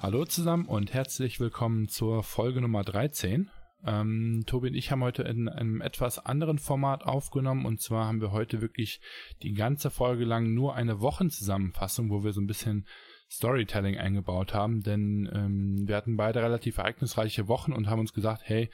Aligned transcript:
Hallo 0.00 0.24
zusammen 0.24 0.66
und 0.66 0.94
herzlich 0.94 1.40
willkommen 1.40 1.88
zur 1.88 2.22
Folge 2.22 2.60
Nummer 2.60 2.84
13. 2.84 3.50
Ähm, 3.84 4.44
Tobi 4.46 4.68
und 4.68 4.74
ich 4.74 4.92
haben 4.92 5.02
heute 5.02 5.24
in 5.24 5.48
einem 5.48 5.80
etwas 5.80 6.24
anderen 6.24 6.58
Format 6.58 7.02
aufgenommen 7.02 7.66
und 7.66 7.80
zwar 7.80 8.06
haben 8.06 8.20
wir 8.20 8.30
heute 8.30 8.60
wirklich 8.60 9.00
die 9.42 9.54
ganze 9.54 9.90
Folge 9.90 10.24
lang 10.24 10.54
nur 10.54 10.76
eine 10.76 11.00
Wochenzusammenfassung, 11.00 12.10
wo 12.10 12.22
wir 12.22 12.32
so 12.32 12.40
ein 12.40 12.46
bisschen 12.46 12.86
Storytelling 13.30 13.98
eingebaut 13.98 14.54
haben, 14.54 14.82
denn 14.82 15.28
ähm, 15.34 15.86
wir 15.86 15.96
hatten 15.96 16.16
beide 16.16 16.42
relativ 16.42 16.78
ereignisreiche 16.78 17.46
Wochen 17.46 17.72
und 17.72 17.88
haben 17.88 18.00
uns 18.00 18.14
gesagt, 18.14 18.42
hey, 18.44 18.70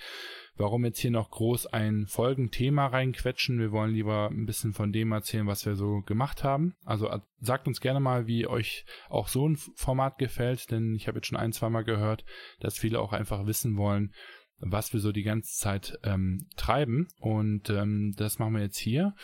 warum 0.56 0.84
jetzt 0.84 1.00
hier 1.00 1.10
noch 1.10 1.30
groß 1.30 1.66
ein 1.66 2.06
Folgenthema 2.06 2.86
reinquetschen? 2.86 3.58
Wir 3.58 3.72
wollen 3.72 3.92
lieber 3.92 4.28
ein 4.30 4.46
bisschen 4.46 4.72
von 4.72 4.92
dem 4.92 5.10
erzählen, 5.12 5.46
was 5.46 5.66
wir 5.66 5.74
so 5.74 6.02
gemacht 6.02 6.44
haben. 6.44 6.76
Also 6.84 7.08
äh, 7.08 7.20
sagt 7.40 7.66
uns 7.66 7.80
gerne 7.80 8.00
mal, 8.00 8.26
wie 8.26 8.46
euch 8.46 8.84
auch 9.08 9.28
so 9.28 9.48
ein 9.48 9.56
Format 9.56 10.18
gefällt, 10.18 10.70
denn 10.70 10.94
ich 10.94 11.08
habe 11.08 11.18
jetzt 11.18 11.26
schon 11.26 11.38
ein, 11.38 11.52
zwei 11.52 11.68
Mal 11.68 11.84
gehört, 11.84 12.24
dass 12.60 12.78
viele 12.78 13.00
auch 13.00 13.12
einfach 13.12 13.46
wissen 13.46 13.76
wollen, 13.76 14.12
was 14.60 14.92
wir 14.92 15.00
so 15.00 15.10
die 15.10 15.24
ganze 15.24 15.56
Zeit 15.58 15.98
ähm, 16.04 16.46
treiben. 16.56 17.08
Und 17.18 17.70
ähm, 17.70 18.14
das 18.16 18.38
machen 18.38 18.54
wir 18.54 18.62
jetzt 18.62 18.78
hier. 18.78 19.14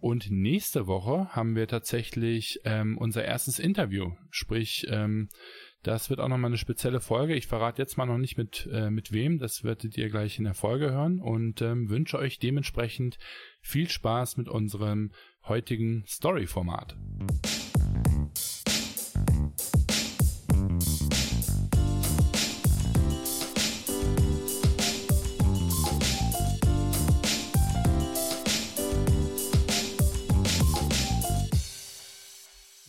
Und 0.00 0.30
nächste 0.30 0.86
Woche 0.86 1.28
haben 1.34 1.56
wir 1.56 1.66
tatsächlich 1.66 2.60
ähm, 2.64 2.96
unser 2.98 3.24
erstes 3.24 3.58
Interview. 3.58 4.12
Sprich, 4.30 4.86
ähm, 4.88 5.28
das 5.82 6.10
wird 6.10 6.20
auch 6.20 6.28
nochmal 6.28 6.50
eine 6.50 6.58
spezielle 6.58 7.00
Folge. 7.00 7.34
Ich 7.34 7.46
verrate 7.46 7.82
jetzt 7.82 7.96
mal 7.96 8.06
noch 8.06 8.18
nicht 8.18 8.36
mit, 8.36 8.68
äh, 8.72 8.90
mit 8.90 9.12
wem. 9.12 9.38
Das 9.38 9.64
werdet 9.64 9.96
ihr 9.96 10.08
gleich 10.08 10.38
in 10.38 10.44
der 10.44 10.54
Folge 10.54 10.90
hören 10.90 11.20
und 11.20 11.62
ähm, 11.62 11.88
wünsche 11.88 12.18
euch 12.18 12.38
dementsprechend 12.38 13.18
viel 13.60 13.88
Spaß 13.88 14.36
mit 14.36 14.48
unserem 14.48 15.12
heutigen 15.44 16.04
Story-Format. 16.06 16.96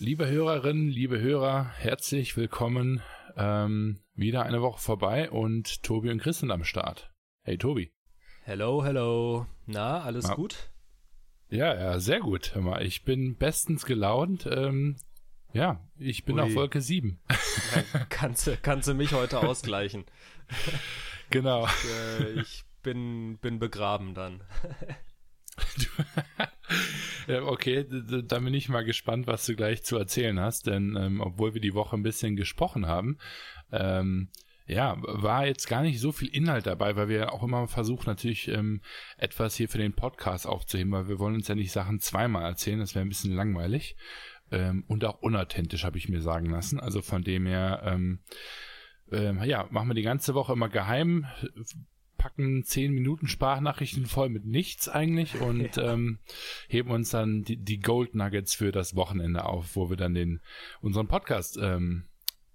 Liebe 0.09 0.27
Hörerinnen, 0.27 0.88
liebe 0.88 1.21
Hörer, 1.21 1.69
herzlich 1.77 2.35
willkommen. 2.35 3.03
Ähm, 3.38 3.99
wieder 4.15 4.41
eine 4.41 4.59
Woche 4.59 4.79
vorbei 4.79 5.29
und 5.29 5.83
Tobi 5.83 6.09
und 6.09 6.19
Chris 6.19 6.39
sind 6.39 6.49
am 6.49 6.63
Start. 6.63 7.11
Hey 7.43 7.59
Tobi. 7.59 7.91
Hello, 8.41 8.83
hello. 8.83 9.45
Na, 9.67 10.02
alles 10.02 10.27
Na, 10.27 10.33
gut? 10.33 10.71
Ja, 11.49 11.75
ja, 11.75 11.99
sehr 11.99 12.21
gut. 12.21 12.55
Hör 12.55 12.63
mal, 12.63 12.83
ich 12.83 13.03
bin 13.03 13.37
bestens 13.37 13.85
gelaunt. 13.85 14.47
Ähm, 14.52 14.97
ja, 15.53 15.87
ich 15.99 16.25
bin 16.25 16.37
Ui. 16.37 16.41
auf 16.41 16.55
Wolke 16.55 16.81
7. 16.81 17.19
Ja, 17.93 17.99
kannst, 18.09 18.47
du, 18.47 18.57
kannst 18.57 18.87
du 18.87 18.95
mich 18.95 19.13
heute 19.13 19.47
ausgleichen? 19.47 20.05
genau. 21.30 21.67
Ich, 21.67 22.25
äh, 22.25 22.31
ich 22.41 22.63
bin, 22.81 23.37
bin 23.37 23.59
begraben 23.59 24.15
dann. 24.15 24.41
okay, 27.45 27.85
da 28.23 28.39
bin 28.39 28.53
ich 28.53 28.69
mal 28.69 28.83
gespannt, 28.83 29.27
was 29.27 29.45
du 29.45 29.55
gleich 29.55 29.83
zu 29.83 29.97
erzählen 29.97 30.39
hast, 30.39 30.67
denn 30.67 30.95
ähm, 30.99 31.21
obwohl 31.21 31.53
wir 31.53 31.61
die 31.61 31.73
Woche 31.73 31.95
ein 31.95 32.03
bisschen 32.03 32.35
gesprochen 32.35 32.85
haben, 32.85 33.17
ähm, 33.71 34.30
ja, 34.65 34.97
war 34.99 35.47
jetzt 35.47 35.67
gar 35.67 35.81
nicht 35.81 35.99
so 35.99 36.11
viel 36.11 36.27
Inhalt 36.27 36.67
dabei, 36.67 36.95
weil 36.95 37.09
wir 37.09 37.33
auch 37.33 37.41
immer 37.41 37.67
versuchen, 37.67 38.05
natürlich 38.05 38.47
ähm, 38.49 38.81
etwas 39.17 39.55
hier 39.55 39.67
für 39.67 39.80
den 39.80 39.93
Podcast 39.93 40.45
aufzuheben, 40.45 40.91
weil 40.91 41.07
wir 41.07 41.17
wollen 41.17 41.35
uns 41.35 41.47
ja 41.47 41.55
nicht 41.55 41.71
Sachen 41.71 41.99
zweimal 41.99 42.43
erzählen, 42.43 42.80
das 42.80 42.93
wäre 42.93 43.03
ein 43.03 43.09
bisschen 43.09 43.33
langweilig 43.33 43.95
ähm, 44.52 44.83
und 44.87 45.03
auch 45.05 45.21
unauthentisch, 45.21 45.83
habe 45.83 45.97
ich 45.97 46.09
mir 46.09 46.21
sagen 46.21 46.49
lassen. 46.49 46.80
Also 46.80 47.02
von 47.02 47.23
dem 47.23 47.45
her, 47.45 47.81
ähm, 47.83 48.19
ähm, 49.11 49.43
ja, 49.43 49.67
machen 49.71 49.89
wir 49.89 49.95
die 49.95 50.03
ganze 50.03 50.35
Woche 50.35 50.53
immer 50.53 50.69
geheim, 50.69 51.25
packen 52.19 52.63
zehn 52.63 52.93
Minuten 52.93 53.27
Sprachnachrichten 53.27 54.05
voll 54.05 54.30
mit 54.30 54.45
nichts 54.45 54.87
eigentlich 54.87 55.41
und 55.41 55.77
ja. 55.77 55.93
ähm, 55.93 56.19
heben 56.67 56.91
uns 56.91 57.09
dann 57.09 57.41
die, 57.41 57.57
die 57.57 57.80
Gold 57.80 58.13
Nuggets 58.13 58.53
für 58.53 58.71
das 58.71 58.95
Wochenende 58.95 59.45
auf, 59.45 59.75
wo 59.75 59.89
wir 59.89 59.97
dann 59.97 60.13
den 60.13 60.41
unseren 60.81 61.08
Podcast 61.08 61.58
ähm, 61.59 62.03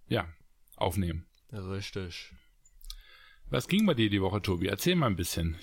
ja 0.06 0.28
aufnehmen. 0.76 1.26
Richtig. 1.52 2.32
Was 3.50 3.66
ging 3.66 3.86
bei 3.86 3.94
dir 3.94 4.10
die 4.10 4.22
Woche, 4.22 4.42
Tobi? 4.42 4.68
Erzähl 4.68 4.94
mal 4.94 5.06
ein 5.06 5.16
bisschen. 5.16 5.56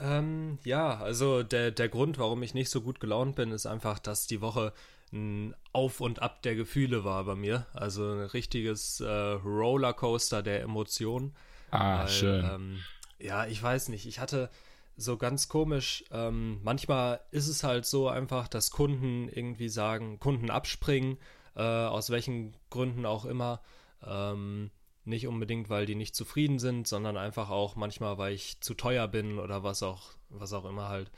Ähm, 0.00 0.58
ja, 0.64 0.98
also 0.98 1.42
der, 1.42 1.70
der 1.70 1.88
Grund, 1.88 2.18
warum 2.18 2.42
ich 2.42 2.54
nicht 2.54 2.70
so 2.70 2.80
gut 2.80 3.00
gelaunt 3.00 3.34
bin, 3.34 3.50
ist 3.50 3.66
einfach, 3.66 3.98
dass 3.98 4.26
die 4.26 4.40
Woche 4.40 4.72
ein 5.12 5.54
Auf 5.72 6.00
und 6.00 6.22
Ab 6.22 6.42
der 6.42 6.54
Gefühle 6.54 7.04
war 7.04 7.24
bei 7.24 7.34
mir. 7.34 7.66
Also 7.72 8.12
ein 8.12 8.20
richtiges 8.20 9.00
äh, 9.00 9.08
Rollercoaster 9.08 10.42
der 10.42 10.62
Emotionen. 10.62 11.34
Ah, 11.70 12.00
weil, 12.00 12.08
schön. 12.08 12.44
Ähm, 12.44 12.78
ja, 13.18 13.46
ich 13.46 13.62
weiß 13.62 13.88
nicht. 13.88 14.06
Ich 14.06 14.20
hatte 14.20 14.50
so 14.96 15.16
ganz 15.16 15.48
komisch, 15.48 16.04
ähm, 16.10 16.60
manchmal 16.62 17.20
ist 17.30 17.48
es 17.48 17.62
halt 17.62 17.86
so 17.86 18.08
einfach, 18.08 18.48
dass 18.48 18.70
Kunden 18.70 19.28
irgendwie 19.28 19.68
sagen, 19.68 20.18
Kunden 20.18 20.50
abspringen, 20.50 21.18
äh, 21.54 21.62
aus 21.62 22.10
welchen 22.10 22.56
Gründen 22.70 23.06
auch 23.06 23.24
immer. 23.24 23.60
Ähm, 24.04 24.70
nicht 25.04 25.26
unbedingt, 25.26 25.70
weil 25.70 25.86
die 25.86 25.94
nicht 25.94 26.14
zufrieden 26.14 26.58
sind, 26.58 26.86
sondern 26.86 27.16
einfach 27.16 27.48
auch 27.50 27.76
manchmal, 27.76 28.18
weil 28.18 28.34
ich 28.34 28.60
zu 28.60 28.74
teuer 28.74 29.08
bin 29.08 29.38
oder 29.38 29.62
was 29.62 29.82
auch, 29.82 30.10
was 30.28 30.52
auch 30.52 30.64
immer 30.64 30.88
halt. 30.88 31.10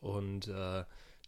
Und 0.00 0.48
äh, 0.48 0.84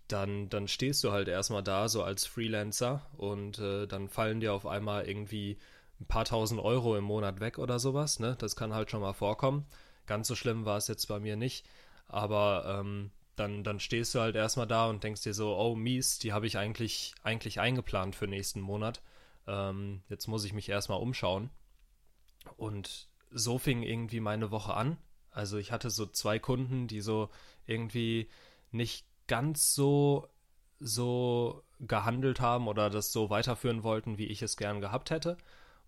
dann, 0.08 0.48
dann 0.48 0.68
stehst 0.68 1.02
du 1.04 1.12
halt 1.12 1.28
erstmal 1.28 1.62
da, 1.62 1.88
so 1.88 2.02
als 2.02 2.26
Freelancer, 2.26 3.06
und 3.16 3.58
äh, 3.58 3.86
dann 3.86 4.08
fallen 4.08 4.40
dir 4.40 4.52
auf 4.52 4.66
einmal 4.66 5.08
irgendwie 5.08 5.58
ein 6.00 6.06
paar 6.06 6.24
tausend 6.24 6.60
Euro 6.60 6.96
im 6.96 7.04
Monat 7.04 7.40
weg 7.40 7.58
oder 7.58 7.78
sowas. 7.78 8.18
Ne? 8.18 8.36
Das 8.38 8.56
kann 8.56 8.74
halt 8.74 8.90
schon 8.90 9.00
mal 9.00 9.12
vorkommen. 9.14 9.66
Ganz 10.12 10.28
so 10.28 10.34
schlimm 10.34 10.66
war 10.66 10.76
es 10.76 10.88
jetzt 10.88 11.06
bei 11.06 11.18
mir 11.20 11.36
nicht. 11.36 11.64
Aber 12.06 12.80
ähm, 12.80 13.10
dann, 13.34 13.64
dann 13.64 13.80
stehst 13.80 14.14
du 14.14 14.20
halt 14.20 14.36
erstmal 14.36 14.66
da 14.66 14.90
und 14.90 15.02
denkst 15.02 15.22
dir 15.22 15.32
so, 15.32 15.56
oh 15.56 15.74
mies, 15.74 16.18
die 16.18 16.34
habe 16.34 16.46
ich 16.46 16.58
eigentlich, 16.58 17.14
eigentlich 17.22 17.60
eingeplant 17.60 18.14
für 18.14 18.26
nächsten 18.26 18.60
Monat. 18.60 19.00
Ähm, 19.46 20.02
jetzt 20.10 20.26
muss 20.26 20.44
ich 20.44 20.52
mich 20.52 20.68
erstmal 20.68 21.00
umschauen. 21.00 21.48
Und 22.58 23.08
so 23.30 23.56
fing 23.56 23.82
irgendwie 23.82 24.20
meine 24.20 24.50
Woche 24.50 24.74
an. 24.74 24.98
Also 25.30 25.56
ich 25.56 25.72
hatte 25.72 25.88
so 25.88 26.04
zwei 26.04 26.38
Kunden, 26.38 26.88
die 26.88 27.00
so 27.00 27.30
irgendwie 27.64 28.28
nicht 28.70 29.06
ganz 29.28 29.74
so 29.74 30.28
so 30.78 31.64
gehandelt 31.80 32.40
haben 32.40 32.68
oder 32.68 32.90
das 32.90 33.12
so 33.12 33.30
weiterführen 33.30 33.82
wollten, 33.82 34.18
wie 34.18 34.26
ich 34.26 34.42
es 34.42 34.58
gern 34.58 34.82
gehabt 34.82 35.08
hätte. 35.08 35.38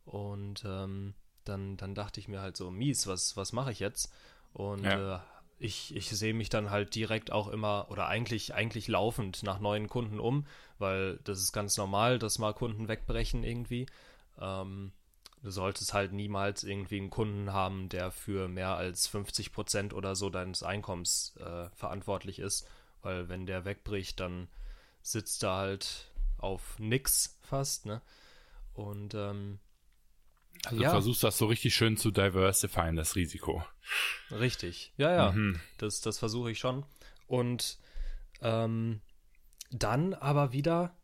Und 0.07 0.65
ähm, 0.67 1.13
dann, 1.45 1.77
dann 1.77 1.95
dachte 1.95 2.21
ich 2.21 2.29
mir 2.29 2.41
halt 2.41 2.57
so, 2.57 2.71
mies, 2.71 3.07
was, 3.07 3.37
was 3.37 3.53
mache 3.53 3.73
ich 3.73 3.81
jetzt? 3.81 4.13
Und 4.53 4.85
ja. 4.85 5.17
äh, 5.17 5.21
ich, 5.59 5.95
ich 5.95 6.11
sehe 6.11 6.35
mich 6.35 6.49
dann 6.49 6.71
halt 6.71 6.95
direkt 6.95 7.31
auch 7.33 7.49
immer 7.49 7.87
oder 7.91 8.07
eigentlich, 8.07 8.55
eigentlich 8.55 8.89
laufend 8.89 9.43
nach 9.43 9.61
neuen 9.61 9.89
Kunden 9.89 10.21
um, 10.21 10.47
weil 10.79 11.19
das 11.25 11.41
ist 11.41 11.53
ganz 11.53 11.77
normal, 11.77 12.19
dass 12.19 12.39
mal 12.39 12.53
Kunden 12.53 12.89
wegbrechen 12.89 13.45
irgendwie. 13.45 13.87
Ähm, 14.41 14.93
du 15.43 15.51
solltest 15.51 15.95
halt 15.95 16.13
niemals 16.13 16.65
irgendwie 16.65 16.99
einen 16.99 17.11
Kunden 17.11 17.53
haben, 17.53 17.89
der 17.89 18.11
für 18.11 18.49
mehr 18.49 18.77
als 18.77 19.07
50 19.07 19.53
Prozent 19.53 19.95
oder 19.95 20.17
so 20.17 20.31
deines 20.31 20.63
Einkommens 20.63 21.35
äh, 21.39 21.69
verantwortlich 21.75 22.39
ist, 22.39 22.67
weil 23.03 23.29
wenn 23.29 23.47
der 23.47 23.65
wegbricht, 23.65 24.21
dann 24.21 24.49
sitzt 25.03 25.43
er 25.45 25.55
halt 25.55 26.11
auf 26.39 26.79
nix 26.79 27.39
fast, 27.43 27.87
ne? 27.87 28.01
Und 28.75 29.15
ähm, 29.15 29.61
also 30.67 30.83
ja. 30.83 30.89
du 30.89 30.95
versuchst 30.95 31.25
das 31.25 31.39
so 31.39 31.47
richtig 31.47 31.75
schön 31.75 31.97
zu 31.97 32.11
diversifieren, 32.11 32.97
das 32.97 33.17
Risiko. 33.17 33.65
Richtig, 34.31 34.93
ja, 34.97 35.13
ja, 35.13 35.33
mhm. 35.33 35.61
das, 35.79 36.01
das 36.01 36.19
versuche 36.19 36.51
ich 36.51 36.59
schon. 36.59 36.85
Und 37.27 37.79
ähm, 38.41 39.01
dann 39.71 40.15
aber 40.15 40.53
wieder 40.53 40.95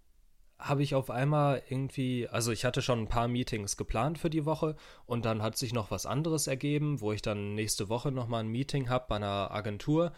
habe 0.58 0.82
ich 0.82 0.94
auf 0.94 1.10
einmal 1.10 1.62
irgendwie, 1.68 2.28
also 2.28 2.52
ich 2.52 2.64
hatte 2.64 2.82
schon 2.82 3.00
ein 3.00 3.08
paar 3.08 3.28
Meetings 3.28 3.76
geplant 3.76 4.18
für 4.18 4.28
die 4.28 4.44
Woche 4.44 4.76
und 5.06 5.24
dann 5.24 5.42
hat 5.42 5.56
sich 5.56 5.72
noch 5.72 5.90
was 5.90 6.04
anderes 6.04 6.46
ergeben, 6.46 7.00
wo 7.00 7.12
ich 7.12 7.22
dann 7.22 7.54
nächste 7.54 7.88
Woche 7.88 8.12
nochmal 8.12 8.44
ein 8.44 8.48
Meeting 8.48 8.90
habe 8.90 9.06
bei 9.08 9.16
einer 9.16 9.50
Agentur. 9.50 10.12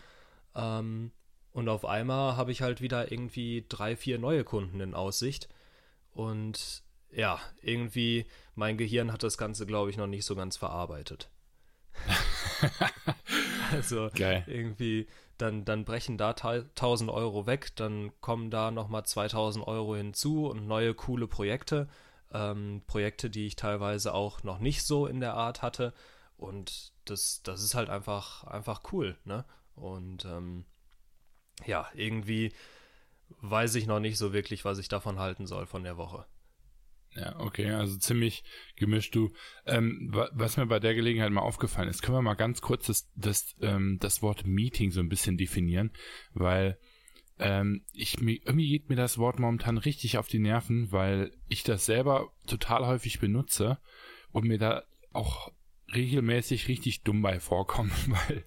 Ähm, 0.55 1.13
und 1.53 1.69
auf 1.69 1.85
einmal 1.85 2.37
habe 2.37 2.51
ich 2.51 2.63
halt 2.63 2.81
wieder 2.81 3.13
irgendwie 3.13 3.65
drei, 3.69 3.95
vier 3.95 4.19
neue 4.19 4.43
Kunden 4.43 4.81
in 4.81 4.95
Aussicht. 4.95 5.49
Und 6.13 6.83
ja, 7.13 7.41
irgendwie 7.61 8.27
mein 8.55 8.77
Gehirn 8.77 9.13
hat 9.13 9.23
das 9.23 9.39
Ganze, 9.39 9.67
glaube 9.67 9.91
ich, 9.91 9.97
noch 9.97 10.07
nicht 10.07 10.25
so 10.25 10.35
ganz 10.35 10.57
verarbeitet. 10.57 11.31
also 13.73 14.09
Geil. 14.15 14.45
irgendwie, 14.47 15.07
dann, 15.39 15.65
dann 15.65 15.85
brechen 15.85 16.19
da 16.19 16.31
1000 16.31 17.11
Euro 17.11 17.47
weg, 17.47 17.75
dann 17.77 18.13
kommen 18.21 18.51
da 18.51 18.71
nochmal 18.71 19.05
2000 19.05 19.67
Euro 19.67 19.97
hinzu 19.97 20.47
und 20.47 20.67
neue 20.67 20.95
coole 20.95 21.27
Projekte. 21.27 21.89
Ähm, 22.33 22.83
Projekte, 22.87 23.29
die 23.29 23.47
ich 23.47 23.57
teilweise 23.57 24.15
auch 24.15 24.43
noch 24.43 24.59
nicht 24.59 24.85
so 24.85 25.07
in 25.07 25.21
der 25.21 25.35
Art 25.35 25.61
hatte. 25.61 25.93
Und 26.39 26.93
das, 27.05 27.43
das 27.43 27.63
ist 27.63 27.75
halt 27.75 27.91
einfach, 27.91 28.45
einfach 28.45 28.83
cool, 28.93 29.19
ne? 29.25 29.45
Und 29.75 30.25
ähm, 30.25 30.65
ja, 31.67 31.89
irgendwie 31.95 32.53
weiß 33.41 33.75
ich 33.75 33.87
noch 33.87 34.01
nicht 34.01 34.19
so 34.19 34.33
wirklich, 34.33 34.65
was 34.65 34.79
ich 34.79 34.89
davon 34.89 35.19
halten 35.19 35.47
soll 35.47 35.67
von 35.67 35.85
der 35.85 35.97
Woche. 35.97 36.27
Ja, 37.15 37.39
okay, 37.39 37.71
also 37.71 37.99
ziemlich 37.99 38.43
gemischt. 38.77 39.15
Du, 39.15 39.33
ähm, 39.67 40.11
was 40.33 40.57
mir 40.57 40.67
bei 40.67 40.81
der 40.81 40.95
Gelegenheit 40.95 41.31
mal 41.31 41.43
aufgefallen 41.43 41.89
ist, 41.89 42.03
können 42.03 42.17
wir 42.17 42.23
mal 42.23 42.35
ganz 42.35 42.63
kurz 42.63 42.87
das, 42.87 43.11
das, 43.15 43.55
ähm, 43.61 43.99
das 44.01 44.23
Wort 44.23 44.47
Meeting 44.47 44.91
so 44.91 45.01
ein 45.01 45.11
bisschen 45.11 45.37
definieren, 45.37 45.91
weil 46.33 46.79
ähm, 47.39 47.85
ich 47.93 48.21
irgendwie 48.21 48.69
geht 48.69 48.89
mir 48.89 48.97
das 48.97 49.19
Wort 49.19 49.39
momentan 49.39 49.77
richtig 49.77 50.17
auf 50.17 50.29
die 50.29 50.39
Nerven, 50.39 50.91
weil 50.91 51.33
ich 51.49 51.65
das 51.65 51.85
selber 51.85 52.33
total 52.47 52.87
häufig 52.87 53.21
benutze 53.21 53.79
und 54.31 54.47
mir 54.47 54.59
da 54.59 54.85
auch 55.13 55.53
regelmäßig 55.95 56.69
richtig 56.69 57.03
dumm 57.03 57.21
bei 57.21 57.41
vorkommen, 57.41 57.93
weil 58.07 58.45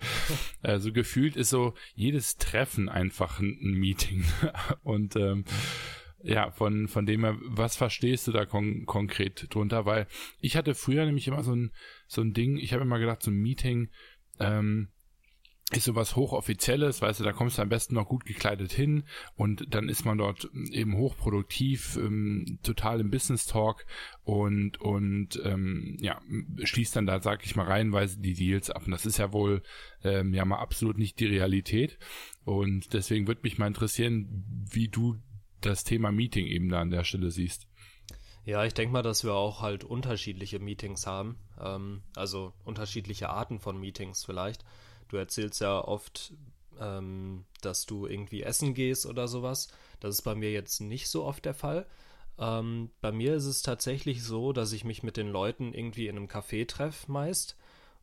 äh, 0.64 0.80
so 0.80 0.92
gefühlt 0.92 1.36
ist 1.36 1.50
so 1.50 1.74
jedes 1.94 2.38
Treffen 2.38 2.90
einfach 2.90 3.40
ein, 3.40 3.60
ein 3.62 3.74
Meeting 3.74 4.26
und 4.84 5.16
ähm, 5.16 5.46
ja, 6.24 6.52
von, 6.52 6.88
von 6.88 7.06
dem 7.06 7.24
her, 7.24 7.38
was 7.42 7.76
verstehst 7.76 8.28
du 8.28 8.32
da 8.32 8.46
kon 8.46 8.86
konkret 8.86 9.54
drunter? 9.54 9.86
Weil 9.86 10.08
ich 10.40 10.56
hatte 10.56 10.74
früher 10.74 11.06
nämlich 11.06 11.28
immer 11.28 11.44
so 11.44 11.54
ein, 11.54 11.72
so 12.08 12.22
ein 12.22 12.34
Ding, 12.34 12.58
ich 12.58 12.74
habe 12.74 12.84
immer 12.84 13.00
gedacht, 13.00 13.22
so 13.22 13.32
ein 13.32 13.38
Meeting 13.38 13.90
ähm, 14.40 14.90
ist 15.72 15.86
sowas 15.86 16.16
hochoffizielles, 16.16 17.02
weißt 17.02 17.20
du, 17.20 17.24
da 17.24 17.34
kommst 17.34 17.58
du 17.58 17.64
am 17.64 17.70
besten 17.70 17.96
noch 17.96 18.08
gut 18.08 18.26
gekleidet 18.26 18.72
hin 18.72 19.04
und 19.36 19.74
dann 19.74 19.90
ist 19.90 20.06
man 20.06 20.20
dort 20.20 20.48
eben 20.72 20.96
hochproduktiv, 20.96 21.98
ähm, 21.98 22.60
total 22.62 23.00
im 23.00 23.10
Business 23.10 23.48
Talk 23.48 23.86
und 24.24 24.80
und 24.80 25.42
ähm, 25.44 25.98
ja 26.00 26.22
schließt 26.64 26.96
dann 26.96 27.08
da, 27.08 27.20
sag 27.20 27.44
ich 27.46 27.56
mal, 27.56 27.66
reihenweise 27.66 28.20
die 28.20 28.36
Deals 28.36 28.70
ab. 28.70 28.86
Und 28.86 28.92
das 28.92 29.08
ist 29.08 29.18
ja 29.18 29.34
wohl 29.34 29.64
ähm, 30.04 30.36
ja 30.36 30.46
mal 30.46 30.60
absolut 30.60 31.00
nicht 31.00 31.20
die 31.20 31.26
Realität. 31.26 31.98
Und 32.44 32.94
deswegen 32.94 33.28
würde 33.28 33.42
mich 33.44 33.58
mal 33.58 33.68
interessieren, 33.68 34.46
wie 34.72 34.88
du 34.88 35.16
das 35.66 35.84
Thema 35.84 36.12
Meeting 36.12 36.48
eben 36.48 36.70
da 36.70 36.82
an 36.82 36.90
der 36.90 37.04
Stelle 37.04 37.32
siehst. 37.32 37.68
Ja, 38.46 38.64
ich 38.64 38.76
denke 38.76 38.94
mal, 38.94 39.02
dass 39.02 39.24
wir 39.24 39.34
auch 39.34 39.62
halt 39.62 39.84
unterschiedliche 39.84 40.60
Meetings 40.60 41.08
haben. 41.08 41.38
Ähm, 41.60 42.04
also 42.16 42.54
unterschiedliche 42.64 43.30
Arten 43.30 43.60
von 43.60 43.80
Meetings 43.80 44.24
vielleicht. 44.24 44.64
Du 45.08 45.18
erzählst 45.18 45.62
ja 45.62 45.84
oft, 45.84 46.34
ähm, 46.80 47.46
dass 47.62 47.86
du 47.86 48.06
irgendwie 48.06 48.44
essen 48.44 48.76
gehst 48.76 49.08
oder 49.08 49.28
sowas. 49.28 49.70
Das 50.00 50.16
ist 50.16 50.22
bei 50.22 50.36
mir 50.36 50.52
jetzt 50.52 50.80
nicht 50.80 51.10
so 51.10 51.26
oft 51.26 51.44
der 51.44 51.56
Fall. 51.56 51.88
Ähm, 52.38 52.92
bei 53.02 53.12
mir 53.12 53.34
ist 53.36 53.46
es 53.46 53.64
tatsächlich 53.64 54.24
so, 54.24 54.54
dass 54.54 54.74
ich 54.74 54.84
mich 54.84 55.02
mit 55.02 55.18
den 55.18 55.30
Leuten 55.30 55.74
irgendwie 55.74 56.08
in 56.08 56.18
einem 56.18 56.28
Café 56.28 56.68
treffe 56.68 57.12
meist. 57.12 57.58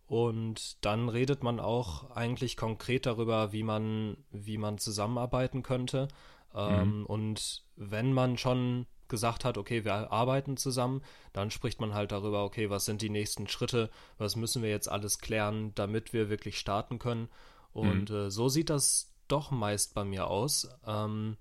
Und 0.09 0.85
dann 0.85 1.09
redet 1.09 1.43
man 1.43 1.61
auch 1.61 2.11
eigentlich 2.11 2.57
konkret 2.57 3.07
darüber, 3.07 3.53
wie 3.53 3.63
man, 3.63 4.17
wie 4.31 4.59
man 4.59 4.79
zusammenarbeiten 4.79 5.63
könnte. 5.63 6.09
Ähm, 6.55 7.01
mhm. 7.01 7.07
Und 7.07 7.65
wenn 7.77 8.13
man 8.13 8.39
schon 8.39 8.87
gesagt 9.09 9.45
hat, 9.45 9.59
okay, 9.59 9.85
wir 9.85 10.11
arbeiten 10.11 10.57
zusammen, 10.57 11.03
dann 11.33 11.51
spricht 11.51 11.81
man 11.81 11.95
halt 11.95 12.13
darüber, 12.13 12.45
okay, 12.45 12.71
was 12.71 12.87
sind 12.87 13.03
die 13.03 13.11
nächsten 13.11 13.47
Schritte, 13.47 13.91
was 14.17 14.37
müssen 14.37 14.63
wir 14.63 14.71
jetzt 14.71 14.89
alles 14.89 15.19
klären, 15.19 15.75
damit 15.75 16.13
wir 16.13 16.31
wirklich 16.31 16.59
starten 16.59 16.99
können. 16.99 17.29
Und 17.73 18.11
mhm. 18.11 18.17
äh, 18.17 18.31
so 18.31 18.49
sieht 18.49 18.71
das 18.71 19.13
doch 19.29 19.51
meist 19.51 19.95
bei 19.95 20.05
mir 20.05 20.29
aus. 20.29 20.69
Ähm, 20.87 21.37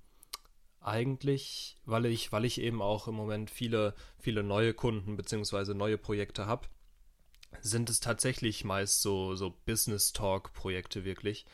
eigentlich, 0.81 1.77
weil 1.85 2.05
ich, 2.05 2.31
weil 2.31 2.45
ich 2.45 2.59
eben 2.59 2.81
auch 2.81 3.07
im 3.07 3.15
Moment 3.15 3.49
viele, 3.49 3.93
viele 4.19 4.43
neue 4.43 4.73
Kunden 4.73 5.15
bzw. 5.15 5.73
neue 5.73 5.97
Projekte 5.97 6.47
habe, 6.47 6.67
sind 7.61 7.89
es 7.89 7.99
tatsächlich 7.99 8.63
meist 8.63 9.01
so, 9.01 9.35
so 9.35 9.55
Business 9.65 10.13
Talk-Projekte 10.13 11.05
wirklich. 11.05 11.45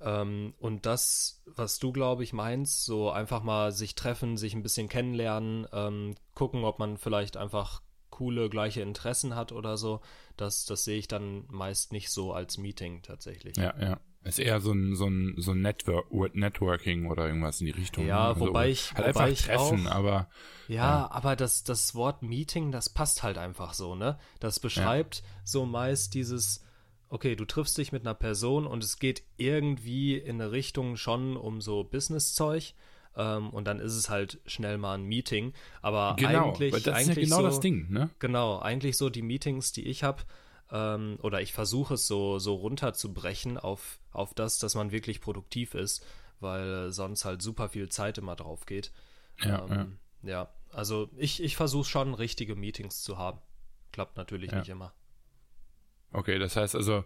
Ähm, 0.00 0.54
und 0.58 0.86
das, 0.86 1.42
was 1.46 1.78
du, 1.78 1.92
glaube 1.92 2.22
ich, 2.22 2.32
meinst, 2.32 2.84
so 2.84 3.10
einfach 3.10 3.42
mal 3.42 3.72
sich 3.72 3.94
treffen, 3.94 4.36
sich 4.36 4.54
ein 4.54 4.62
bisschen 4.62 4.88
kennenlernen, 4.88 5.66
ähm, 5.72 6.14
gucken, 6.34 6.64
ob 6.64 6.78
man 6.78 6.98
vielleicht 6.98 7.36
einfach 7.36 7.82
coole, 8.10 8.48
gleiche 8.48 8.80
Interessen 8.80 9.34
hat 9.34 9.52
oder 9.52 9.76
so, 9.76 10.00
das, 10.36 10.64
das 10.64 10.84
sehe 10.84 10.98
ich 10.98 11.08
dann 11.08 11.44
meist 11.48 11.92
nicht 11.92 12.10
so 12.10 12.32
als 12.32 12.58
Meeting 12.58 13.02
tatsächlich. 13.02 13.56
Ja, 13.56 13.74
ja. 13.80 14.00
Ist 14.24 14.40
eher 14.40 14.60
so 14.60 14.72
ein, 14.72 14.96
so 14.96 15.06
ein, 15.06 15.34
so 15.38 15.52
ein 15.52 15.62
Network, 15.62 16.34
Networking 16.34 17.06
oder 17.06 17.28
irgendwas 17.28 17.60
in 17.60 17.66
die 17.66 17.72
Richtung. 17.72 18.06
Ja, 18.06 18.28
also, 18.28 18.48
wobei 18.48 18.68
ich, 18.68 18.92
halt 18.94 19.14
wobei 19.14 19.30
ich 19.30 19.42
treffen, 19.42 19.86
auch, 19.86 19.92
aber. 19.92 20.28
Ja, 20.66 20.74
ja, 20.74 21.10
aber 21.10 21.36
das, 21.36 21.62
das 21.62 21.94
Wort 21.94 22.22
Meeting, 22.22 22.72
das 22.72 22.88
passt 22.88 23.22
halt 23.22 23.38
einfach 23.38 23.72
so, 23.74 23.94
ne? 23.94 24.18
Das 24.40 24.58
beschreibt 24.58 25.18
ja. 25.18 25.24
so 25.44 25.64
meist 25.64 26.14
dieses, 26.14 26.64
okay, 27.08 27.36
du 27.36 27.44
triffst 27.44 27.78
dich 27.78 27.92
mit 27.92 28.02
einer 28.02 28.14
Person 28.14 28.66
und 28.66 28.84
es 28.84 28.98
geht 28.98 29.22
irgendwie 29.36 30.16
in 30.16 30.40
eine 30.40 30.52
Richtung 30.52 30.96
schon 30.96 31.36
um 31.36 31.60
so 31.60 31.84
Business-Zeug. 31.84 32.74
Ähm, 33.16 33.50
und 33.50 33.64
dann 33.66 33.80
ist 33.80 33.94
es 33.94 34.08
halt 34.08 34.40
schnell 34.46 34.78
mal 34.78 34.94
ein 34.94 35.04
Meeting. 35.04 35.52
Aber 35.82 36.14
genau, 36.16 36.52
eigentlich, 36.52 36.82
das 36.84 36.94
eigentlich 36.94 37.08
ist 37.08 37.16
ja 37.16 37.22
genau 37.22 37.36
so, 37.36 37.42
das 37.42 37.60
Ding, 37.60 37.90
ne? 37.90 38.10
Genau, 38.18 38.58
eigentlich 38.58 38.96
so 38.96 39.10
die 39.10 39.22
Meetings, 39.22 39.72
die 39.72 39.86
ich 39.86 40.04
habe, 40.04 40.22
ähm, 40.70 41.18
oder 41.22 41.40
ich 41.40 41.52
versuche 41.52 41.94
es 41.94 42.06
so, 42.06 42.38
so 42.38 42.54
runterzubrechen 42.54 43.58
auf, 43.58 44.00
auf 44.12 44.34
das, 44.34 44.58
dass 44.58 44.74
man 44.74 44.92
wirklich 44.92 45.20
produktiv 45.20 45.74
ist, 45.74 46.04
weil 46.40 46.92
sonst 46.92 47.24
halt 47.24 47.42
super 47.42 47.68
viel 47.68 47.88
Zeit 47.88 48.18
immer 48.18 48.36
drauf 48.36 48.66
geht. 48.66 48.92
Ja, 49.42 49.66
ähm, 49.68 49.98
ja. 50.22 50.30
ja. 50.30 50.48
also 50.72 51.08
ich, 51.16 51.42
ich 51.42 51.56
versuche 51.56 51.88
schon, 51.88 52.14
richtige 52.14 52.54
Meetings 52.54 53.02
zu 53.02 53.18
haben. 53.18 53.40
Klappt 53.92 54.16
natürlich 54.16 54.52
ja. 54.52 54.58
nicht 54.58 54.68
immer. 54.68 54.92
Okay, 56.12 56.38
das 56.38 56.56
heißt 56.56 56.74
also, 56.74 57.04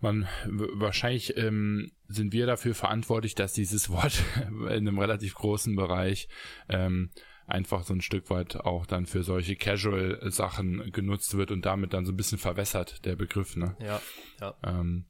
man 0.00 0.26
wahrscheinlich 0.46 1.36
ähm, 1.36 1.92
sind 2.08 2.32
wir 2.32 2.46
dafür 2.46 2.74
verantwortlich, 2.74 3.34
dass 3.34 3.52
dieses 3.52 3.90
Wort 3.90 4.22
in 4.48 4.68
einem 4.68 4.98
relativ 4.98 5.34
großen 5.34 5.76
Bereich 5.76 6.28
ähm, 6.68 7.10
einfach 7.46 7.82
so 7.82 7.92
ein 7.92 8.00
Stück 8.00 8.30
weit 8.30 8.56
auch 8.56 8.86
dann 8.86 9.06
für 9.06 9.22
solche 9.22 9.56
Casual-Sachen 9.56 10.92
genutzt 10.92 11.36
wird 11.36 11.50
und 11.50 11.66
damit 11.66 11.92
dann 11.92 12.06
so 12.06 12.12
ein 12.12 12.16
bisschen 12.16 12.38
verwässert, 12.38 13.04
der 13.04 13.16
Begriff, 13.16 13.56
ne? 13.56 13.76
Ja, 13.80 14.00
ja. 14.40 14.54
Ähm, 14.64 15.06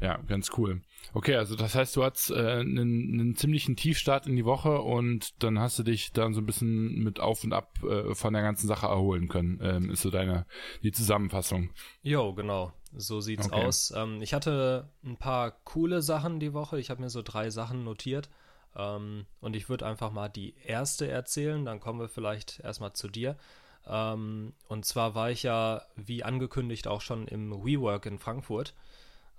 ja, 0.00 0.16
ganz 0.28 0.50
cool. 0.56 0.82
Okay, 1.12 1.34
also 1.34 1.56
das 1.56 1.74
heißt, 1.74 1.96
du 1.96 2.04
hattest 2.04 2.30
äh, 2.30 2.34
einen, 2.34 2.78
einen 2.78 3.36
ziemlichen 3.36 3.76
Tiefstart 3.76 4.26
in 4.26 4.36
die 4.36 4.44
Woche 4.44 4.80
und 4.80 5.42
dann 5.42 5.58
hast 5.58 5.78
du 5.78 5.82
dich 5.82 6.12
dann 6.12 6.34
so 6.34 6.40
ein 6.40 6.46
bisschen 6.46 7.02
mit 7.02 7.20
Auf 7.20 7.44
und 7.44 7.52
Ab 7.52 7.82
äh, 7.82 8.14
von 8.14 8.32
der 8.32 8.42
ganzen 8.42 8.66
Sache 8.66 8.86
erholen 8.86 9.28
können. 9.28 9.58
Ähm, 9.62 9.90
ist 9.90 10.02
so 10.02 10.10
deine 10.10 10.46
die 10.82 10.92
Zusammenfassung. 10.92 11.70
Jo, 12.02 12.32
genau. 12.32 12.72
So 12.96 13.20
sieht's 13.20 13.46
okay. 13.46 13.66
aus. 13.66 13.92
Ähm, 13.94 14.22
ich 14.22 14.32
hatte 14.32 14.88
ein 15.04 15.16
paar 15.16 15.50
coole 15.64 16.00
Sachen 16.02 16.40
die 16.40 16.54
Woche. 16.54 16.78
Ich 16.78 16.90
habe 16.90 17.02
mir 17.02 17.10
so 17.10 17.22
drei 17.22 17.50
Sachen 17.50 17.84
notiert. 17.84 18.30
Ähm, 18.76 19.26
und 19.40 19.56
ich 19.56 19.68
würde 19.68 19.86
einfach 19.86 20.12
mal 20.12 20.28
die 20.28 20.54
erste 20.64 21.08
erzählen, 21.08 21.64
dann 21.64 21.80
kommen 21.80 22.00
wir 22.00 22.08
vielleicht 22.08 22.60
erstmal 22.60 22.92
zu 22.92 23.08
dir. 23.08 23.36
Ähm, 23.86 24.52
und 24.68 24.84
zwar 24.84 25.14
war 25.14 25.30
ich 25.30 25.42
ja, 25.42 25.82
wie 25.96 26.22
angekündigt, 26.22 26.86
auch 26.86 27.00
schon 27.00 27.26
im 27.26 27.50
WeWork 27.64 28.06
in 28.06 28.18
Frankfurt 28.18 28.74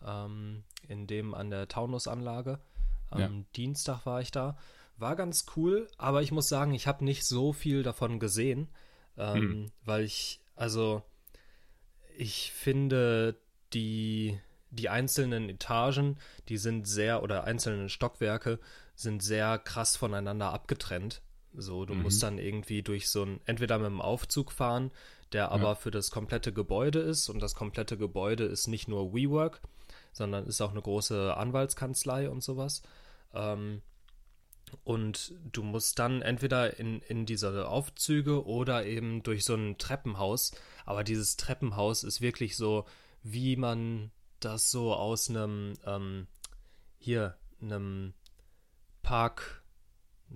ähm, 0.05 0.63
in 0.87 1.07
dem 1.07 1.33
an 1.33 1.49
der 1.49 1.67
Taunusanlage. 1.67 2.59
Am 3.09 3.19
ja. 3.19 3.29
Dienstag 3.55 4.05
war 4.05 4.21
ich 4.21 4.31
da. 4.31 4.57
War 4.97 5.15
ganz 5.15 5.45
cool, 5.55 5.87
aber 5.97 6.21
ich 6.21 6.31
muss 6.31 6.47
sagen, 6.47 6.73
ich 6.73 6.87
habe 6.87 7.03
nicht 7.03 7.25
so 7.25 7.53
viel 7.53 7.83
davon 7.83 8.19
gesehen, 8.19 8.69
ähm, 9.17 9.35
hm. 9.35 9.71
weil 9.83 10.03
ich, 10.03 10.41
also, 10.55 11.01
ich 12.17 12.51
finde, 12.51 13.35
die, 13.73 14.39
die 14.69 14.89
einzelnen 14.89 15.49
Etagen, 15.49 16.17
die 16.49 16.57
sind 16.57 16.87
sehr, 16.87 17.23
oder 17.23 17.45
einzelnen 17.45 17.89
Stockwerke 17.89 18.59
sind 18.95 19.23
sehr 19.23 19.57
krass 19.57 19.95
voneinander 19.95 20.53
abgetrennt. 20.53 21.21
So, 21.53 21.85
du 21.85 21.93
mhm. 21.93 22.03
musst 22.03 22.23
dann 22.23 22.37
irgendwie 22.37 22.81
durch 22.81 23.09
so 23.09 23.23
ein, 23.23 23.41
entweder 23.45 23.77
mit 23.77 23.87
einem 23.87 24.01
Aufzug 24.01 24.51
fahren, 24.51 24.91
der 25.33 25.51
aber 25.51 25.69
ja. 25.69 25.75
für 25.75 25.91
das 25.91 26.11
komplette 26.11 26.53
Gebäude 26.53 26.99
ist 26.99 27.29
und 27.29 27.41
das 27.41 27.55
komplette 27.55 27.97
Gebäude 27.97 28.45
ist 28.45 28.67
nicht 28.67 28.87
nur 28.87 29.13
WeWork, 29.13 29.61
sondern 30.11 30.45
ist 30.45 30.61
auch 30.61 30.71
eine 30.71 30.81
große 30.81 31.35
Anwaltskanzlei 31.35 32.29
und 32.29 32.43
sowas. 32.43 32.81
Ähm, 33.33 33.81
und 34.83 35.33
du 35.51 35.63
musst 35.63 35.99
dann 35.99 36.21
entweder 36.21 36.79
in, 36.79 37.01
in 37.01 37.25
diese 37.25 37.67
Aufzüge 37.67 38.45
oder 38.45 38.85
eben 38.85 39.23
durch 39.23 39.43
so 39.43 39.55
ein 39.55 39.77
Treppenhaus. 39.77 40.53
Aber 40.85 41.03
dieses 41.03 41.37
Treppenhaus 41.37 42.03
ist 42.03 42.21
wirklich 42.21 42.55
so, 42.55 42.85
wie 43.23 43.55
man 43.55 44.11
das 44.39 44.71
so 44.71 44.93
aus 44.93 45.29
einem, 45.29 45.73
ähm, 45.85 46.27
hier, 46.97 47.37
einem 47.61 48.13
Park, 49.03 49.63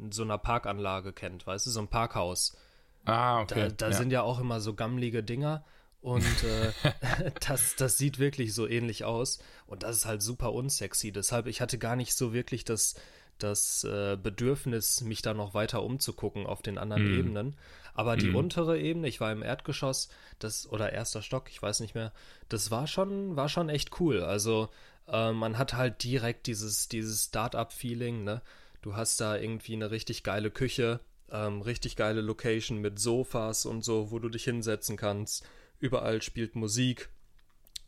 so 0.10 0.24
einer 0.24 0.38
Parkanlage 0.38 1.13
kennt, 1.13 1.48
weißt 1.48 1.65
du, 1.65 1.72
so 1.72 1.79
ein 1.79 1.88
Parkhaus. 1.88 2.58
Ah, 3.05 3.41
okay. 3.41 3.70
Da, 3.70 3.70
da 3.70 3.89
ja. 3.89 3.94
sind 3.94 4.12
ja 4.12 4.22
auch 4.22 4.39
immer 4.39 4.60
so 4.60 4.74
gammelige 4.74 5.24
Dinger 5.24 5.63
und 6.06 6.44
äh, 6.44 7.32
das, 7.48 7.76
das 7.78 7.98
sieht 7.98 8.20
wirklich 8.20 8.54
so 8.54 8.68
ähnlich 8.68 9.06
aus. 9.06 9.40
Und 9.66 9.82
das 9.82 9.98
ist 9.98 10.06
halt 10.06 10.22
super 10.22 10.54
unsexy. 10.54 11.12
Deshalb, 11.12 11.48
ich 11.48 11.62
hatte 11.62 11.80
gar 11.80 11.96
nicht 11.96 12.14
so 12.14 12.32
wirklich 12.32 12.64
das, 12.64 12.94
das 13.40 13.84
äh, 13.86 14.16
Bedürfnis, 14.16 15.02
mich 15.02 15.24
da 15.24 15.34
noch 15.34 15.56
weiter 15.56 15.82
umzugucken 15.82 16.46
auf 16.46 16.62
den 16.62 16.78
anderen 16.78 17.12
mm. 17.12 17.20
Ebenen. 17.20 17.56
Aber 17.96 18.18
die 18.18 18.30
mm. 18.30 18.36
untere 18.36 18.80
Ebene, 18.80 19.08
ich 19.08 19.20
war 19.20 19.32
im 19.32 19.42
Erdgeschoss, 19.42 20.10
das, 20.38 20.70
oder 20.72 20.94
erster 20.94 21.24
Stock, 21.24 21.50
ich 21.50 21.60
weiß 21.60 21.80
nicht 21.80 21.96
mehr, 21.96 22.14
das 22.50 22.70
war 22.70 22.86
schon, 22.86 23.36
war 23.36 23.50
schon 23.50 23.70
echt 23.70 24.00
cool. 24.00 24.22
Also 24.22 24.70
äh, 25.08 25.32
man 25.32 25.58
hat 25.58 25.74
halt 25.74 26.04
direkt 26.04 26.46
dieses, 26.46 26.88
dieses 26.88 27.26
Start-up-Feeling, 27.26 28.24
ne? 28.24 28.44
Du 28.84 28.96
hast 28.96 29.20
da 29.20 29.38
irgendwie 29.38 29.74
eine 29.74 29.90
richtig 29.90 30.22
geile 30.22 30.52
Küche, 30.52 31.00
Ähm, 31.32 31.64
richtig 31.64 31.96
geile 31.96 32.22
Location 32.22 32.78
mit 32.78 33.00
Sofas 33.00 33.66
und 33.66 33.84
so, 33.84 34.12
wo 34.12 34.20
du 34.20 34.30
dich 34.30 34.44
hinsetzen 34.44 34.98
kannst. 34.98 35.44
Überall 35.79 36.22
spielt 36.22 36.55
Musik. 36.55 37.10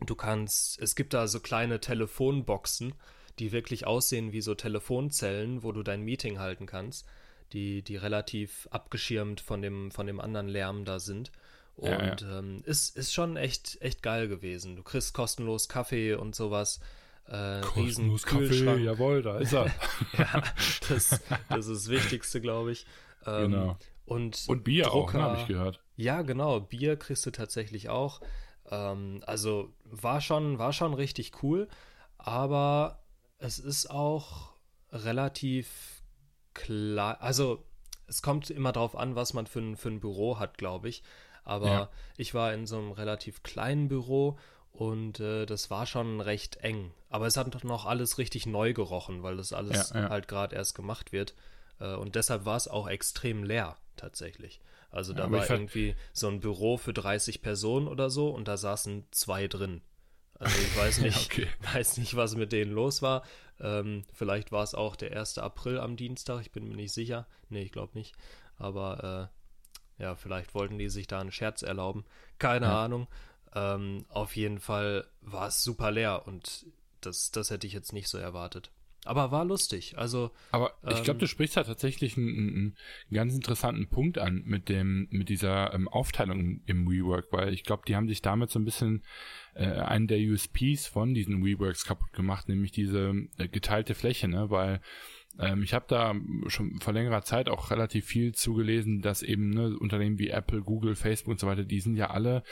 Du 0.06 0.15
kannst, 0.15 0.79
es 0.82 0.96
gibt 0.96 1.13
da 1.13 1.27
so 1.27 1.39
kleine 1.39 1.79
Telefonboxen, 1.79 2.94
die 3.39 3.51
wirklich 3.51 3.88
aussehen 3.88 4.32
wie 4.32 4.41
so 4.41 4.56
Telefonzellen, 4.56 5.63
wo 5.63 5.72
du 5.72 5.84
dein 5.84 6.01
Meeting 6.01 6.39
halten 6.39 6.65
kannst, 6.65 7.06
die, 7.53 7.82
die 7.82 7.96
relativ 7.96 8.67
abgeschirmt 8.72 9.41
von 9.41 9.62
dem, 9.62 9.91
von 9.91 10.08
dem 10.08 10.20
anderen 10.20 10.48
Lärm 10.48 10.86
da 10.86 11.00
sind. 11.00 11.32
Und 11.75 11.89
ja, 11.89 12.15
ja. 12.15 12.39
Ähm, 12.39 12.62
ist, 12.65 12.98
ist 12.98 13.13
schon 13.13 13.38
echt, 13.38 13.77
echt 13.82 14.01
geil 14.01 14.27
gewesen. 14.27 14.75
Du 14.75 14.84
kriegst 14.84 15.13
kostenlos 15.13 15.70
Kaffee 15.70 16.15
und 16.15 16.36
sowas. 16.36 16.79
Äh, 17.25 17.36
riesen 17.36 18.15
Kaffee, 18.17 18.77
jawohl, 18.84 19.22
da 19.22 19.38
ist 19.38 19.53
er. 19.53 19.65
ja, 20.17 20.44
das, 20.89 21.22
das 21.50 21.67
ist 21.67 21.70
das 21.70 21.89
Wichtigste, 21.89 22.41
glaube 22.41 22.72
ich. 22.72 22.86
Ähm, 23.25 23.51
genau. 23.51 23.77
Und, 24.06 24.46
und 24.48 24.63
Bier 24.63 24.86
Drucker, 24.86 24.96
auch, 24.96 25.13
ne, 25.13 25.22
habe 25.22 25.41
ich 25.41 25.48
gehört. 25.48 25.82
Ja, 25.98 26.22
genau. 26.22 26.62
Bier 26.62 26.96
kriegst 26.96 27.25
du 27.25 27.32
tatsächlich 27.32 27.89
auch. 27.89 28.22
Ähm, 28.70 29.22
also 29.25 29.74
war 29.84 30.22
schon, 30.22 30.60
war 30.60 30.72
schon 30.72 30.94
richtig 30.94 31.44
cool, 31.44 31.68
aber 32.18 33.04
es 33.39 33.60
ist 33.60 33.89
auch 33.89 34.54
relativ 34.92 36.01
klar. 36.54 37.22
Also 37.22 37.63
es 38.06 38.22
kommt 38.22 38.50
immer 38.50 38.72
darauf 38.72 38.96
an, 38.96 39.16
was 39.16 39.34
man 39.34 39.48
für 39.48 39.60
ein, 39.60 39.75
für 39.75 39.89
ein 39.89 40.00
Büro 40.00 40.39
hat, 40.39 40.58
glaube 40.58 40.88
ich. 40.88 41.04
Aber 41.44 41.68
ja. 41.68 41.89
ich 42.16 42.34
war 42.34 42.54
in 42.54 42.68
so 42.68 42.77
einem 42.77 42.92
relativ 42.92 43.42
kleinen 43.42 43.88
Büro 43.88 44.38
und 44.72 45.20
äh, 45.20 45.46
das 45.46 45.72
war 45.72 45.86
schon 45.86 46.22
recht 46.22 46.58
eng. 46.58 46.92
Aber 47.10 47.25
es 47.25 47.38
hat 47.38 47.54
doch 47.56 47.63
noch 47.63 47.86
alles 47.86 48.18
richtig 48.18 48.46
neu 48.46 48.74
gerochen, 48.74 49.24
weil 49.24 49.38
das 49.38 49.51
alles 49.51 49.92
ja, 49.92 50.01
ja. 50.01 50.10
halt 50.10 50.27
gerade 50.27 50.56
erst 50.56 50.75
gemacht 50.75 51.12
wird. 51.12 51.34
Äh, 51.80 51.96
und 51.96 52.16
deshalb 52.16 52.46
war 52.46 52.58
es 52.58 52.68
auch 52.68 52.88
extrem 52.88 53.44
leer 53.44 53.77
tatsächlich. 53.96 54.62
Also 54.89 55.13
da 55.13 55.29
war 55.32 55.50
irgendwie 55.50 55.96
so 56.13 56.27
ein 56.27 56.39
Büro 56.39 56.77
für 56.77 56.94
30 56.94 57.41
Personen 57.41 57.88
oder 57.88 58.10
so 58.10 58.29
und 58.29 58.48
da 58.48 58.58
saßen 58.58 59.06
zwei 59.12 59.48
drin. 59.48 59.82
Also 60.39 60.58
ich 60.60 60.77
weiß 60.77 60.98
nicht, 61.01 61.32
okay. 61.32 61.48
weiß 61.74 61.98
nicht, 61.98 62.15
was 62.15 62.36
mit 62.36 62.51
denen 62.51 62.72
los 62.72 63.01
war. 63.01 63.24
Ähm, 63.60 64.03
vielleicht 64.13 64.51
war 64.51 64.63
es 64.63 64.75
auch 64.75 64.96
der 64.96 65.15
1. 65.17 65.39
April 65.39 65.79
am 65.79 65.98
Dienstag, 65.98 66.41
ich 66.41 66.51
bin 66.51 66.67
mir 66.67 66.75
nicht 66.75 66.94
sicher. 66.94 67.27
Nee, 67.50 67.63
ich 67.63 67.72
glaube 67.72 67.98
nicht. 67.98 68.15
Aber 68.58 69.29
äh, 70.00 70.03
ja, 70.03 70.15
vielleicht 70.15 70.53
wollten 70.53 70.77
die 70.77 70.89
sich 70.89 71.08
da 71.08 71.20
einen 71.20 71.32
Scherz 71.32 71.63
erlauben. 71.63 72.06
Keine 72.38 72.67
ja. 72.67 72.86
Ahnung. 72.86 73.08
Ähm, 73.56 74.06
auf 74.10 74.36
jeden 74.36 74.60
Fall 74.60 75.06
war 75.22 75.48
es 75.48 75.63
super 75.63 75.91
leer 75.91 76.27
und 76.27 76.65
das, 77.01 77.32
das 77.32 77.50
hätte 77.50 77.67
ich 77.67 77.74
jetzt 77.74 77.94
nicht 77.94 78.08
so 78.08 78.17
erwartet. 78.17 78.72
Aber 79.08 79.32
war 79.32 79.46
lustig. 79.46 79.98
Also. 79.98 80.32
Aber 80.52 80.74
ich 80.84 81.04
glaube, 81.04 81.12
ähm, 81.12 81.20
du 81.20 81.28
sprichst 81.28 81.58
da 81.58 81.64
tatsächlich 81.64 82.18
einen, 82.18 82.28
einen, 82.38 82.76
ganz 83.12 83.34
interessanten 83.34 83.90
Punkt 83.90 84.18
an 84.18 84.44
mit 84.46 84.70
dem, 84.70 85.08
mit 85.10 85.30
dieser 85.30 85.74
ähm, 85.74 85.88
Aufteilung 85.88 86.62
im 86.66 86.90
WeWork, 86.90 87.28
weil 87.32 87.54
ich 87.54 87.64
glaube, 87.64 87.84
die 87.88 87.96
haben 87.96 88.08
sich 88.08 88.22
damit 88.22 88.52
so 88.52 88.60
ein 88.60 88.66
bisschen 88.66 89.04
äh, 89.56 89.66
einen 89.66 90.08
der 90.08 90.20
USPs 90.20 90.88
von 90.88 91.14
diesen 91.14 91.44
WeWorks 91.44 91.86
kaputt 91.86 92.14
gemacht, 92.14 92.50
nämlich 92.50 92.72
diese 92.72 93.14
äh, 93.38 93.48
geteilte 93.48 93.96
Fläche, 93.96 94.28
ne? 94.28 94.50
Weil 94.50 94.82
ähm, 95.39 95.63
ich 95.63 95.74
habe 95.74 95.86
da 95.88 96.15
schon 96.48 96.79
vor 96.79 96.94
längerer 96.94 97.22
Zeit 97.24 97.50
auch 97.50 97.72
relativ 97.72 98.06
viel 98.06 98.34
zugelesen, 98.34 99.01
dass 99.01 99.24
eben 99.24 99.50
ne, 99.50 99.77
Unternehmen 99.77 100.20
wie 100.20 100.29
Apple, 100.29 100.62
Google, 100.62 100.96
Facebook 100.96 101.32
und 101.32 101.39
so 101.39 101.48
weiter, 101.48 101.63
die 101.63 101.79
sind 101.79 101.96
ja 101.96 102.10
alle, 102.10 102.44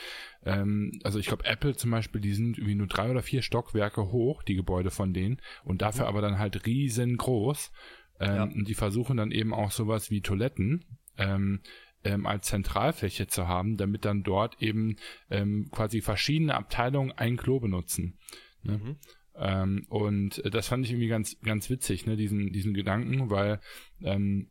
ähm, 0.44 0.92
also 1.04 1.20
ich 1.20 1.28
glaube 1.28 1.46
Apple 1.46 1.76
zum 1.76 1.92
Beispiel, 1.92 2.22
die 2.22 2.34
sind 2.34 2.58
irgendwie 2.58 2.76
nur 2.76 2.88
drei 2.88 3.10
oder 3.10 3.22
vier 3.22 3.42
Stockwerke 3.42 4.12
hoch, 4.12 4.44
die 4.44 4.56
Gebäude 4.56 4.92
von 4.92 5.14
denen, 5.14 5.42
und 5.64 5.82
dafür 5.82 6.04
mhm. 6.04 6.10
aber 6.10 6.22
dann 6.22 6.40
halt 6.40 6.66
riesengroß. 6.66 7.72
Ähm, 8.20 8.36
ja. 8.36 8.44
Und 8.44 8.68
die 8.68 8.76
versuchen 8.76 9.18
dann 9.18 9.32
eben 9.32 9.54
auch 9.54 9.72
sowas 9.72 10.10
wie 10.10 10.22
Toiletten. 10.22 10.86
Ähm, 11.18 11.62
ähm, 12.06 12.26
als 12.28 12.48
Zentralfläche 12.48 13.28
zu 13.28 13.48
haben, 13.48 13.78
damit 13.78 14.06
dann 14.06 14.24
dort 14.24 14.62
eben 14.62 14.98
ähm, 15.30 15.70
quasi 15.72 16.02
verschiedene 16.02 16.54
Abteilungen 16.54 17.12
ein 17.12 17.36
Klo 17.36 17.60
benutzen. 17.60 18.20
Ne? 18.62 18.78
Mhm. 18.78 18.96
Ähm, 19.38 19.86
und 19.90 20.42
das 20.54 20.68
fand 20.68 20.86
ich 20.86 20.92
irgendwie 20.92 21.08
ganz, 21.08 21.40
ganz 21.42 21.70
witzig, 21.70 22.06
ne, 22.06 22.16
diesen, 22.16 22.52
diesen 22.52 22.74
Gedanken, 22.74 23.30
weil 23.30 23.60
ähm, 24.02 24.50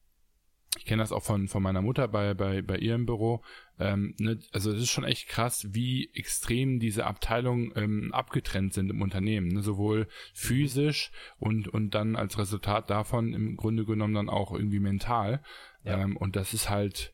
ich 0.77 0.85
kenne 0.85 1.03
das 1.03 1.13
auch 1.13 1.23
von, 1.23 1.49
von 1.49 1.63
meiner 1.63 1.83
Mutter 1.83 2.09
bei, 2.09 2.35
bei, 2.35 2.61
bei 2.61 2.77
ihrem 2.77 3.07
Büro. 3.07 3.43
Ähm, 3.79 4.15
ne, 4.19 4.39
also 4.53 4.73
es 4.73 4.83
ist 4.83 4.91
schon 4.91 5.05
echt 5.05 5.29
krass, 5.29 5.69
wie 5.71 6.11
extrem 6.15 6.81
diese 6.81 7.07
Abteilungen 7.07 7.73
ähm, 7.77 8.13
abgetrennt 8.13 8.75
sind 8.75 8.91
im 8.91 9.01
Unternehmen. 9.01 9.49
Ne, 9.49 9.63
sowohl 9.63 10.09
physisch 10.33 11.13
und, 11.39 11.69
und 11.69 11.95
dann 11.95 12.17
als 12.17 12.39
Resultat 12.39 12.91
davon 12.91 13.35
im 13.35 13.57
Grunde 13.57 13.85
genommen 13.85 14.15
dann 14.15 14.29
auch 14.29 14.53
irgendwie 14.53 14.81
mental. 14.81 15.43
Ja. 15.85 16.01
Ähm, 16.01 16.17
und 16.17 16.37
das 16.37 16.55
ist 16.55 16.71
halt, 16.71 17.14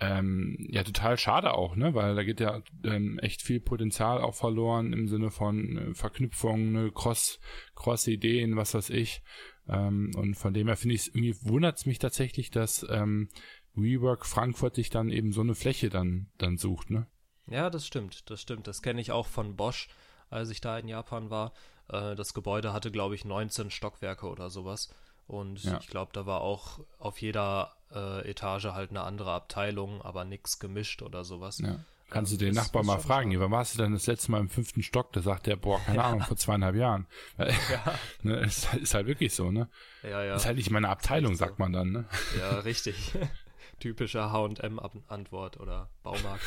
ähm, 0.00 0.56
ja 0.70 0.84
total 0.84 1.18
schade 1.18 1.54
auch, 1.54 1.74
ne, 1.74 1.94
weil 1.94 2.14
da 2.14 2.22
geht 2.22 2.40
ja 2.40 2.62
ähm, 2.84 3.18
echt 3.18 3.42
viel 3.42 3.60
Potenzial 3.60 4.20
auch 4.20 4.34
verloren 4.34 4.92
im 4.92 5.08
Sinne 5.08 5.30
von 5.30 5.76
äh, 5.76 5.94
Verknüpfungen, 5.94 6.72
ne, 6.72 6.92
Cross 6.92 7.40
Cross 7.74 8.06
Ideen, 8.06 8.56
was 8.56 8.74
weiß 8.74 8.90
ich. 8.90 9.22
Ähm, 9.68 10.12
und 10.16 10.34
von 10.34 10.54
dem 10.54 10.68
her 10.68 10.76
finde 10.76 10.94
ich 10.94 11.02
es 11.02 11.08
irgendwie 11.08 11.34
wundert 11.42 11.78
es 11.78 11.86
mich 11.86 11.98
tatsächlich, 11.98 12.50
dass 12.50 12.86
ähm, 12.88 13.28
WeWork 13.74 14.24
Frankfurt 14.24 14.76
sich 14.76 14.90
dann 14.90 15.10
eben 15.10 15.32
so 15.32 15.40
eine 15.40 15.54
Fläche 15.54 15.88
dann 15.88 16.28
dann 16.38 16.56
sucht, 16.58 16.90
ne? 16.90 17.06
Ja, 17.50 17.70
das 17.70 17.86
stimmt, 17.86 18.30
das 18.30 18.40
stimmt. 18.40 18.66
Das 18.66 18.82
kenne 18.82 19.00
ich 19.00 19.10
auch 19.10 19.26
von 19.26 19.56
Bosch, 19.56 19.88
als 20.30 20.50
ich 20.50 20.60
da 20.60 20.78
in 20.78 20.86
Japan 20.86 21.30
war. 21.30 21.52
Äh, 21.88 22.14
das 22.14 22.34
Gebäude 22.34 22.72
hatte, 22.72 22.90
glaube 22.90 23.14
ich, 23.14 23.24
19 23.24 23.70
Stockwerke 23.70 24.26
oder 24.28 24.50
sowas. 24.50 24.94
Und 25.26 25.64
ja. 25.64 25.78
ich 25.80 25.88
glaube, 25.88 26.12
da 26.12 26.26
war 26.26 26.40
auch 26.40 26.80
auf 26.98 27.20
jeder 27.20 27.77
äh, 27.94 28.28
Etage 28.28 28.66
halt 28.66 28.90
eine 28.90 29.02
andere 29.02 29.32
Abteilung, 29.32 30.02
aber 30.02 30.24
nichts 30.24 30.58
gemischt 30.58 31.02
oder 31.02 31.24
sowas. 31.24 31.58
Ja. 31.58 31.80
Kannst 32.10 32.32
ähm, 32.32 32.38
du 32.38 32.44
den 32.46 32.54
Nachbar 32.54 32.84
mal 32.84 32.98
fragen, 32.98 33.38
wann 33.38 33.50
warst 33.50 33.74
du 33.74 33.78
denn 33.78 33.92
das 33.92 34.06
letzte 34.06 34.30
Mal 34.30 34.40
im 34.40 34.48
fünften 34.48 34.82
Stock? 34.82 35.12
Da 35.12 35.20
sagt 35.20 35.46
der, 35.46 35.56
boah, 35.56 35.80
keine 35.80 35.96
ja. 35.98 36.04
Ahnung, 36.04 36.22
vor 36.22 36.36
zweieinhalb 36.36 36.76
Jahren. 36.76 37.06
Ja. 37.36 37.46
ne, 38.22 38.36
ist, 38.40 38.72
ist, 38.74 38.94
halt 38.94 39.06
wirklich 39.06 39.34
so, 39.34 39.50
ne? 39.50 39.68
Ja, 40.02 40.22
ja. 40.22 40.34
Ist 40.34 40.46
halt 40.46 40.56
nicht 40.56 40.70
meine 40.70 40.88
Abteilung, 40.88 41.34
sagt 41.34 41.56
so. 41.56 41.62
man 41.62 41.72
dann, 41.72 41.92
ne? 41.92 42.04
Ja, 42.38 42.60
richtig. 42.60 43.12
Typischer 43.80 44.32
H&M-Antwort 44.32 45.60
oder 45.60 45.90
Baumarkt. 46.02 46.44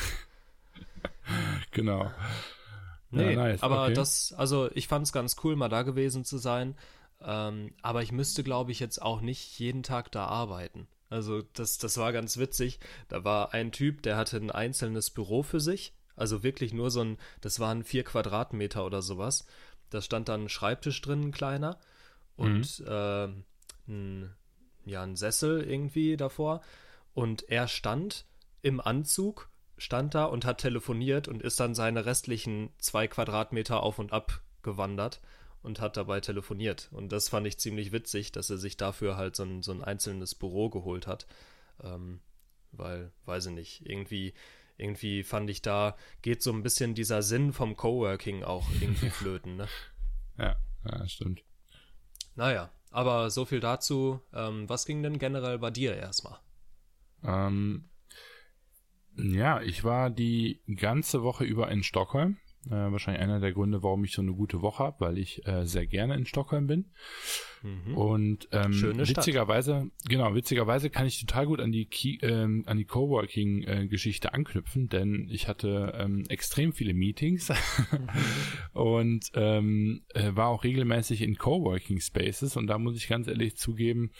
genau. 1.71 2.11
Nee, 3.11 3.33
ja, 3.33 3.43
nice. 3.43 3.61
aber 3.61 3.83
okay. 3.83 3.93
das, 3.93 4.33
also 4.33 4.69
ich 4.73 4.87
fand 4.87 5.05
es 5.05 5.13
ganz 5.13 5.35
cool, 5.43 5.55
mal 5.55 5.69
da 5.69 5.83
gewesen 5.83 6.25
zu 6.25 6.37
sein. 6.37 6.75
Ähm, 7.21 7.73
aber 7.81 8.01
ich 8.01 8.11
müsste, 8.11 8.43
glaube 8.43 8.71
ich, 8.71 8.79
jetzt 8.79 9.01
auch 9.01 9.21
nicht 9.21 9.59
jeden 9.59 9.83
Tag 9.83 10.11
da 10.11 10.25
arbeiten. 10.25 10.87
Also 11.11 11.43
das, 11.53 11.77
das 11.77 11.97
war 11.97 12.13
ganz 12.13 12.37
witzig. 12.37 12.79
Da 13.09 13.23
war 13.25 13.53
ein 13.53 13.71
Typ, 13.71 14.01
der 14.01 14.15
hatte 14.15 14.37
ein 14.37 14.49
einzelnes 14.49 15.09
Büro 15.09 15.43
für 15.43 15.59
sich. 15.59 15.93
Also 16.15 16.41
wirklich 16.41 16.73
nur 16.73 16.89
so 16.89 17.01
ein, 17.01 17.17
das 17.41 17.59
waren 17.59 17.83
vier 17.83 18.03
Quadratmeter 18.03 18.85
oder 18.85 19.01
sowas. 19.01 19.45
Da 19.89 20.01
stand 20.01 20.29
dann 20.29 20.45
ein 20.45 20.49
Schreibtisch 20.49 21.01
drin, 21.01 21.27
ein 21.27 21.31
kleiner. 21.31 21.77
Und 22.37 22.79
mhm. 22.79 22.87
äh, 22.87 23.27
ein, 23.89 24.33
ja, 24.85 25.03
ein 25.03 25.17
Sessel 25.17 25.61
irgendwie 25.61 26.15
davor. 26.15 26.61
Und 27.13 27.49
er 27.49 27.67
stand 27.67 28.25
im 28.61 28.79
Anzug, 28.79 29.49
stand 29.77 30.15
da 30.15 30.25
und 30.25 30.45
hat 30.45 30.59
telefoniert 30.59 31.27
und 31.27 31.41
ist 31.41 31.59
dann 31.59 31.75
seine 31.75 32.05
restlichen 32.05 32.69
zwei 32.77 33.07
Quadratmeter 33.07 33.83
auf 33.83 33.99
und 33.99 34.13
ab 34.13 34.41
gewandert 34.63 35.19
und 35.63 35.79
hat 35.79 35.97
dabei 35.97 36.21
telefoniert. 36.21 36.89
Und 36.91 37.11
das 37.11 37.29
fand 37.29 37.47
ich 37.47 37.57
ziemlich 37.59 37.91
witzig, 37.91 38.31
dass 38.31 38.49
er 38.49 38.57
sich 38.57 38.77
dafür 38.77 39.17
halt 39.17 39.35
so 39.35 39.43
ein, 39.43 39.61
so 39.61 39.71
ein 39.71 39.83
einzelnes 39.83 40.35
Büro 40.35 40.69
geholt 40.69 41.07
hat. 41.07 41.27
Ähm, 41.83 42.21
weil, 42.71 43.11
weiß 43.25 43.47
ich 43.47 43.53
nicht, 43.53 43.85
irgendwie, 43.85 44.33
irgendwie 44.77 45.23
fand 45.23 45.49
ich 45.49 45.61
da, 45.61 45.95
geht 46.21 46.41
so 46.41 46.51
ein 46.51 46.63
bisschen 46.63 46.95
dieser 46.95 47.21
Sinn 47.21 47.53
vom 47.53 47.75
Coworking 47.75 48.43
auch 48.43 48.67
irgendwie 48.79 49.09
flöten, 49.11 49.57
ne? 49.57 49.67
Ja, 50.37 50.55
ja, 50.85 51.07
stimmt. 51.07 51.43
Naja, 52.35 52.71
aber 52.91 53.29
so 53.29 53.45
viel 53.45 53.59
dazu. 53.59 54.21
Ähm, 54.33 54.67
was 54.69 54.85
ging 54.85 55.03
denn 55.03 55.19
generell 55.19 55.59
bei 55.59 55.71
dir 55.71 55.95
erstmal? 55.95 56.39
Ähm, 57.23 57.89
ja, 59.17 59.61
ich 59.61 59.83
war 59.83 60.09
die 60.09 60.61
ganze 60.75 61.23
Woche 61.23 61.43
über 61.43 61.69
in 61.69 61.83
Stockholm. 61.83 62.37
Äh, 62.67 62.91
wahrscheinlich 62.91 63.23
einer 63.23 63.39
der 63.39 63.53
Gründe, 63.53 63.81
warum 63.81 64.03
ich 64.03 64.11
so 64.11 64.21
eine 64.21 64.33
gute 64.33 64.61
Woche 64.61 64.83
habe, 64.83 64.97
weil 64.99 65.17
ich 65.17 65.45
äh, 65.47 65.65
sehr 65.65 65.87
gerne 65.87 66.15
in 66.15 66.27
Stockholm 66.27 66.67
bin. 66.67 66.85
Mhm. 67.63 67.97
Und 67.97 68.47
ähm, 68.51 68.73
Schöne 68.73 69.07
witzigerweise, 69.07 69.77
Stadt. 69.77 70.09
genau, 70.09 70.35
witzigerweise 70.35 70.91
kann 70.91 71.07
ich 71.07 71.19
total 71.19 71.47
gut 71.47 71.59
an 71.59 71.71
die 71.71 71.85
Key, 71.85 72.17
ähm, 72.21 72.63
an 72.67 72.77
die 72.77 72.85
Coworking-Geschichte 72.85 74.27
äh, 74.27 74.31
anknüpfen, 74.31 74.89
denn 74.89 75.27
ich 75.31 75.47
hatte 75.47 75.93
ähm, 75.97 76.23
extrem 76.29 76.71
viele 76.71 76.93
Meetings 76.93 77.49
mhm. 77.49 78.09
und 78.79 79.31
ähm, 79.33 80.03
äh, 80.13 80.35
war 80.35 80.49
auch 80.49 80.63
regelmäßig 80.63 81.23
in 81.23 81.37
Coworking 81.37 81.99
Spaces 81.99 82.57
und 82.57 82.67
da 82.67 82.77
muss 82.77 82.95
ich 82.95 83.07
ganz 83.07 83.27
ehrlich 83.27 83.57
zugeben, 83.57 84.11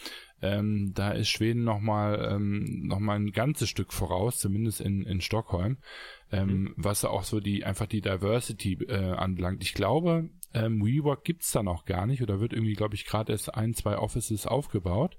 ähm, 0.41 0.91
da 0.93 1.11
ist 1.11 1.29
Schweden 1.29 1.63
nochmal 1.63 2.29
ähm, 2.31 2.87
noch 2.87 2.99
mal 2.99 3.15
ein 3.15 3.31
ganzes 3.31 3.69
Stück 3.69 3.93
voraus, 3.93 4.39
zumindest 4.39 4.81
in, 4.81 5.03
in 5.03 5.21
Stockholm, 5.21 5.77
ähm, 6.31 6.47
mhm. 6.47 6.73
was 6.77 7.05
auch 7.05 7.23
so 7.23 7.39
die 7.39 7.63
einfach 7.63 7.85
die 7.87 8.01
Diversity 8.01 8.73
äh, 8.87 9.11
anbelangt. 9.11 9.63
Ich 9.63 9.73
glaube, 9.73 10.29
Ähm, 10.53 10.81
WeWork 10.85 11.23
gibt's 11.23 11.51
da 11.51 11.63
noch 11.63 11.85
gar 11.85 12.05
nicht 12.05 12.21
oder 12.21 12.39
wird 12.39 12.53
irgendwie, 12.53 12.73
glaube 12.73 12.95
ich, 12.95 13.05
gerade 13.05 13.31
erst 13.31 13.53
ein, 13.53 13.73
zwei 13.73 13.97
Offices 13.97 14.45
aufgebaut. 14.47 15.17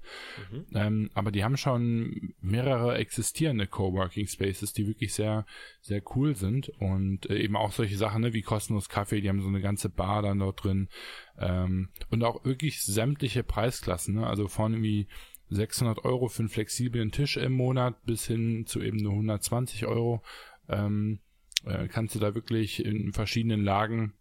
Mhm. 0.51 0.65
Ähm, 0.73 1.09
aber 1.13 1.31
die 1.31 1.43
haben 1.43 1.57
schon 1.57 2.33
mehrere 2.41 2.97
existierende 2.97 3.67
Coworking 3.67 4.27
Spaces, 4.27 4.73
die 4.73 4.87
wirklich 4.87 5.13
sehr, 5.13 5.45
sehr 5.81 6.01
cool 6.15 6.35
sind 6.35 6.69
und 6.69 7.29
äh, 7.29 7.37
eben 7.39 7.55
auch 7.55 7.71
solche 7.71 7.97
Sachen 7.97 8.21
ne, 8.21 8.33
wie 8.33 8.41
kostenlos 8.41 8.89
Kaffee, 8.89 9.21
die 9.21 9.29
haben 9.29 9.41
so 9.41 9.47
eine 9.47 9.61
ganze 9.61 9.89
Bar 9.89 10.21
dann 10.21 10.39
dort 10.39 10.63
drin 10.63 10.89
ähm, 11.37 11.89
und 12.09 12.23
auch 12.23 12.45
wirklich 12.45 12.81
sämtliche 12.81 13.43
Preisklassen, 13.43 14.15
ne? 14.15 14.27
also 14.27 14.47
von 14.47 14.73
irgendwie 14.73 15.07
600 15.49 16.03
Euro 16.05 16.27
für 16.27 16.39
einen 16.39 16.49
flexiblen 16.49 17.11
Tisch 17.11 17.37
im 17.37 17.53
Monat 17.53 18.03
bis 18.05 18.25
hin 18.25 18.65
zu 18.65 18.81
eben 18.81 18.97
nur 18.97 19.13
120 19.13 19.85
Euro 19.85 20.21
ähm, 20.67 21.19
äh, 21.65 21.87
kannst 21.87 22.15
du 22.15 22.19
da 22.19 22.35
wirklich 22.35 22.83
in 22.83 23.13
verschiedenen 23.13 23.63
Lagen 23.63 24.13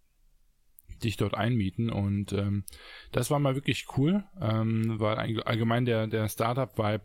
dich 1.04 1.16
dort 1.16 1.34
einmieten 1.34 1.90
und 1.90 2.32
ähm, 2.32 2.64
das 3.10 3.30
war 3.30 3.38
mal 3.38 3.54
wirklich 3.54 3.86
cool, 3.96 4.24
ähm, 4.40 4.98
weil 4.98 5.42
allgemein 5.42 5.84
der, 5.84 6.06
der 6.06 6.28
Startup-Vibe 6.28 7.04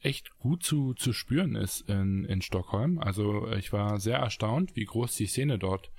echt 0.00 0.38
gut 0.38 0.62
zu, 0.62 0.94
zu 0.94 1.12
spüren 1.12 1.56
ist 1.56 1.80
in, 1.88 2.24
in 2.24 2.40
Stockholm. 2.40 2.98
Also 2.98 3.50
ich 3.52 3.72
war 3.72 3.98
sehr 3.98 4.18
erstaunt, 4.18 4.76
wie 4.76 4.84
groß 4.84 5.16
die 5.16 5.26
Szene 5.26 5.58
dort 5.58 5.90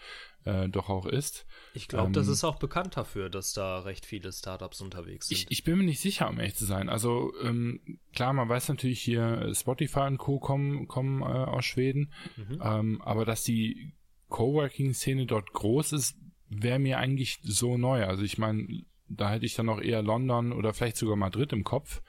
äh, 0.45 0.69
doch 0.69 0.89
auch 0.89 1.05
ist. 1.05 1.45
Ich 1.73 1.87
glaube, 1.87 2.07
ähm, 2.07 2.13
das 2.13 2.27
ist 2.27 2.43
auch 2.43 2.57
bekannt 2.57 2.95
dafür, 2.97 3.29
dass 3.29 3.53
da 3.53 3.79
recht 3.79 4.05
viele 4.05 4.31
Startups 4.31 4.81
unterwegs 4.81 5.27
sind. 5.27 5.37
Ich, 5.37 5.51
ich 5.51 5.63
bin 5.63 5.77
mir 5.77 5.83
nicht 5.83 5.99
sicher, 5.99 6.29
um 6.29 6.39
ehrlich 6.39 6.55
zu 6.55 6.65
sein. 6.65 6.89
Also 6.89 7.33
ähm, 7.43 7.99
klar, 8.13 8.33
man 8.33 8.47
weiß 8.47 8.69
natürlich 8.69 9.01
hier, 9.01 9.51
Spotify 9.53 10.01
und 10.01 10.17
Co. 10.17 10.39
kommen, 10.39 10.87
kommen 10.87 11.21
äh, 11.21 11.25
aus 11.25 11.65
Schweden, 11.65 12.13
mhm. 12.37 12.61
ähm, 12.63 13.01
aber 13.01 13.25
dass 13.25 13.43
die 13.43 13.93
Coworking-Szene 14.29 15.25
dort 15.25 15.51
groß 15.51 15.91
ist, 15.93 16.15
wäre 16.49 16.79
mir 16.79 16.97
eigentlich 16.97 17.39
so 17.43 17.77
neu. 17.77 18.05
Also 18.05 18.23
ich 18.23 18.37
meine, 18.37 18.83
da 19.07 19.31
hätte 19.31 19.45
ich 19.45 19.55
dann 19.55 19.67
noch 19.67 19.81
eher 19.81 20.01
London 20.01 20.51
oder 20.51 20.73
vielleicht 20.73 20.97
sogar 20.97 21.15
Madrid 21.15 21.53
im 21.53 21.63
Kopf. 21.63 22.01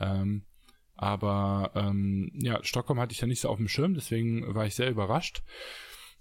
Ähm, 0.00 0.44
aber 0.94 1.72
ähm, 1.74 2.30
ja, 2.34 2.62
Stockholm 2.62 3.00
hatte 3.00 3.12
ich 3.12 3.20
ja 3.20 3.26
nicht 3.26 3.40
so 3.40 3.48
auf 3.48 3.56
dem 3.56 3.68
Schirm, 3.68 3.94
deswegen 3.94 4.54
war 4.54 4.66
ich 4.66 4.74
sehr 4.74 4.90
überrascht. 4.90 5.42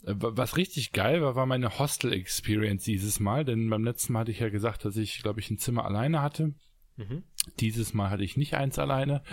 Äh, 0.03 0.15
was 0.17 0.57
richtig 0.57 0.91
geil 0.91 1.21
war, 1.21 1.35
war 1.35 1.45
meine 1.45 1.77
Hostel-Experience 1.77 2.83
dieses 2.83 3.19
Mal, 3.19 3.45
denn 3.45 3.69
beim 3.69 3.83
letzten 3.83 4.13
Mal 4.13 4.21
hatte 4.21 4.31
ich 4.31 4.39
ja 4.39 4.49
gesagt, 4.49 4.85
dass 4.85 4.97
ich, 4.97 5.21
glaube 5.21 5.39
ich, 5.39 5.49
ein 5.51 5.57
Zimmer 5.57 5.85
alleine 5.85 6.21
hatte. 6.21 6.53
Mhm. 6.97 7.23
Dieses 7.59 7.93
Mal 7.93 8.09
hatte 8.09 8.23
ich 8.23 8.37
nicht 8.37 8.55
eins 8.55 8.79
alleine. 8.79 9.23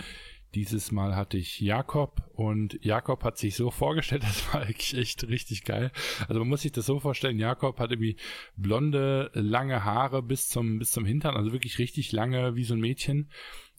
Dieses 0.55 0.91
Mal 0.91 1.15
hatte 1.15 1.37
ich 1.37 1.59
Jakob 1.59 2.23
und 2.33 2.83
Jakob 2.83 3.23
hat 3.23 3.37
sich 3.37 3.55
so 3.55 3.69
vorgestellt, 3.69 4.23
das 4.27 4.53
war 4.53 4.61
eigentlich 4.61 4.97
echt 4.97 5.27
richtig 5.27 5.63
geil. 5.63 5.91
Also 6.27 6.39
man 6.39 6.49
muss 6.49 6.61
sich 6.61 6.71
das 6.71 6.85
so 6.85 6.99
vorstellen, 6.99 7.39
Jakob 7.39 7.79
hat 7.79 7.91
irgendwie 7.91 8.17
blonde, 8.55 9.31
lange 9.33 9.83
Haare 9.83 10.23
bis 10.23 10.47
zum, 10.47 10.79
bis 10.79 10.91
zum 10.91 11.05
Hintern, 11.05 11.35
also 11.35 11.51
wirklich 11.51 11.77
richtig 11.79 12.11
lange, 12.11 12.55
wie 12.55 12.63
so 12.63 12.73
ein 12.73 12.79
Mädchen 12.79 13.29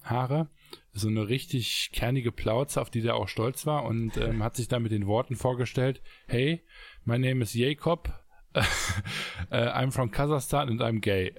Haare. 0.03 0.49
So 0.93 1.09
eine 1.09 1.29
richtig 1.29 1.91
kernige 1.93 2.33
Plauze, 2.33 2.81
auf 2.81 2.91
die 2.91 3.01
der 3.01 3.15
auch 3.15 3.29
stolz 3.29 3.67
war 3.67 3.85
und 3.85 4.17
ähm, 4.17 4.43
hat 4.43 4.57
sich 4.57 4.67
dann 4.67 4.83
mit 4.83 4.93
den 4.93 5.07
Worten 5.07 5.37
vorgestellt, 5.37 6.03
hey, 6.27 6.65
my 7.05 7.19
name 7.19 7.43
is 7.43 7.55
Jakob, 7.55 8.13
uh, 8.57 8.61
I'm 9.51 9.93
from 9.93 10.11
Kazakhstan 10.11 10.69
and 10.69 10.81
I'm 10.81 11.01
gay. 11.01 11.33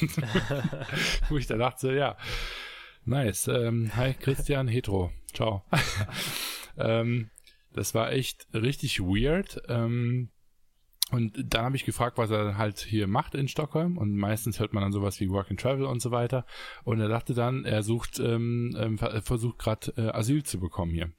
Wo 1.28 1.36
ich 1.36 1.46
da 1.46 1.56
dachte, 1.56 1.92
ja, 1.94 2.16
Nice. 3.04 3.48
Ähm, 3.48 3.90
hi 3.96 4.14
Christian, 4.14 4.68
hetero. 4.68 5.10
Ciao. 5.32 5.64
ähm, 6.78 7.30
das 7.72 7.94
war 7.94 8.12
echt 8.12 8.46
richtig 8.52 9.00
weird. 9.00 9.62
Ähm, 9.68 10.30
und 11.10 11.32
dann 11.52 11.64
habe 11.64 11.76
ich 11.76 11.84
gefragt, 11.84 12.18
was 12.18 12.30
er 12.30 12.56
halt 12.56 12.78
hier 12.78 13.06
macht 13.06 13.34
in 13.34 13.48
Stockholm. 13.48 13.96
Und 13.96 14.16
meistens 14.16 14.60
hört 14.60 14.72
man 14.72 14.82
dann 14.82 14.92
sowas 14.92 15.18
wie 15.20 15.30
Work 15.30 15.50
and 15.50 15.60
Travel 15.60 15.86
und 15.86 16.00
so 16.00 16.10
weiter. 16.10 16.46
Und 16.84 17.00
er 17.00 17.08
dachte 17.08 17.34
dann, 17.34 17.64
er 17.64 17.82
sucht, 17.82 18.20
ähm, 18.20 18.76
ähm, 18.78 18.98
versucht 18.98 19.58
gerade 19.58 19.92
äh, 19.96 20.10
Asyl 20.10 20.44
zu 20.44 20.60
bekommen 20.60 20.92
hier. 20.92 21.10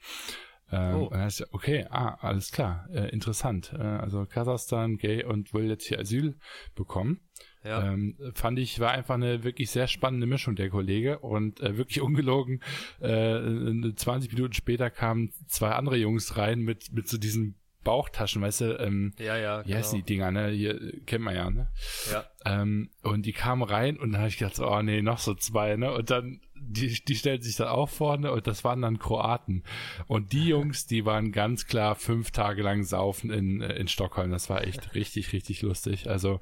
Ähm, 0.71 0.95
oh. 0.95 1.05
Und 1.07 1.47
okay, 1.51 1.85
ah, 1.89 2.15
alles 2.21 2.51
klar, 2.51 2.87
äh, 2.93 3.09
interessant. 3.09 3.73
Äh, 3.77 3.81
also 3.81 4.25
Kasachstan, 4.25 4.97
gay 4.97 5.25
und 5.25 5.53
will 5.53 5.67
jetzt 5.67 5.85
hier 5.85 5.99
Asyl 5.99 6.37
bekommen. 6.75 7.19
Ja. 7.63 7.93
Ähm, 7.93 8.15
fand 8.33 8.59
ich, 8.59 8.79
war 8.79 8.91
einfach 8.91 9.15
eine 9.15 9.43
wirklich 9.43 9.69
sehr 9.69 9.87
spannende 9.87 10.27
Mischung, 10.27 10.55
der 10.55 10.69
Kollege. 10.69 11.19
Und 11.19 11.59
äh, 11.61 11.77
wirklich 11.77 12.01
ungelogen, 12.01 12.61
äh, 12.99 13.93
20 13.95 14.33
Minuten 14.33 14.53
später 14.53 14.89
kamen 14.89 15.31
zwei 15.47 15.71
andere 15.71 15.97
Jungs 15.97 16.37
rein 16.37 16.61
mit, 16.61 16.91
mit 16.91 17.07
so 17.07 17.17
diesen 17.17 17.55
Bauchtaschen, 17.83 18.41
weißt 18.41 18.61
du, 18.61 18.79
ähm, 18.79 19.13
ja, 19.17 19.37
ja, 19.37 19.61
wie 19.61 19.69
genau. 19.69 19.79
heißen 19.79 19.97
die 19.97 20.03
Dinger, 20.03 20.31
ne? 20.31 20.49
Hier 20.49 21.01
kennt 21.05 21.23
man 21.23 21.35
ja, 21.35 21.49
ne? 21.49 21.67
Ja. 22.11 22.25
Ähm, 22.45 22.91
und 23.01 23.25
die 23.25 23.33
kamen 23.33 23.63
rein 23.63 23.97
und 23.97 24.11
dann 24.11 24.21
habe 24.21 24.29
ich 24.29 24.37
gedacht, 24.37 24.55
so, 24.55 24.69
oh 24.69 24.81
nee, 24.83 25.01
noch 25.01 25.17
so 25.17 25.33
zwei, 25.33 25.75
ne? 25.77 25.91
Und 25.91 26.09
dann 26.11 26.41
die, 26.71 27.03
die 27.03 27.15
stellten 27.15 27.43
sich 27.43 27.55
dann 27.55 27.67
auch 27.67 27.89
vorne 27.89 28.31
und 28.31 28.47
das 28.47 28.63
waren 28.63 28.81
dann 28.81 28.99
Kroaten. 28.99 29.63
Und 30.07 30.33
die 30.33 30.47
Jungs, 30.47 30.85
die 30.85 31.05
waren 31.05 31.31
ganz 31.31 31.67
klar 31.67 31.95
fünf 31.95 32.31
Tage 32.31 32.63
lang 32.63 32.83
saufen 32.83 33.29
in, 33.31 33.61
in 33.61 33.87
Stockholm. 33.87 34.31
Das 34.31 34.49
war 34.49 34.65
echt 34.65 34.95
richtig, 34.95 35.33
richtig 35.33 35.61
lustig. 35.61 36.09
Also 36.09 36.39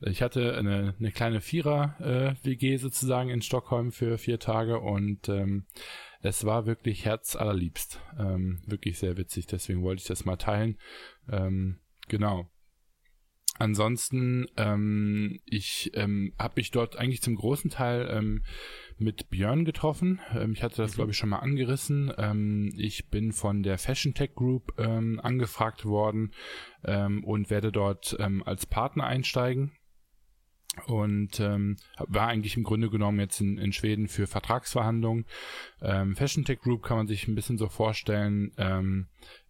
ich 0.00 0.22
hatte 0.22 0.56
eine, 0.56 0.94
eine 0.98 1.12
kleine 1.12 1.40
Vierer-WG 1.40 2.74
äh, 2.74 2.78
sozusagen 2.78 3.30
in 3.30 3.42
Stockholm 3.42 3.92
für 3.92 4.18
vier 4.18 4.38
Tage 4.38 4.80
und 4.80 5.28
ähm, 5.28 5.66
es 6.22 6.44
war 6.44 6.66
wirklich 6.66 7.04
herzallerliebst. 7.04 8.00
Ähm, 8.18 8.60
wirklich 8.66 8.98
sehr 8.98 9.16
witzig, 9.16 9.46
deswegen 9.46 9.82
wollte 9.82 10.02
ich 10.02 10.08
das 10.08 10.24
mal 10.24 10.36
teilen. 10.36 10.76
Ähm, 11.30 11.78
genau. 12.08 12.50
Ansonsten, 13.58 14.46
ähm, 14.56 15.40
ich 15.44 15.90
ähm, 15.92 16.32
habe 16.38 16.54
mich 16.56 16.70
dort 16.70 16.96
eigentlich 16.96 17.20
zum 17.20 17.34
großen 17.34 17.70
Teil 17.70 18.08
ähm, 18.10 18.42
mit 19.00 19.30
Björn 19.30 19.64
getroffen. 19.64 20.20
Ähm, 20.34 20.52
ich 20.52 20.62
hatte 20.62 20.76
das, 20.76 20.92
mhm. 20.92 20.94
glaube 20.96 21.10
ich, 21.12 21.16
schon 21.16 21.30
mal 21.30 21.38
angerissen. 21.38 22.12
Ähm, 22.18 22.72
ich 22.76 23.08
bin 23.08 23.32
von 23.32 23.62
der 23.62 23.78
Fashion 23.78 24.14
Tech 24.14 24.34
Group 24.34 24.74
ähm, 24.78 25.20
angefragt 25.22 25.84
worden 25.84 26.32
ähm, 26.84 27.24
und 27.24 27.50
werde 27.50 27.72
dort 27.72 28.16
ähm, 28.20 28.42
als 28.44 28.66
Partner 28.66 29.04
einsteigen 29.04 29.72
und 30.86 31.40
ähm, 31.40 31.76
war 31.98 32.28
eigentlich 32.28 32.56
im 32.56 32.62
Grunde 32.62 32.90
genommen 32.90 33.18
jetzt 33.18 33.40
in, 33.40 33.58
in 33.58 33.72
Schweden 33.72 34.06
für 34.06 34.28
Vertragsverhandlungen. 34.28 35.26
Fashion 36.14 36.44
Tech 36.44 36.60
Group 36.60 36.84
kann 36.84 36.96
man 36.96 37.06
sich 37.08 37.26
ein 37.26 37.34
bisschen 37.34 37.58
so 37.58 37.68
vorstellen, 37.68 38.52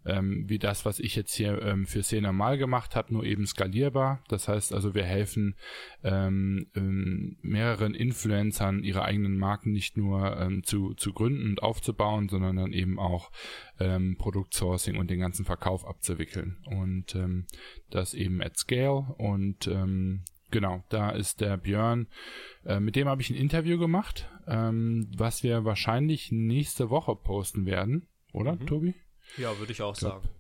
ähm, 0.05 0.45
wie 0.49 0.59
das, 0.59 0.85
was 0.85 0.99
ich 0.99 1.15
jetzt 1.17 1.35
hier 1.35 1.61
ähm, 1.63 1.87
für 1.87 2.03
Szene 2.03 2.33
mal 2.33 2.59
gemacht 2.59 2.97
habe, 2.97 3.13
nur 3.13 3.25
eben 3.25 3.47
skalierbar. 3.47 4.23
Das 4.29 4.49
heißt 4.49 4.73
also, 4.73 4.95
wir 4.95 5.05
helfen 5.05 5.57
ähm, 6.03 6.67
ähm, 6.75 7.37
mehreren 7.43 7.95
Influencern 7.95 8.83
ihre 8.83 9.03
eigenen 9.03 9.37
Marken 9.37 9.73
nicht 9.73 9.97
nur 9.97 10.39
ähm, 10.39 10.63
zu, 10.65 10.95
zu 10.95 11.13
gründen 11.13 11.51
und 11.51 11.63
aufzubauen, 11.63 12.29
sondern 12.29 12.57
dann 12.57 12.73
eben 12.73 12.99
auch 12.99 13.31
ähm, 13.79 14.17
Produktsourcing 14.19 14.97
und 14.97 15.11
den 15.11 15.21
ganzen 15.21 15.45
Verkauf 15.45 15.87
abzuwickeln. 15.87 16.59
Und 16.67 17.15
ähm, 17.15 17.47
das 17.91 18.15
eben 18.15 18.43
at 18.43 18.57
scale 18.57 19.15
und 19.19 19.67
ähm, 19.67 20.25
Genau, 20.51 20.83
da 20.89 21.11
ist 21.11 21.41
der 21.41 21.57
Björn. 21.57 22.09
Äh, 22.65 22.81
mit 22.81 22.97
dem 22.97 23.09
habe 23.09 23.23
ich 23.23 23.31
ein 23.31 23.37
Interview 23.37 23.79
gemacht, 23.79 24.29
ähm, 24.49 25.09
was 25.17 25.43
wir 25.43 25.65
wahrscheinlich 25.65 26.33
nächste 26.33 26.91
Woche 26.91 27.15
posten 27.15 27.67
werden, 27.67 28.09
oder, 28.33 28.55
mhm. 28.55 28.67
Tobi? 28.67 28.95
Ja, 29.37 29.59
würde 29.59 29.73
ich 29.73 29.83
auch 29.83 29.95
ich 29.95 30.01
glaub, 30.01 30.23
sagen. 30.23 30.35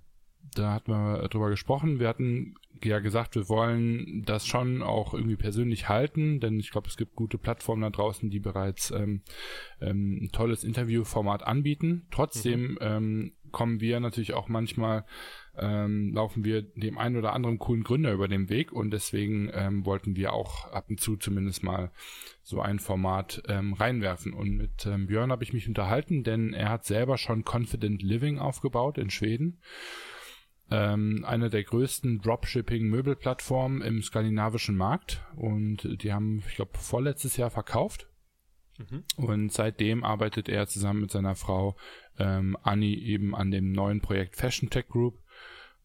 Da 0.55 0.73
hatten 0.73 0.91
wir 0.91 1.29
drüber 1.29 1.51
gesprochen. 1.51 2.01
Wir 2.01 2.09
hatten 2.09 2.55
ja 2.83 2.99
gesagt, 2.99 3.35
wir 3.35 3.49
wollen 3.49 4.25
das 4.25 4.47
schon 4.47 4.83
auch 4.83 5.13
irgendwie 5.13 5.37
persönlich 5.37 5.89
halten, 5.89 6.41
denn 6.41 6.59
ich 6.59 6.71
glaube, 6.71 6.89
es 6.89 6.97
gibt 6.97 7.15
gute 7.15 7.39
Plattformen 7.39 7.83
da 7.83 7.91
draußen, 7.91 8.31
die 8.31 8.41
bereits 8.41 8.91
ähm, 8.91 9.23
ähm, 9.81 10.25
ein 10.25 10.33
tolles 10.33 10.65
Interviewformat 10.65 11.43
anbieten. 11.43 12.07
Trotzdem 12.11 12.73
mhm. 12.73 12.79
ähm, 12.81 13.33
kommen 13.53 13.81
wir 13.81 14.01
natürlich 14.01 14.33
auch 14.35 14.49
manchmal 14.49 15.05
ähm, 15.61 16.13
laufen 16.15 16.45
wir 16.45 16.63
dem 16.63 16.97
einen 16.97 17.17
oder 17.17 17.35
anderen 17.35 17.59
coolen 17.59 17.85
Gründer 17.85 18.13
über 18.13 18.29
den 18.29 18.49
Weg 18.49 18.73
und 18.73 18.91
deswegen 18.91 19.51
ähm, 19.53 19.85
wollten 19.85 20.17
wir 20.17 20.33
auch 20.33 20.73
ab 20.73 20.87
und 20.89 21.01
zu 21.01 21.17
zumindest 21.17 21.63
mal 21.63 21.93
so 22.43 22.61
ein 22.61 22.79
Format 22.79 23.43
ähm, 23.47 23.75
reinwerfen. 23.75 24.33
Und 24.33 24.57
mit 24.57 24.87
ähm, 24.87 25.07
Björn 25.07 25.31
habe 25.31 25.45
ich 25.45 25.53
mich 25.53 25.69
unterhalten, 25.69 26.25
denn 26.25 26.55
er 26.55 26.71
hat 26.71 26.85
selber 26.85 27.19
schon 27.19 27.45
Confident 27.45 28.03
Living 28.03 28.39
aufgebaut 28.39 28.97
in 28.97 29.11
Schweden. 29.11 29.61
Ähm, 30.71 31.25
eine 31.27 31.51
der 31.51 31.65
größten 31.65 32.21
Dropshipping-Möbelplattformen 32.21 33.83
im 33.83 34.03
skandinavischen 34.03 34.77
Markt 34.77 35.23
und 35.37 36.03
die 36.03 36.13
haben, 36.13 36.43
ich 36.49 36.55
glaube, 36.55 36.79
vorletztes 36.79 37.37
Jahr 37.37 37.51
verkauft. 37.51 38.09
Mhm. 38.79 39.05
Und 39.17 39.53
seitdem 39.53 40.05
arbeitet 40.05 40.49
er 40.49 40.67
zusammen 40.69 41.03
mit 41.03 41.11
seiner 41.11 41.35
Frau 41.35 41.77
ähm, 42.19 42.57
Annie 42.63 42.97
eben 42.97 43.35
an 43.35 43.51
dem 43.51 43.73
neuen 43.73 44.01
Projekt 44.01 44.37
Fashion 44.37 44.71
Tech 44.71 44.89
Group 44.89 45.20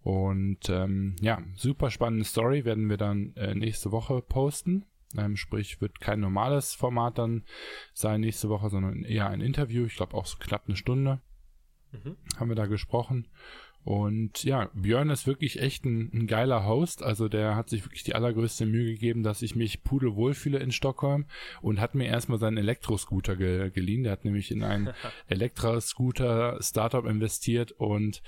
und 0.06 0.70
ähm, 0.70 1.16
ja, 1.20 1.42
super 1.56 1.90
spannende 1.90 2.26
Story 2.26 2.64
werden 2.64 2.92
wir 2.92 2.98
dann 2.98 3.34
äh, 3.38 3.56
nächste 3.56 3.92
Woche 3.92 4.22
posten. 4.22 4.86
Ähm, 5.18 5.36
sprich, 5.36 5.82
wird 5.82 6.00
kein 6.00 6.20
normales 6.20 6.76
Format 6.76 7.18
dann 7.18 7.44
sein 7.96 8.22
nächste 8.22 8.48
Woche, 8.50 8.70
sondern 8.70 9.04
eher 9.04 9.28
ein 9.28 9.42
Interview. 9.42 9.86
Ich 9.86 9.96
glaube 9.96 10.14
auch 10.14 10.28
so 10.28 10.38
knapp 10.38 10.66
eine 10.68 10.76
Stunde 10.76 11.22
mhm. 11.92 12.18
haben 12.38 12.50
wir 12.50 12.56
da 12.56 12.68
gesprochen. 12.68 13.28
Und 13.84 14.44
ja, 14.44 14.70
Björn 14.76 15.10
ist 15.10 15.26
wirklich 15.26 15.60
echt 15.60 15.86
ein, 15.86 16.12
ein, 16.14 16.28
geiler 16.28 16.68
Host. 16.68 17.02
Also 17.02 17.28
der 17.28 17.56
hat 17.56 17.70
sich 17.70 17.84
wirklich 17.84 18.04
die 18.04 18.14
allergrößte 18.14 18.68
Mühe 18.68 18.86
gegeben, 18.86 19.24
dass 19.24 19.42
ich 19.42 19.56
mich 19.56 19.84
pudelwohl 19.84 20.36
fühle 20.36 20.60
in 20.60 20.72
Stockholm 20.72 21.26
und 21.62 21.80
hat 21.80 21.96
mir 21.96 22.06
erstmal 22.06 22.38
seinen 22.38 22.58
Elektroscooter 22.58 23.36
ge 23.36 23.72
geliehen. 23.72 24.04
Der 24.04 24.12
hat 24.12 24.26
nämlich 24.26 24.52
in 24.52 24.64
einen 24.64 24.94
Elektroscooter-Startup 25.28 27.06
investiert 27.06 27.72
und 27.74 28.22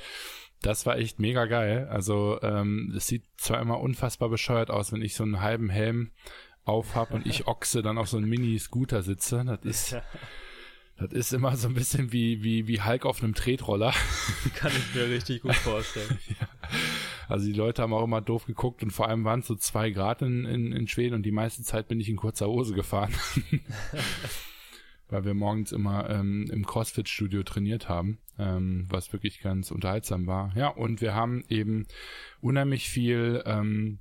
das 0.61 0.85
war 0.85 0.97
echt 0.97 1.19
mega 1.19 1.45
geil. 1.45 1.87
Also 1.89 2.39
ähm, 2.41 2.93
es 2.95 3.07
sieht 3.07 3.23
zwar 3.37 3.61
immer 3.61 3.79
unfassbar 3.79 4.29
bescheuert 4.29 4.69
aus, 4.69 4.91
wenn 4.91 5.01
ich 5.01 5.15
so 5.15 5.23
einen 5.23 5.41
halben 5.41 5.69
Helm 5.69 6.11
auf 6.65 6.95
habe 6.95 7.15
und 7.15 7.25
ich 7.25 7.47
Ochse 7.47 7.81
dann 7.81 7.97
auf 7.97 8.09
so 8.09 8.17
einem 8.17 8.29
Mini-Scooter 8.29 9.03
sitze. 9.03 9.43
Das 9.45 9.59
ist 9.63 9.95
Das 10.99 11.11
ist 11.11 11.31
immer 11.31 11.55
so 11.55 11.67
ein 11.67 11.75
bisschen 11.75 12.11
wie, 12.11 12.43
wie, 12.43 12.67
wie 12.67 12.81
Hulk 12.81 13.05
auf 13.05 13.21
einem 13.21 13.35
Tretroller. 13.35 13.93
Kann 14.55 14.71
ich 14.71 14.95
mir 14.95 15.07
richtig 15.07 15.43
gut 15.43 15.55
vorstellen. 15.55 16.17
ja. 16.27 16.47
Also 17.29 17.45
die 17.45 17.53
Leute 17.53 17.83
haben 17.83 17.93
auch 17.93 18.03
immer 18.03 18.21
doof 18.21 18.45
geguckt 18.45 18.81
und 18.81 18.91
vor 18.91 19.07
allem 19.07 19.23
waren 19.23 19.41
es 19.41 19.47
so 19.47 19.55
zwei 19.55 19.91
Grad 19.91 20.23
in, 20.23 20.45
in, 20.45 20.71
in 20.71 20.87
Schweden 20.87 21.13
und 21.13 21.23
die 21.23 21.31
meiste 21.31 21.61
Zeit 21.61 21.87
bin 21.87 21.99
ich 21.99 22.09
in 22.09 22.15
kurzer 22.15 22.47
Hose 22.47 22.73
gefahren. 22.73 23.13
Weil 25.09 25.23
wir 25.23 25.35
morgens 25.35 25.71
immer 25.71 26.09
ähm, 26.09 26.49
im 26.51 26.65
CrossFit-Studio 26.65 27.43
trainiert 27.43 27.87
haben, 27.89 28.17
ähm, 28.39 28.85
was 28.89 29.13
wirklich 29.13 29.41
ganz 29.41 29.71
unterhaltsam 29.71 30.27
war. 30.27 30.55
Ja, 30.55 30.69
und 30.69 31.01
wir 31.01 31.15
haben 31.15 31.43
eben 31.49 31.87
unheimlich 32.41 32.89
viel 32.89 33.43
ähm, 33.45 33.99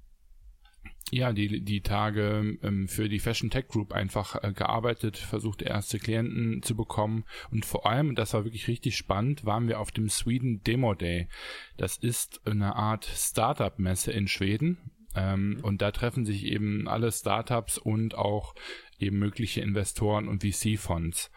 ja, 1.12 1.33
die, 1.33 1.62
die 1.62 1.83
Tage 1.83 2.59
ähm, 2.62 2.88
für 2.88 3.09
die 3.09 3.20
Fashion 3.20 3.51
Tech 3.51 3.68
Group 3.68 3.92
einfach 3.92 4.42
äh, 4.42 4.53
gearbeitet, 4.53 5.16
versucht 5.16 5.62
erste 5.62 5.99
Klienten 5.99 6.62
zu 6.62 6.75
bekommen 6.75 7.25
und 7.51 7.64
vor 7.64 7.87
allem, 7.87 8.16
das 8.16 8.35
war 8.35 8.44
wirklich 8.44 8.66
richtig 8.66 8.96
spannend, 8.96 9.44
waren 9.44 9.68
wir 9.68 9.79
auf 9.79 9.92
dem 9.92 10.09
Sweden 10.09 10.62
Demo 10.64 10.94
Day. 10.94 11.29
Das 11.77 11.96
ist 11.96 12.40
eine 12.46 12.75
Art 12.75 13.05
Startup-Messe 13.05 14.11
in 14.11 14.27
Schweden 14.27 14.79
ähm, 15.14 15.51
mhm. 15.51 15.61
und 15.61 15.81
da 15.83 15.92
treffen 15.92 16.25
sich 16.25 16.44
eben 16.44 16.88
alle 16.88 17.12
Startups 17.12 17.79
und 17.79 18.16
auch 18.16 18.55
eben 18.99 19.18
mögliche 19.18 19.61
Investoren 19.61 20.27
und 20.27 20.42
VC-Fonds. 20.42 21.31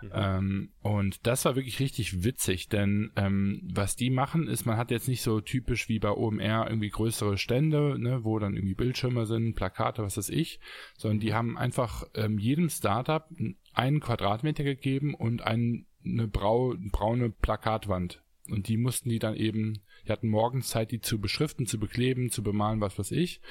Mhm. 0.00 0.10
Ähm, 0.12 0.68
und 0.80 1.26
das 1.26 1.44
war 1.44 1.56
wirklich 1.56 1.80
richtig 1.80 2.24
witzig, 2.24 2.68
denn 2.68 3.10
ähm, 3.16 3.60
was 3.72 3.96
die 3.96 4.10
machen, 4.10 4.46
ist, 4.46 4.66
man 4.66 4.76
hat 4.76 4.90
jetzt 4.90 5.08
nicht 5.08 5.22
so 5.22 5.40
typisch 5.40 5.88
wie 5.88 5.98
bei 5.98 6.10
OMR 6.10 6.66
irgendwie 6.68 6.90
größere 6.90 7.38
Stände, 7.38 7.98
ne, 7.98 8.24
wo 8.24 8.38
dann 8.38 8.54
irgendwie 8.54 8.74
Bildschirme 8.74 9.26
sind, 9.26 9.54
Plakate, 9.54 10.02
was 10.02 10.16
weiß 10.16 10.28
ich, 10.30 10.60
sondern 10.96 11.20
die 11.20 11.34
haben 11.34 11.58
einfach 11.58 12.04
ähm, 12.14 12.38
jedem 12.38 12.68
Startup 12.68 13.28
einen 13.74 14.00
Quadratmeter 14.00 14.64
gegeben 14.64 15.14
und 15.14 15.42
ein, 15.42 15.86
eine 16.04 16.28
brau, 16.28 16.74
braune 16.90 17.30
Plakatwand. 17.30 18.22
Und 18.50 18.68
die 18.68 18.76
mussten 18.76 19.10
die 19.10 19.18
dann 19.18 19.34
eben, 19.34 19.82
die 20.06 20.12
hatten 20.12 20.28
morgens 20.28 20.68
Zeit, 20.68 20.90
die 20.90 21.00
zu 21.00 21.20
beschriften, 21.20 21.66
zu 21.66 21.78
bekleben, 21.78 22.30
zu 22.30 22.42
bemalen, 22.42 22.80
was 22.80 22.98
weiß 22.98 23.10
ich. 23.12 23.42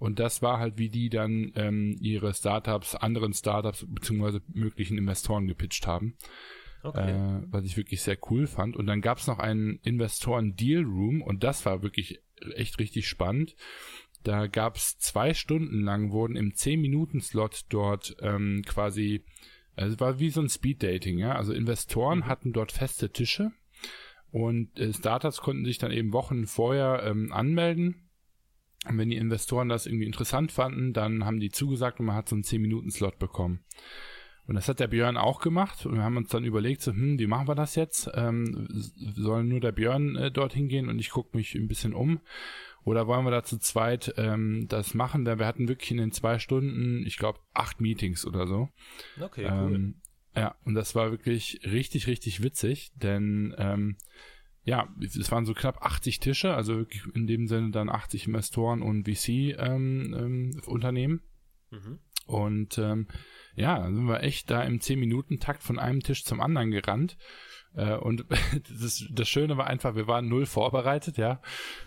Und 0.00 0.18
das 0.18 0.40
war 0.40 0.58
halt, 0.58 0.78
wie 0.78 0.88
die 0.88 1.10
dann 1.10 1.52
ähm, 1.56 1.94
ihre 2.00 2.32
Startups, 2.32 2.94
anderen 2.94 3.34
Startups 3.34 3.86
beziehungsweise 3.86 4.40
möglichen 4.48 4.96
Investoren 4.96 5.46
gepitcht 5.46 5.86
haben. 5.86 6.16
Okay. 6.82 7.10
Äh, 7.10 7.42
was 7.50 7.66
ich 7.66 7.76
wirklich 7.76 8.00
sehr 8.00 8.16
cool 8.30 8.46
fand. 8.46 8.76
Und 8.76 8.86
dann 8.86 9.02
gab 9.02 9.18
es 9.18 9.26
noch 9.26 9.38
einen 9.38 9.78
Investoren-Deal 9.82 10.84
Room 10.84 11.20
und 11.20 11.44
das 11.44 11.66
war 11.66 11.82
wirklich 11.82 12.18
echt 12.54 12.78
richtig 12.78 13.08
spannend. 13.08 13.54
Da 14.22 14.46
gab 14.46 14.76
es 14.76 14.96
zwei 14.98 15.34
Stunden 15.34 15.82
lang, 15.82 16.12
wurden 16.12 16.34
im 16.34 16.52
10-Minuten-Slot 16.52 17.66
dort 17.68 18.16
ähm, 18.22 18.62
quasi, 18.66 19.22
also 19.76 19.92
es 19.92 20.00
war 20.00 20.18
wie 20.18 20.30
so 20.30 20.40
ein 20.40 20.48
Speed-Dating, 20.48 21.18
ja. 21.18 21.34
Also 21.34 21.52
Investoren 21.52 22.20
mhm. 22.20 22.26
hatten 22.26 22.52
dort 22.54 22.72
feste 22.72 23.10
Tische 23.12 23.52
und 24.30 24.80
äh, 24.80 24.94
Startups 24.94 25.42
konnten 25.42 25.66
sich 25.66 25.76
dann 25.76 25.92
eben 25.92 26.14
Wochen 26.14 26.46
vorher 26.46 27.02
ähm, 27.04 27.34
anmelden 27.34 28.06
und 28.88 28.98
wenn 28.98 29.10
die 29.10 29.16
Investoren 29.16 29.68
das 29.68 29.86
irgendwie 29.86 30.06
interessant 30.06 30.52
fanden, 30.52 30.92
dann 30.92 31.24
haben 31.24 31.40
die 31.40 31.50
zugesagt 31.50 32.00
und 32.00 32.06
man 32.06 32.16
hat 32.16 32.28
so 32.28 32.36
einen 32.36 32.44
10-Minuten-Slot 32.44 33.18
bekommen. 33.18 33.60
Und 34.46 34.54
das 34.54 34.68
hat 34.68 34.80
der 34.80 34.88
Björn 34.88 35.16
auch 35.16 35.40
gemacht 35.40 35.86
und 35.86 35.94
wir 35.94 36.02
haben 36.02 36.16
uns 36.16 36.30
dann 36.30 36.44
überlegt, 36.44 36.80
so, 36.80 36.92
hm, 36.92 37.18
wie 37.18 37.26
machen 37.26 37.46
wir 37.46 37.54
das 37.54 37.76
jetzt? 37.76 38.10
Ähm, 38.14 38.66
soll 38.70 39.44
nur 39.44 39.60
der 39.60 39.72
Björn 39.72 40.16
äh, 40.16 40.30
dorthin 40.30 40.68
gehen 40.68 40.88
und 40.88 40.98
ich 40.98 41.10
gucke 41.10 41.36
mich 41.36 41.54
ein 41.54 41.68
bisschen 41.68 41.94
um? 41.94 42.20
Oder 42.82 43.06
wollen 43.06 43.24
wir 43.24 43.30
da 43.30 43.44
zu 43.44 43.58
zweit 43.58 44.14
ähm, 44.16 44.66
das 44.68 44.94
machen? 44.94 45.26
Wir 45.26 45.46
hatten 45.46 45.68
wirklich 45.68 45.90
in 45.90 45.98
den 45.98 46.12
zwei 46.12 46.38
Stunden, 46.38 47.04
ich 47.06 47.18
glaube, 47.18 47.38
acht 47.52 47.80
Meetings 47.80 48.26
oder 48.26 48.46
so. 48.46 48.70
Okay, 49.20 49.44
cool. 49.44 49.74
Ähm, 49.74 49.94
ja, 50.34 50.54
und 50.64 50.74
das 50.74 50.94
war 50.94 51.10
wirklich 51.10 51.60
richtig, 51.64 52.06
richtig 52.06 52.42
witzig, 52.42 52.92
denn 52.96 53.54
ähm, 53.58 53.96
ja, 54.64 54.88
es 55.00 55.32
waren 55.32 55.46
so 55.46 55.54
knapp 55.54 55.82
80 55.82 56.20
Tische, 56.20 56.54
also 56.54 56.76
wirklich 56.76 57.02
in 57.14 57.26
dem 57.26 57.48
Sinne 57.48 57.70
dann 57.70 57.88
80 57.88 58.26
Investoren 58.26 58.82
und 58.82 59.08
VC-Unternehmen. 59.08 61.22
Ähm, 61.72 61.72
ähm, 61.72 61.78
mhm. 61.78 61.98
Und 62.26 62.78
ähm, 62.78 63.08
ja, 63.56 63.78
dann 63.78 63.96
sind 63.96 64.06
wir 64.06 64.22
echt 64.22 64.50
da 64.50 64.62
im 64.62 64.78
10-Minuten-Takt 64.78 65.62
von 65.62 65.78
einem 65.78 66.00
Tisch 66.00 66.24
zum 66.24 66.40
anderen 66.40 66.70
gerannt. 66.70 67.16
Äh, 67.74 67.96
und 67.96 68.24
das, 68.80 69.04
das 69.10 69.28
Schöne 69.28 69.56
war 69.56 69.66
einfach, 69.66 69.96
wir 69.96 70.06
waren 70.06 70.28
null 70.28 70.46
vorbereitet, 70.46 71.16
ja. 71.16 71.40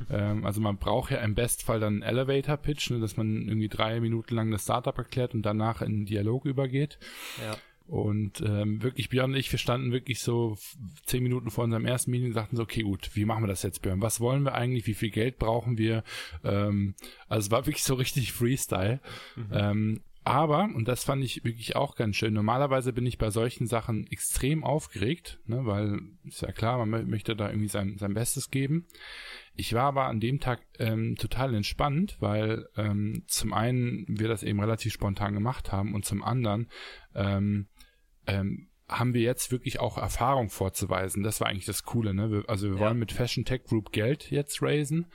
Ähm, 0.10 0.46
also 0.46 0.60
man 0.60 0.78
braucht 0.78 1.12
ja 1.12 1.20
im 1.20 1.36
Bestfall 1.36 1.80
dann 1.80 1.94
einen 1.94 2.04
Elevator-Pitch, 2.04 2.92
ne, 2.92 3.00
dass 3.00 3.18
man 3.18 3.48
irgendwie 3.48 3.70
drei 3.70 4.00
Minuten 4.00 4.36
lang 4.36 4.52
das 4.52 4.64
Startup 4.64 4.98
erklärt 4.98 5.34
und 5.34 5.44
danach 5.44 5.82
in 5.82 5.88
einen 5.88 6.06
Dialog 6.06 6.46
übergeht. 6.46 7.00
Ja. 7.42 7.56
Und 7.88 8.42
ähm, 8.42 8.82
wirklich, 8.82 9.10
Björn 9.10 9.32
und 9.32 9.38
ich, 9.38 9.52
wir 9.52 9.60
standen 9.60 9.92
wirklich 9.92 10.20
so 10.20 10.58
zehn 11.06 11.22
Minuten 11.22 11.52
vor 11.52 11.66
unserem 11.66 11.86
ersten 11.86 12.12
Meeting 12.12 12.28
und 12.28 12.34
sagten 12.34 12.56
so, 12.56 12.64
okay, 12.64 12.84
gut, 12.84 13.12
wie 13.14 13.26
machen 13.26 13.44
wir 13.44 13.48
das 13.48 13.64
jetzt, 13.64 13.82
Björn? 13.82 14.02
Was 14.02 14.20
wollen 14.20 14.44
wir 14.44 14.56
eigentlich? 14.56 14.88
Wie 14.88 14.94
viel 14.94 15.12
Geld 15.12 15.38
brauchen 15.38 15.78
wir? 15.78 16.04
Ähm, 16.44 16.96
also 17.28 17.48
es 17.48 17.52
war 17.52 17.66
wirklich 17.66 17.84
so 17.84 17.96
richtig 17.96 18.32
Freestyle. 18.32 19.00
Mhm. 19.36 19.48
Ähm, 19.52 20.02
aber, 20.26 20.70
und 20.74 20.88
das 20.88 21.04
fand 21.04 21.24
ich 21.24 21.44
wirklich 21.44 21.76
auch 21.76 21.96
ganz 21.96 22.16
schön, 22.16 22.34
normalerweise 22.34 22.94
bin 22.94 23.06
ich 23.06 23.18
bei 23.18 23.30
solchen 23.30 23.68
Sachen 23.68 24.08
extrem 24.08 24.64
aufgeregt, 24.64 25.40
ne, 25.46 25.66
weil 25.66 26.00
ist 26.24 26.42
ja 26.42 26.54
klar, 26.54 26.84
man 26.86 27.10
möchte 27.10 27.36
da 27.36 27.50
irgendwie 27.50 27.68
sein, 27.68 27.98
sein 27.98 28.14
Bestes 28.14 28.50
geben. 28.50 28.88
Ich 29.56 29.74
war 29.74 29.84
aber 29.84 30.06
an 30.06 30.22
dem 30.22 30.40
Tag 30.40 30.62
ähm, 30.80 31.16
total 31.18 31.54
entspannt, 31.54 32.16
weil 32.22 32.68
ähm, 32.78 33.24
zum 33.28 33.54
einen 33.54 34.06
wir 34.08 34.30
das 34.30 34.44
eben 34.44 34.62
relativ 34.62 34.94
spontan 34.94 35.34
gemacht 35.34 35.74
haben 35.74 35.94
und 35.94 36.06
zum 36.06 36.24
anderen 36.24 36.70
ähm, 37.14 37.68
ähm, 38.28 38.68
haben 38.88 39.14
wir 39.14 39.22
jetzt 39.22 39.52
wirklich 39.52 39.80
auch 39.80 39.98
Erfahrung 39.98 40.50
vorzuweisen. 40.50 41.24
Das 41.24 41.40
war 41.40 41.48
eigentlich 41.48 41.66
das 41.66 41.84
Coole. 41.84 42.14
Ne? 42.14 42.32
Wir, 42.32 42.50
also 42.50 42.70
wir 42.70 42.76
ja. 42.76 42.82
wollen 42.82 43.00
mit 43.00 43.12
Fashion 43.12 43.46
Tech 43.46 43.64
Group 43.64 43.92
Geld 43.92 44.30
jetzt 44.30 44.62
raisen. 44.62 45.08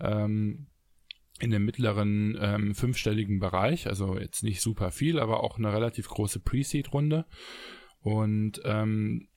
Ähm, 0.00 0.66
in 1.40 1.50
dem 1.50 1.64
mittleren 1.64 2.38
ähm, 2.40 2.74
fünfstelligen 2.74 3.40
Bereich, 3.40 3.88
also 3.88 4.18
jetzt 4.18 4.42
nicht 4.42 4.62
super 4.62 4.90
viel, 4.90 5.18
aber 5.18 5.42
auch 5.42 5.58
eine 5.58 5.70
relativ 5.70 6.08
große 6.08 6.40
Pre-Seed-Runde. 6.40 7.26
Und 8.00 8.60
ähm, 8.64 9.28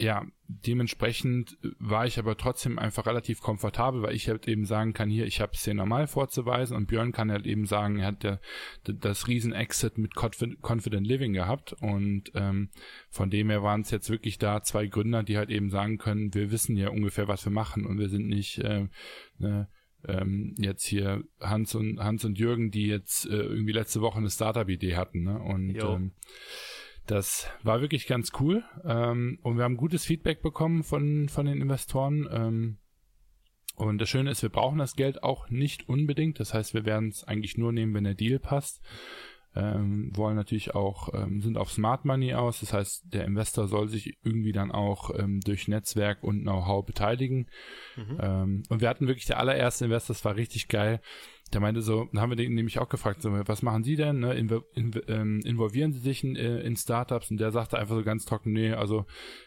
ja, 0.00 0.26
dementsprechend 0.48 1.58
war 1.78 2.06
ich 2.06 2.18
aber 2.18 2.36
trotzdem 2.36 2.78
einfach 2.78 3.06
relativ 3.06 3.40
komfortabel, 3.40 4.02
weil 4.02 4.14
ich 4.14 4.28
halt 4.28 4.48
eben 4.48 4.64
sagen 4.64 4.92
kann, 4.94 5.10
hier, 5.10 5.26
ich 5.26 5.40
habe 5.40 5.52
es 5.54 5.62
sehr 5.62 5.74
normal 5.74 6.06
vorzuweisen 6.06 6.76
und 6.76 6.86
Björn 6.86 7.12
kann 7.12 7.30
halt 7.30 7.46
eben 7.46 7.66
sagen, 7.66 7.98
er 7.98 8.06
hat 8.08 8.22
der, 8.22 8.40
das 8.84 9.28
Riesen-Exit 9.28 9.98
mit 9.98 10.14
Confident 10.14 11.06
Living 11.06 11.32
gehabt 11.32 11.74
und 11.74 12.32
ähm, 12.34 12.70
von 13.10 13.30
dem 13.30 13.50
her 13.50 13.62
waren 13.62 13.82
es 13.82 13.90
jetzt 13.90 14.10
wirklich 14.10 14.38
da 14.38 14.62
zwei 14.62 14.86
Gründer, 14.86 15.22
die 15.22 15.36
halt 15.36 15.50
eben 15.50 15.70
sagen 15.70 15.98
können, 15.98 16.34
wir 16.34 16.50
wissen 16.50 16.76
ja 16.76 16.88
ungefähr, 16.88 17.28
was 17.28 17.44
wir 17.44 17.52
machen 17.52 17.84
und 17.84 17.98
wir 17.98 18.08
sind 18.08 18.26
nicht 18.26 18.58
äh, 18.58 18.88
ne, 19.38 19.68
ähm, 20.06 20.54
jetzt 20.58 20.84
hier 20.84 21.24
Hans 21.40 21.74
und 21.74 22.00
Hans 22.00 22.24
und 22.24 22.38
Jürgen, 22.38 22.70
die 22.70 22.86
jetzt 22.86 23.26
äh, 23.26 23.36
irgendwie 23.36 23.72
letzte 23.72 24.00
Woche 24.00 24.18
eine 24.18 24.30
Startup-Idee 24.30 24.96
hatten 24.96 25.24
ne? 25.24 25.38
und 25.38 25.76
ähm, 25.76 26.12
das 27.10 27.48
war 27.62 27.80
wirklich 27.80 28.06
ganz 28.06 28.32
cool. 28.40 28.62
Ähm, 28.84 29.38
und 29.42 29.56
wir 29.56 29.64
haben 29.64 29.76
gutes 29.76 30.04
Feedback 30.04 30.42
bekommen 30.42 30.84
von, 30.84 31.28
von 31.28 31.46
den 31.46 31.60
Investoren. 31.60 32.28
Ähm, 32.30 32.78
und 33.74 33.98
das 33.98 34.08
Schöne 34.08 34.30
ist, 34.30 34.42
wir 34.42 34.50
brauchen 34.50 34.78
das 34.78 34.94
Geld 34.94 35.22
auch 35.22 35.48
nicht 35.48 35.88
unbedingt. 35.88 36.38
Das 36.38 36.54
heißt, 36.54 36.74
wir 36.74 36.84
werden 36.84 37.08
es 37.08 37.24
eigentlich 37.24 37.56
nur 37.56 37.72
nehmen, 37.72 37.94
wenn 37.94 38.04
der 38.04 38.14
Deal 38.14 38.38
passt. 38.38 38.80
Ähm, 39.54 40.10
wollen 40.14 40.36
natürlich 40.36 40.74
auch, 40.74 41.12
ähm, 41.12 41.40
sind 41.40 41.58
auf 41.58 41.72
Smart 41.72 42.04
Money 42.04 42.34
aus. 42.34 42.60
Das 42.60 42.72
heißt, 42.72 43.12
der 43.12 43.24
Investor 43.24 43.66
soll 43.66 43.88
sich 43.88 44.18
irgendwie 44.22 44.52
dann 44.52 44.70
auch 44.70 45.10
ähm, 45.18 45.40
durch 45.40 45.66
Netzwerk 45.66 46.22
und 46.22 46.42
Know-how 46.42 46.84
beteiligen. 46.86 47.48
Mhm. 47.96 48.18
Ähm, 48.20 48.62
und 48.68 48.80
wir 48.80 48.88
hatten 48.88 49.08
wirklich 49.08 49.26
der 49.26 49.38
allererste 49.38 49.86
Investor, 49.86 50.14
das 50.14 50.24
war 50.24 50.36
richtig 50.36 50.68
geil 50.68 51.00
der 51.52 51.60
meinte 51.60 51.82
so, 51.82 52.08
dann 52.12 52.20
haben 52.20 52.30
wir 52.30 52.36
den 52.36 52.54
nämlich 52.54 52.78
auch 52.78 52.88
gefragt, 52.88 53.22
so, 53.22 53.32
was 53.32 53.62
machen 53.62 53.82
Sie 53.82 53.96
denn? 53.96 54.20
Ne? 54.20 54.34
Invo 54.34 54.62
in, 54.74 54.92
ähm, 55.08 55.40
involvieren 55.44 55.92
Sie 55.92 55.98
sich 55.98 56.22
in, 56.22 56.36
äh, 56.36 56.60
in 56.60 56.76
Startups? 56.76 57.30
Und 57.30 57.38
der 57.38 57.50
sagte 57.50 57.78
einfach 57.78 57.96
so 57.96 58.04
ganz 58.04 58.24
trocken, 58.24 58.52
nee, 58.52 58.72
also 58.72 59.04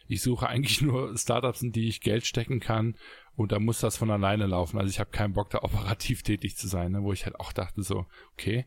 ich 0.07 0.21
suche 0.21 0.47
eigentlich 0.47 0.81
nur 0.81 1.17
Startups, 1.17 1.61
in 1.61 1.71
die 1.71 1.87
ich 1.87 2.01
Geld 2.01 2.25
stecken 2.25 2.59
kann 2.59 2.95
und 3.35 3.51
da 3.51 3.59
muss 3.59 3.79
das 3.79 3.97
von 3.97 4.11
alleine 4.11 4.47
laufen. 4.47 4.77
Also 4.77 4.89
ich 4.89 4.99
habe 4.99 5.11
keinen 5.11 5.33
Bock, 5.33 5.49
da 5.49 5.59
operativ 5.63 6.23
tätig 6.23 6.57
zu 6.57 6.67
sein, 6.67 6.91
ne? 6.91 7.03
wo 7.03 7.13
ich 7.13 7.25
halt 7.25 7.39
auch 7.39 7.53
dachte 7.53 7.83
so, 7.83 8.05
okay. 8.33 8.65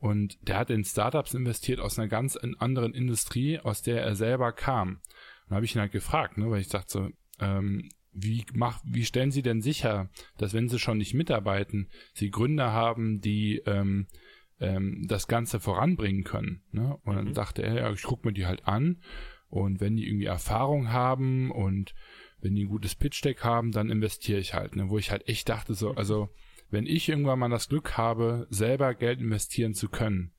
Und 0.00 0.38
der 0.48 0.58
hat 0.58 0.70
in 0.70 0.84
Startups 0.84 1.34
investiert 1.34 1.78
aus 1.78 1.98
einer 1.98 2.08
ganz 2.08 2.36
anderen 2.36 2.94
Industrie, 2.94 3.58
aus 3.58 3.82
der 3.82 4.02
er 4.02 4.16
selber 4.16 4.52
kam. 4.52 5.00
Und 5.48 5.56
habe 5.56 5.64
ich 5.64 5.74
ihn 5.74 5.80
halt 5.80 5.92
gefragt, 5.92 6.38
ne, 6.38 6.50
weil 6.50 6.60
ich 6.60 6.68
dachte 6.68 6.90
so, 6.90 7.08
ähm, 7.38 7.90
wie, 8.12 8.44
mach, 8.52 8.80
wie 8.84 9.04
stellen 9.04 9.30
Sie 9.30 9.42
denn 9.42 9.60
sicher, 9.60 10.10
dass 10.38 10.54
wenn 10.54 10.68
Sie 10.68 10.78
schon 10.78 10.98
nicht 10.98 11.14
mitarbeiten, 11.14 11.88
Sie 12.12 12.30
Gründer 12.30 12.72
haben, 12.72 13.20
die 13.20 13.62
ähm, 13.66 14.06
ähm, 14.58 15.04
das 15.06 15.28
Ganze 15.28 15.60
voranbringen 15.60 16.24
können? 16.24 16.62
Ne? 16.72 16.96
Und 17.04 17.16
dann 17.16 17.28
mhm. 17.28 17.34
sagte 17.34 17.62
er, 17.62 17.74
ja, 17.74 17.92
ich 17.92 18.02
gucke 18.02 18.26
mir 18.26 18.32
die 18.32 18.46
halt 18.46 18.66
an 18.66 19.02
und 19.48 19.80
wenn 19.80 19.96
die 19.96 20.06
irgendwie 20.06 20.26
Erfahrung 20.26 20.90
haben 20.90 21.50
und 21.50 21.94
wenn 22.40 22.54
die 22.54 22.64
ein 22.64 22.68
gutes 22.68 22.94
Pitch-Deck 22.94 23.44
haben, 23.44 23.70
dann 23.70 23.90
investiere 23.90 24.40
ich 24.40 24.54
halt. 24.54 24.76
Ne? 24.76 24.88
Wo 24.88 24.98
ich 24.98 25.10
halt 25.10 25.28
echt 25.28 25.48
dachte, 25.48 25.74
so, 25.74 25.92
also 25.92 26.30
wenn 26.70 26.86
ich 26.86 27.08
irgendwann 27.08 27.38
mal 27.38 27.48
das 27.48 27.68
Glück 27.68 27.96
habe, 27.96 28.46
selber 28.50 28.94
Geld 28.94 29.20
investieren 29.20 29.74
zu 29.74 29.88
können, 29.88 30.32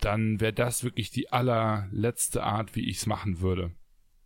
dann 0.00 0.40
wäre 0.40 0.52
das 0.52 0.84
wirklich 0.84 1.10
die 1.10 1.30
allerletzte 1.32 2.42
Art, 2.42 2.76
wie 2.76 2.88
ich 2.88 2.98
es 2.98 3.06
machen 3.06 3.40
würde. 3.40 3.72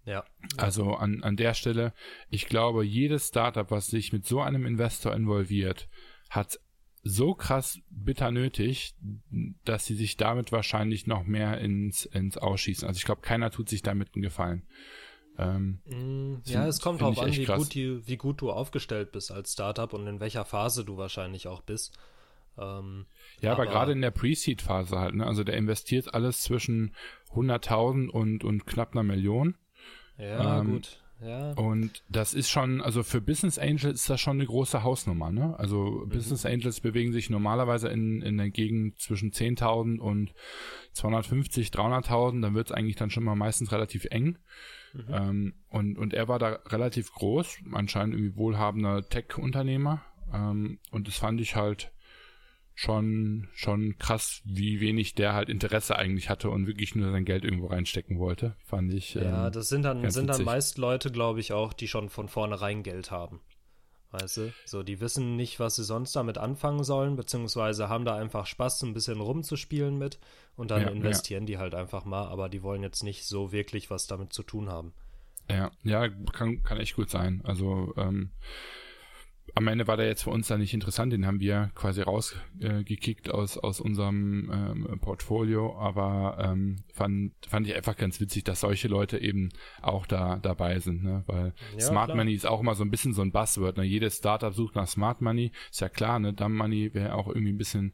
Ja. 0.04 0.24
Also 0.56 0.94
an, 0.94 1.22
an 1.22 1.36
der 1.36 1.54
Stelle, 1.54 1.92
ich 2.28 2.46
glaube, 2.46 2.84
jedes 2.84 3.28
Startup, 3.28 3.70
was 3.70 3.86
sich 3.86 4.12
mit 4.12 4.26
so 4.26 4.40
einem 4.40 4.66
Investor 4.66 5.14
involviert, 5.14 5.88
hat 6.28 6.58
so 7.04 7.34
krass 7.34 7.80
bitter 7.90 8.30
nötig, 8.30 8.94
dass 9.64 9.86
sie 9.86 9.94
sich 9.94 10.16
damit 10.16 10.52
wahrscheinlich 10.52 11.06
noch 11.06 11.24
mehr 11.24 11.58
ins, 11.58 12.04
ins 12.04 12.38
Ausschießen. 12.38 12.86
Also 12.86 12.98
ich 12.98 13.04
glaube, 13.04 13.22
keiner 13.22 13.50
tut 13.50 13.68
sich 13.68 13.82
damit 13.82 14.14
einen 14.14 14.22
Gefallen. 14.22 14.62
Ähm, 15.38 15.80
mm, 15.86 16.42
ja, 16.44 16.66
es 16.66 16.80
kommt 16.80 17.00
darauf 17.00 17.18
an, 17.18 17.34
wie 17.34 17.44
gut, 17.44 17.74
die, 17.74 18.06
wie 18.06 18.16
gut 18.16 18.40
du 18.40 18.50
aufgestellt 18.50 19.12
bist 19.12 19.30
als 19.30 19.52
Startup 19.52 19.92
und 19.92 20.06
in 20.06 20.20
welcher 20.20 20.44
Phase 20.44 20.84
du 20.84 20.96
wahrscheinlich 20.96 21.48
auch 21.48 21.62
bist. 21.62 21.98
Ähm, 22.58 23.06
ja, 23.40 23.52
aber, 23.52 23.62
aber 23.62 23.70
gerade 23.70 23.92
in 23.92 24.02
der 24.02 24.10
Pre-Seed-Phase 24.10 24.98
halt, 24.98 25.14
ne? 25.14 25.26
Also 25.26 25.42
der 25.42 25.56
investiert 25.56 26.12
alles 26.12 26.42
zwischen 26.42 26.94
100.000 27.34 28.08
und, 28.08 28.44
und 28.44 28.66
knapp 28.66 28.92
einer 28.92 29.02
Million. 29.02 29.56
Ja, 30.18 30.60
ähm, 30.60 30.72
gut. 30.72 30.98
Ja. 31.22 31.52
Und 31.52 32.02
das 32.08 32.34
ist 32.34 32.50
schon, 32.50 32.80
also 32.80 33.04
für 33.04 33.20
Business 33.20 33.56
Angels 33.58 34.00
ist 34.00 34.10
das 34.10 34.20
schon 34.20 34.38
eine 34.38 34.46
große 34.46 34.82
Hausnummer, 34.82 35.30
ne? 35.30 35.56
Also 35.56 36.02
mhm. 36.04 36.08
Business 36.08 36.44
Angels 36.44 36.80
bewegen 36.80 37.12
sich 37.12 37.30
normalerweise 37.30 37.88
in, 37.88 38.22
in 38.22 38.38
der 38.38 38.50
Gegend 38.50 38.98
zwischen 38.98 39.30
10.000 39.30 39.98
und 39.98 40.34
250, 40.94 41.68
300.000, 41.68 42.42
dann 42.42 42.54
wird 42.54 42.70
es 42.70 42.72
eigentlich 42.72 42.96
dann 42.96 43.10
schon 43.10 43.24
mal 43.24 43.36
meistens 43.36 43.70
relativ 43.70 44.06
eng. 44.06 44.38
Mhm. 44.92 45.06
Ähm, 45.08 45.54
und, 45.68 45.98
und 45.98 46.14
er 46.14 46.28
war 46.28 46.38
da 46.38 46.60
relativ 46.66 47.12
groß, 47.12 47.58
anscheinend 47.72 48.14
irgendwie 48.14 48.36
wohlhabender 48.36 49.08
Tech-Unternehmer. 49.08 50.02
Ähm, 50.32 50.78
und 50.90 51.08
das 51.08 51.16
fand 51.16 51.40
ich 51.40 51.56
halt 51.56 51.92
schon, 52.74 53.48
schon 53.52 53.96
krass, 53.98 54.42
wie 54.44 54.80
wenig 54.80 55.14
der 55.14 55.34
halt 55.34 55.48
Interesse 55.48 55.96
eigentlich 55.96 56.30
hatte 56.30 56.50
und 56.50 56.66
wirklich 56.66 56.94
nur 56.94 57.10
sein 57.10 57.24
Geld 57.24 57.44
irgendwo 57.44 57.66
reinstecken 57.66 58.18
wollte, 58.18 58.56
fand 58.64 58.92
ich. 58.92 59.14
Ja, 59.14 59.46
ähm, 59.46 59.52
das 59.52 59.68
sind 59.68 59.82
dann, 59.82 60.08
sind 60.10 60.28
dann 60.28 60.44
meist 60.44 60.78
Leute, 60.78 61.10
glaube 61.10 61.40
ich, 61.40 61.52
auch, 61.52 61.72
die 61.72 61.88
schon 61.88 62.08
von 62.08 62.28
vornherein 62.28 62.82
Geld 62.82 63.10
haben. 63.10 63.40
Weißt 64.12 64.36
du? 64.36 64.52
So, 64.66 64.82
die 64.82 65.00
wissen 65.00 65.36
nicht, 65.36 65.58
was 65.58 65.76
sie 65.76 65.84
sonst 65.84 66.14
damit 66.14 66.36
anfangen 66.36 66.84
sollen, 66.84 67.16
beziehungsweise 67.16 67.88
haben 67.88 68.04
da 68.04 68.14
einfach 68.14 68.46
Spaß, 68.46 68.82
ein 68.82 68.92
bisschen 68.92 69.20
rumzuspielen 69.20 69.96
mit 69.98 70.18
und 70.54 70.70
dann 70.70 70.82
ja, 70.82 70.88
investieren 70.88 71.44
ja. 71.44 71.46
die 71.46 71.58
halt 71.58 71.74
einfach 71.74 72.04
mal, 72.04 72.28
aber 72.28 72.50
die 72.50 72.62
wollen 72.62 72.82
jetzt 72.82 73.02
nicht 73.02 73.24
so 73.24 73.52
wirklich 73.52 73.90
was 73.90 74.06
damit 74.06 74.34
zu 74.34 74.42
tun 74.42 74.68
haben. 74.68 74.92
Ja, 75.50 75.70
ja, 75.82 76.08
kann, 76.08 76.62
kann 76.62 76.78
echt 76.78 76.94
gut 76.94 77.10
sein. 77.10 77.40
Also, 77.44 77.94
ähm, 77.96 78.30
am 79.54 79.66
Ende 79.68 79.86
war 79.86 79.96
der 79.96 80.06
jetzt 80.06 80.22
für 80.22 80.30
uns 80.30 80.48
dann 80.48 80.60
nicht 80.60 80.72
interessant, 80.72 81.12
den 81.12 81.26
haben 81.26 81.40
wir 81.40 81.70
quasi 81.74 82.00
rausgekickt 82.00 83.28
äh, 83.28 83.30
aus, 83.30 83.58
aus 83.58 83.80
unserem 83.80 84.50
ähm, 84.52 84.98
Portfolio, 85.00 85.76
aber 85.78 86.38
ähm, 86.40 86.84
fand, 86.92 87.32
fand 87.46 87.66
ich 87.66 87.74
einfach 87.74 87.96
ganz 87.96 88.20
witzig, 88.20 88.44
dass 88.44 88.60
solche 88.60 88.88
Leute 88.88 89.18
eben 89.18 89.50
auch 89.82 90.06
da 90.06 90.36
dabei 90.36 90.78
sind, 90.78 91.02
ne? 91.02 91.24
Weil 91.26 91.54
ja, 91.74 91.80
Smart 91.80 92.06
klar. 92.06 92.16
Money 92.16 92.32
ist 92.34 92.46
auch 92.46 92.60
immer 92.60 92.74
so 92.74 92.84
ein 92.84 92.90
bisschen 92.90 93.12
so 93.12 93.22
ein 93.22 93.32
Buzzword, 93.32 93.76
ne? 93.76 93.84
Jedes 93.84 94.16
Startup 94.16 94.54
sucht 94.54 94.74
nach 94.74 94.86
Smart 94.86 95.20
Money, 95.20 95.52
ist 95.70 95.80
ja 95.80 95.88
klar, 95.88 96.18
ne? 96.18 96.32
Dumb 96.32 96.56
Money 96.56 96.94
wäre 96.94 97.14
auch 97.14 97.28
irgendwie 97.28 97.52
ein 97.52 97.58
bisschen 97.58 97.92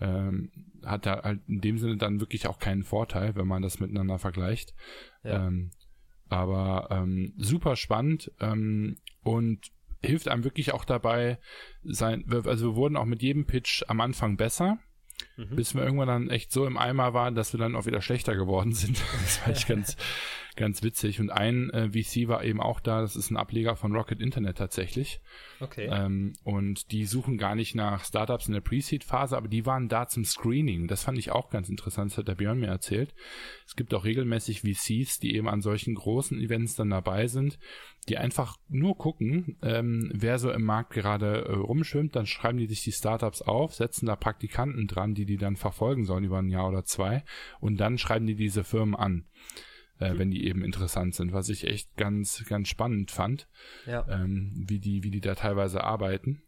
ähm, 0.00 0.50
hat 0.84 1.06
da 1.06 1.22
halt 1.22 1.40
in 1.48 1.60
dem 1.60 1.78
Sinne 1.78 1.96
dann 1.96 2.20
wirklich 2.20 2.46
auch 2.46 2.58
keinen 2.58 2.84
Vorteil, 2.84 3.34
wenn 3.34 3.48
man 3.48 3.62
das 3.62 3.80
miteinander 3.80 4.18
vergleicht. 4.18 4.74
Ja. 5.24 5.46
Ähm, 5.46 5.70
aber 6.28 6.88
ähm, 6.90 7.34
super 7.36 7.74
spannend 7.76 8.30
ähm, 8.40 8.98
und 9.22 9.72
hilft 10.02 10.28
einem 10.28 10.44
wirklich 10.44 10.72
auch 10.72 10.84
dabei, 10.84 11.38
sein, 11.82 12.24
also 12.44 12.72
wir 12.72 12.76
wurden 12.76 12.96
auch 12.96 13.04
mit 13.04 13.22
jedem 13.22 13.46
Pitch 13.46 13.82
am 13.88 14.00
Anfang 14.00 14.36
besser, 14.36 14.78
mhm. 15.36 15.56
bis 15.56 15.74
wir 15.74 15.82
irgendwann 15.82 16.08
dann 16.08 16.30
echt 16.30 16.52
so 16.52 16.66
im 16.66 16.76
Eimer 16.76 17.14
waren, 17.14 17.34
dass 17.34 17.52
wir 17.52 17.60
dann 17.60 17.76
auch 17.76 17.86
wieder 17.86 18.00
schlechter 18.00 18.36
geworden 18.36 18.72
sind. 18.74 19.02
Das 19.22 19.40
war 19.40 19.52
echt 19.52 19.68
ganz, 19.68 19.96
ganz 20.58 20.82
witzig. 20.82 21.20
Und 21.20 21.30
ein 21.30 21.70
äh, 21.70 21.88
VC 21.88 22.28
war 22.28 22.44
eben 22.44 22.60
auch 22.60 22.80
da, 22.80 23.00
das 23.00 23.16
ist 23.16 23.30
ein 23.30 23.38
Ableger 23.38 23.76
von 23.76 23.94
Rocket 23.94 24.20
Internet 24.20 24.58
tatsächlich. 24.58 25.20
Okay. 25.60 25.88
Ähm, 25.90 26.34
und 26.44 26.92
die 26.92 27.06
suchen 27.06 27.38
gar 27.38 27.54
nicht 27.54 27.74
nach 27.74 28.04
Startups 28.04 28.48
in 28.48 28.54
der 28.54 28.60
Pre-Seed-Phase, 28.60 29.36
aber 29.36 29.48
die 29.48 29.64
waren 29.64 29.88
da 29.88 30.06
zum 30.06 30.24
Screening. 30.24 30.86
Das 30.88 31.04
fand 31.04 31.16
ich 31.16 31.30
auch 31.30 31.48
ganz 31.48 31.70
interessant, 31.70 32.10
das 32.10 32.18
hat 32.18 32.28
der 32.28 32.34
Björn 32.34 32.58
mir 32.58 32.66
erzählt. 32.66 33.14
Es 33.66 33.76
gibt 33.76 33.94
auch 33.94 34.04
regelmäßig 34.04 34.60
VCs, 34.60 35.18
die 35.20 35.34
eben 35.34 35.48
an 35.48 35.62
solchen 35.62 35.94
großen 35.94 36.38
Events 36.38 36.74
dann 36.74 36.90
dabei 36.90 37.28
sind, 37.28 37.58
die 38.08 38.18
einfach 38.18 38.56
nur 38.68 38.98
gucken, 38.98 39.56
ähm, 39.62 40.10
wer 40.14 40.38
so 40.38 40.50
im 40.50 40.64
Markt 40.64 40.92
gerade 40.92 41.44
äh, 41.44 41.54
rumschwimmt, 41.54 42.16
dann 42.16 42.26
schreiben 42.26 42.58
die 42.58 42.66
sich 42.66 42.82
die 42.82 42.92
Startups 42.92 43.42
auf, 43.42 43.74
setzen 43.74 44.06
da 44.06 44.16
Praktikanten 44.16 44.86
dran, 44.86 45.14
die 45.14 45.24
die 45.24 45.36
dann 45.36 45.56
verfolgen 45.56 46.04
sollen 46.04 46.24
über 46.24 46.38
ein 46.38 46.48
Jahr 46.48 46.68
oder 46.68 46.84
zwei 46.84 47.24
und 47.60 47.78
dann 47.78 47.98
schreiben 47.98 48.26
die 48.26 48.34
diese 48.34 48.64
Firmen 48.64 48.96
an 48.96 49.24
äh, 50.00 50.12
mhm. 50.12 50.18
wenn 50.18 50.30
die 50.30 50.46
eben 50.46 50.64
interessant 50.64 51.14
sind, 51.14 51.32
was 51.32 51.48
ich 51.48 51.64
echt 51.64 51.96
ganz, 51.96 52.44
ganz 52.48 52.68
spannend 52.68 53.10
fand, 53.10 53.48
ja. 53.86 54.06
ähm, 54.08 54.52
wie 54.54 54.78
die, 54.78 55.02
wie 55.02 55.10
die 55.10 55.20
da 55.20 55.34
teilweise 55.34 55.84
arbeiten. 55.84 56.42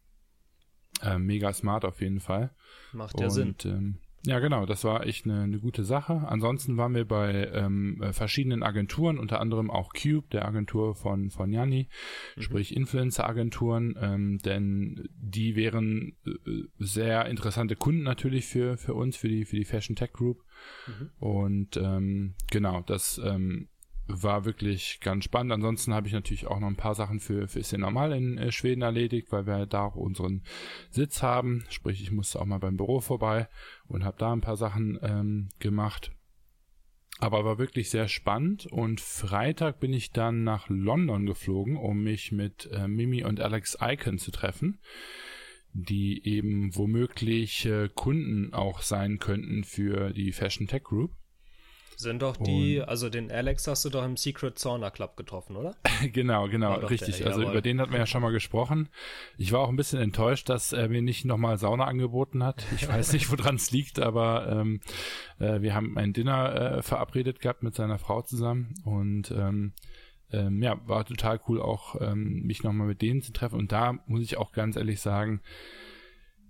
Äh, 1.01 1.17
mega 1.17 1.51
smart 1.53 1.85
auf 1.85 2.01
jeden 2.01 2.19
Fall. 2.19 2.51
Macht 2.91 3.19
ja 3.19 3.25
Und, 3.25 3.31
Sinn. 3.31 3.55
Ähm, 3.65 3.97
ja, 4.23 4.39
genau, 4.39 4.67
das 4.67 4.83
war 4.83 5.05
echt 5.07 5.25
eine, 5.25 5.41
eine 5.41 5.59
gute 5.59 5.83
Sache. 5.83 6.27
Ansonsten 6.27 6.77
waren 6.77 6.93
wir 6.93 7.05
bei 7.05 7.49
ähm, 7.53 8.01
äh, 8.01 8.13
verschiedenen 8.13 8.61
Agenturen, 8.61 9.17
unter 9.17 9.39
anderem 9.39 9.71
auch 9.71 9.93
Cube, 9.93 10.27
der 10.31 10.45
Agentur 10.45 10.93
von, 10.93 11.31
von 11.31 11.51
Janni, 11.51 11.89
mhm. 12.35 12.41
sprich 12.41 12.75
Influencer-Agenturen, 12.75 13.95
ähm, 13.99 14.37
denn 14.39 15.09
die 15.15 15.55
wären 15.55 16.17
äh, 16.25 16.31
sehr 16.77 17.25
interessante 17.25 17.75
Kunden 17.75 18.03
natürlich 18.03 18.45
für, 18.45 18.77
für 18.77 18.93
uns, 18.93 19.17
für 19.17 19.27
die, 19.27 19.43
für 19.45 19.55
die 19.55 19.65
Fashion 19.65 19.95
Tech 19.95 20.13
Group. 20.13 20.43
Mhm. 20.85 21.09
Und 21.17 21.77
ähm, 21.77 22.35
genau, 22.51 22.81
das 22.81 23.19
ähm, 23.23 23.69
war 24.13 24.45
wirklich 24.45 24.99
ganz 25.01 25.25
spannend. 25.25 25.51
Ansonsten 25.51 25.93
habe 25.93 26.07
ich 26.07 26.13
natürlich 26.13 26.47
auch 26.47 26.59
noch 26.59 26.67
ein 26.67 26.75
paar 26.75 26.95
Sachen 26.95 27.19
für, 27.19 27.47
für 27.47 27.59
Ist 27.59 27.77
normal 27.77 28.13
in 28.13 28.37
äh, 28.37 28.51
Schweden 28.51 28.81
erledigt, 28.81 29.31
weil 29.31 29.45
wir 29.45 29.65
da 29.65 29.85
auch 29.85 29.95
unseren 29.95 30.43
Sitz 30.89 31.21
haben. 31.21 31.65
Sprich, 31.69 32.01
ich 32.01 32.11
musste 32.11 32.39
auch 32.39 32.45
mal 32.45 32.59
beim 32.59 32.77
Büro 32.77 32.99
vorbei 32.99 33.47
und 33.87 34.03
habe 34.03 34.17
da 34.17 34.33
ein 34.33 34.41
paar 34.41 34.57
Sachen 34.57 34.99
ähm, 35.01 35.49
gemacht. 35.59 36.11
Aber 37.19 37.45
war 37.45 37.59
wirklich 37.59 37.91
sehr 37.91 38.07
spannend 38.07 38.65
und 38.65 38.99
Freitag 38.99 39.79
bin 39.79 39.93
ich 39.93 40.11
dann 40.11 40.43
nach 40.43 40.69
London 40.69 41.27
geflogen, 41.27 41.77
um 41.77 42.01
mich 42.01 42.31
mit 42.31 42.67
äh, 42.71 42.87
Mimi 42.87 43.23
und 43.23 43.39
Alex 43.39 43.77
Icon 43.79 44.17
zu 44.17 44.31
treffen, 44.31 44.79
die 45.71 46.25
eben 46.27 46.75
womöglich 46.75 47.67
äh, 47.67 47.89
Kunden 47.93 48.55
auch 48.55 48.81
sein 48.81 49.19
könnten 49.19 49.63
für 49.63 50.13
die 50.13 50.31
Fashion 50.31 50.65
Tech 50.65 50.83
Group. 50.83 51.11
Sind 52.01 52.23
doch 52.23 52.35
die, 52.35 52.81
also 52.81 53.09
den 53.09 53.31
Alex 53.31 53.67
hast 53.67 53.85
du 53.85 53.89
doch 53.89 54.03
im 54.03 54.17
Secret 54.17 54.57
Sauna 54.57 54.89
Club 54.89 55.15
getroffen, 55.17 55.55
oder? 55.55 55.75
genau, 56.11 56.47
genau, 56.47 56.73
richtig. 56.73 57.17
Der, 57.17 57.27
also 57.27 57.43
über 57.43 57.61
den 57.61 57.79
hatten 57.79 57.91
wir 57.91 57.99
ja 57.99 58.07
schon 58.07 58.23
mal 58.23 58.31
gesprochen. 58.31 58.89
Ich 59.37 59.51
war 59.51 59.59
auch 59.59 59.69
ein 59.69 59.75
bisschen 59.75 60.01
enttäuscht, 60.01 60.49
dass 60.49 60.73
er 60.73 60.89
mir 60.89 61.03
nicht 61.03 61.25
nochmal 61.25 61.57
Sauna 61.59 61.85
angeboten 61.85 62.43
hat. 62.43 62.65
Ich 62.75 62.87
weiß 62.87 63.13
nicht, 63.13 63.31
woran 63.31 63.55
es 63.55 63.71
liegt, 63.71 63.99
aber 63.99 64.47
ähm, 64.49 64.81
äh, 65.39 65.61
wir 65.61 65.75
haben 65.75 65.97
ein 65.97 66.11
Dinner 66.11 66.77
äh, 66.77 66.81
verabredet 66.81 67.39
gehabt 67.39 67.61
mit 67.61 67.75
seiner 67.75 67.99
Frau 67.99 68.23
zusammen 68.23 68.73
und 68.83 69.29
ähm, 69.31 69.73
ähm, 70.31 70.61
ja, 70.63 70.79
war 70.87 71.05
total 71.05 71.39
cool 71.47 71.61
auch 71.61 71.99
ähm, 72.01 72.41
mich 72.43 72.63
nochmal 72.63 72.87
mit 72.87 73.01
denen 73.01 73.21
zu 73.21 73.31
treffen. 73.31 73.59
Und 73.59 73.71
da 73.71 73.99
muss 74.07 74.21
ich 74.21 74.37
auch 74.37 74.53
ganz 74.53 74.75
ehrlich 74.75 75.01
sagen, 75.01 75.41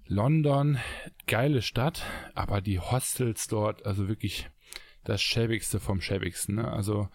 London, 0.07 0.77
geile 1.25 1.61
Stadt, 1.61 2.03
aber 2.35 2.61
die 2.61 2.79
Hostels 2.79 3.47
dort, 3.47 3.85
also 3.85 4.07
wirklich 4.07 4.49
das 5.03 5.21
Schäbigste 5.21 5.79
vom 5.79 6.01
Schäbigsten. 6.01 6.55
Ne? 6.55 6.71
Also, 6.71 7.09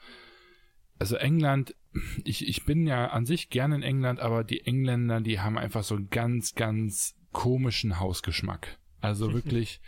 also 0.98 1.16
England, 1.16 1.74
ich, 2.24 2.46
ich 2.48 2.64
bin 2.64 2.86
ja 2.86 3.08
an 3.08 3.26
sich 3.26 3.50
gerne 3.50 3.76
in 3.76 3.82
England, 3.82 4.20
aber 4.20 4.44
die 4.44 4.66
Engländer, 4.66 5.20
die 5.20 5.40
haben 5.40 5.58
einfach 5.58 5.84
so 5.84 5.94
einen 5.94 6.10
ganz, 6.10 6.54
ganz 6.54 7.16
komischen 7.32 8.00
Hausgeschmack. 8.00 8.78
Also 9.00 9.32
wirklich, 9.34 9.80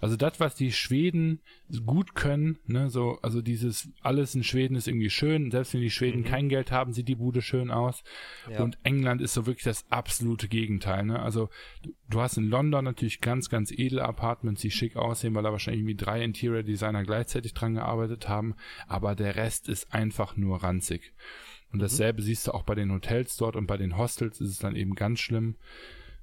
also 0.00 0.16
das, 0.16 0.40
was 0.40 0.54
die 0.54 0.72
Schweden 0.72 1.40
gut 1.84 2.14
können, 2.14 2.58
ne, 2.66 2.90
so, 2.90 3.18
also 3.22 3.42
dieses, 3.42 3.88
alles 4.02 4.34
in 4.34 4.44
Schweden 4.44 4.76
ist 4.76 4.88
irgendwie 4.88 5.10
schön, 5.10 5.50
selbst 5.50 5.74
wenn 5.74 5.80
die 5.80 5.90
Schweden 5.90 6.20
mhm. 6.20 6.24
kein 6.24 6.48
Geld 6.48 6.72
haben, 6.72 6.92
sieht 6.92 7.08
die 7.08 7.14
Bude 7.14 7.42
schön 7.42 7.70
aus. 7.70 8.04
Ja. 8.50 8.62
Und 8.62 8.78
England 8.82 9.20
ist 9.20 9.34
so 9.34 9.46
wirklich 9.46 9.64
das 9.64 9.84
absolute 9.90 10.48
Gegenteil, 10.48 11.04
ne? 11.04 11.20
Also 11.20 11.48
du, 12.08 12.20
hast 12.20 12.36
in 12.36 12.48
London 12.48 12.84
natürlich 12.84 13.20
ganz, 13.20 13.48
ganz 13.48 13.70
edle 13.70 14.04
Apartments, 14.04 14.62
die 14.62 14.70
schick 14.70 14.96
aussehen, 14.96 15.34
weil 15.34 15.42
da 15.42 15.52
wahrscheinlich 15.52 15.80
irgendwie 15.80 15.96
drei 15.96 16.22
Interior 16.22 16.62
Designer 16.62 17.04
gleichzeitig 17.04 17.54
dran 17.54 17.74
gearbeitet 17.74 18.28
haben, 18.28 18.54
aber 18.86 19.14
der 19.14 19.36
Rest 19.36 19.68
ist 19.68 19.92
einfach 19.92 20.36
nur 20.36 20.62
ranzig. 20.62 21.12
Und 21.72 21.80
dasselbe 21.80 22.22
mhm. 22.22 22.26
siehst 22.26 22.46
du 22.46 22.52
auch 22.52 22.62
bei 22.62 22.76
den 22.76 22.92
Hotels 22.92 23.36
dort 23.36 23.56
und 23.56 23.66
bei 23.66 23.76
den 23.76 23.96
Hostels 23.96 24.40
ist 24.40 24.50
es 24.50 24.58
dann 24.58 24.76
eben 24.76 24.94
ganz 24.94 25.18
schlimm. 25.18 25.56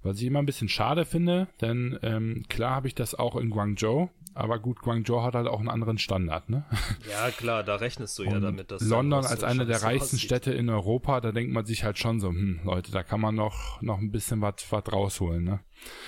Was 0.04 0.18
ich 0.18 0.26
immer 0.26 0.40
ein 0.40 0.46
bisschen 0.46 0.70
schade 0.70 1.06
finde, 1.06 1.48
denn 1.62 2.00
ähm, 2.02 2.44
klar 2.50 2.76
habe 2.76 2.88
ich 2.88 2.96
das 2.96 3.14
auch 3.14 3.36
in 3.36 3.52
Guangzhou, 3.52 4.10
aber 4.34 4.58
gut, 4.60 4.82
Guangzhou 4.82 5.22
hat 5.22 5.36
halt 5.36 5.48
auch 5.48 5.60
einen 5.60 5.70
anderen 5.70 6.00
Standard, 6.00 6.50
ne? 6.50 6.66
Ja, 7.10 7.30
klar, 7.30 7.64
da 7.64 7.76
rechnest 7.76 8.18
du 8.18 8.24
ja 8.24 8.40
damit, 8.40 8.72
dass 8.72 8.82
London 8.82 9.26
als 9.26 9.44
eine 9.44 9.66
der 9.66 9.84
reichsten 9.84 10.16
aussieht. 10.16 10.22
Städte 10.22 10.54
in 10.54 10.70
Europa, 10.70 11.22
da 11.22 11.32
denkt 11.32 11.54
man 11.54 11.66
sich 11.66 11.84
halt 11.84 12.00
schon 12.00 12.20
so, 12.20 12.30
hm, 12.30 12.62
Leute, 12.64 12.92
da 12.92 13.04
kann 13.04 13.22
man 13.22 13.36
noch 13.36 13.82
noch 13.82 14.00
ein 14.00 14.12
bisschen 14.12 14.42
was 14.42 14.56
was 14.72 14.92
rausholen, 14.92 15.44
ne? 15.44 15.60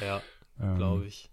Ja, 0.02 0.22
ähm, 0.60 0.78
glaube 0.78 1.06
ich. 1.06 1.30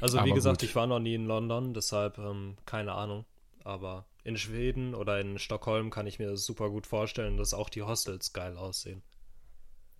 Also 0.00 0.24
wie 0.24 0.32
gesagt, 0.32 0.60
gut. 0.60 0.68
ich 0.68 0.74
war 0.74 0.86
noch 0.86 1.00
nie 1.00 1.14
in 1.14 1.26
London, 1.26 1.74
deshalb 1.74 2.18
ähm, 2.18 2.56
keine 2.64 2.92
Ahnung, 2.92 3.26
aber 3.62 4.06
in 4.22 4.38
Schweden 4.38 4.94
oder 4.94 5.20
in 5.20 5.38
Stockholm 5.38 5.90
kann 5.90 6.06
ich 6.06 6.18
mir 6.18 6.30
das 6.30 6.46
super 6.46 6.70
gut 6.70 6.86
vorstellen, 6.86 7.36
dass 7.36 7.52
auch 7.52 7.68
die 7.68 7.82
Hostels 7.82 8.32
geil 8.32 8.56
aussehen. 8.56 9.02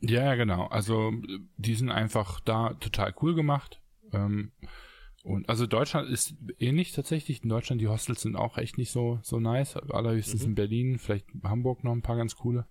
Ja, 0.00 0.34
genau. 0.34 0.66
Also 0.66 1.12
die 1.56 1.74
sind 1.74 1.90
einfach 1.90 2.40
da 2.40 2.74
total 2.74 3.14
cool 3.22 3.34
gemacht. 3.34 3.80
Ähm, 4.12 4.52
und 5.22 5.48
also 5.48 5.66
Deutschland 5.66 6.10
ist 6.10 6.34
ähnlich 6.58 6.92
tatsächlich. 6.92 7.42
In 7.42 7.48
Deutschland 7.48 7.80
die 7.80 7.88
Hostels 7.88 8.20
sind 8.20 8.36
auch 8.36 8.58
echt 8.58 8.76
nicht 8.76 8.90
so 8.90 9.18
so 9.22 9.40
nice. 9.40 9.76
Allerhöchstens 9.76 10.42
mhm. 10.42 10.48
in 10.48 10.54
Berlin, 10.54 10.98
vielleicht 10.98 11.26
Hamburg 11.42 11.82
noch 11.82 11.92
ein 11.92 12.02
paar 12.02 12.16
ganz 12.16 12.36
coole. 12.36 12.66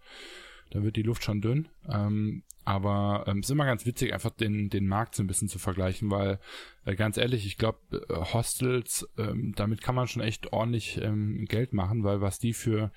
Da 0.70 0.84
wird 0.84 0.96
die 0.96 1.02
Luft 1.02 1.24
schon 1.24 1.42
dünn. 1.42 1.68
Ähm, 1.90 2.44
aber 2.64 3.26
ähm, 3.28 3.40
es 3.40 3.48
ist 3.48 3.52
immer 3.52 3.66
ganz 3.66 3.86
witzig, 3.88 4.14
einfach 4.14 4.30
den 4.30 4.70
den 4.70 4.88
Markt 4.88 5.16
so 5.16 5.24
ein 5.24 5.28
bisschen 5.28 5.50
zu 5.50 5.58
vergleichen, 5.58 6.12
weil 6.12 6.40
äh, 6.86 6.96
ganz 6.96 7.18
ehrlich, 7.18 7.46
ich 7.48 7.58
glaube 7.58 7.80
äh, 8.08 8.34
Hostels, 8.34 9.10
ähm, 9.18 9.54
damit 9.56 9.82
kann 9.82 9.96
man 9.96 10.08
schon 10.08 10.22
echt 10.22 10.54
ordentlich 10.54 11.02
ähm, 11.02 11.46
Geld 11.46 11.74
machen, 11.74 12.04
weil 12.04 12.22
was 12.22 12.38
die 12.38 12.54
für 12.54 12.92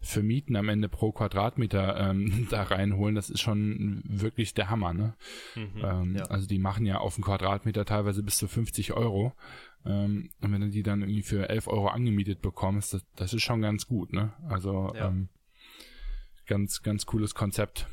für 0.00 0.22
Mieten 0.22 0.56
am 0.56 0.68
Ende 0.68 0.88
pro 0.88 1.12
Quadratmeter 1.12 2.10
ähm, 2.10 2.46
da 2.50 2.62
reinholen, 2.62 3.14
das 3.14 3.30
ist 3.30 3.40
schon 3.40 4.02
wirklich 4.04 4.54
der 4.54 4.70
Hammer, 4.70 4.92
ne? 4.94 5.14
Mhm, 5.54 5.84
ähm, 5.84 6.16
ja. 6.16 6.24
Also 6.26 6.46
die 6.46 6.58
machen 6.58 6.86
ja 6.86 6.98
auf 6.98 7.16
den 7.16 7.24
Quadratmeter 7.24 7.84
teilweise 7.84 8.22
bis 8.22 8.38
zu 8.38 8.48
50 8.48 8.92
Euro. 8.92 9.32
Ähm, 9.84 10.30
und 10.40 10.52
wenn 10.52 10.60
du 10.60 10.70
die 10.70 10.82
dann 10.82 11.02
irgendwie 11.02 11.22
für 11.22 11.48
11 11.48 11.68
Euro 11.68 11.88
angemietet 11.88 12.42
bekommst, 12.42 12.94
das, 12.94 13.04
das 13.16 13.32
ist 13.32 13.42
schon 13.42 13.62
ganz 13.62 13.86
gut, 13.86 14.12
ne? 14.12 14.32
Also 14.48 14.92
ja. 14.94 15.08
ähm, 15.08 15.28
ganz, 16.46 16.82
ganz 16.82 17.06
cooles 17.06 17.34
Konzept. 17.34 17.86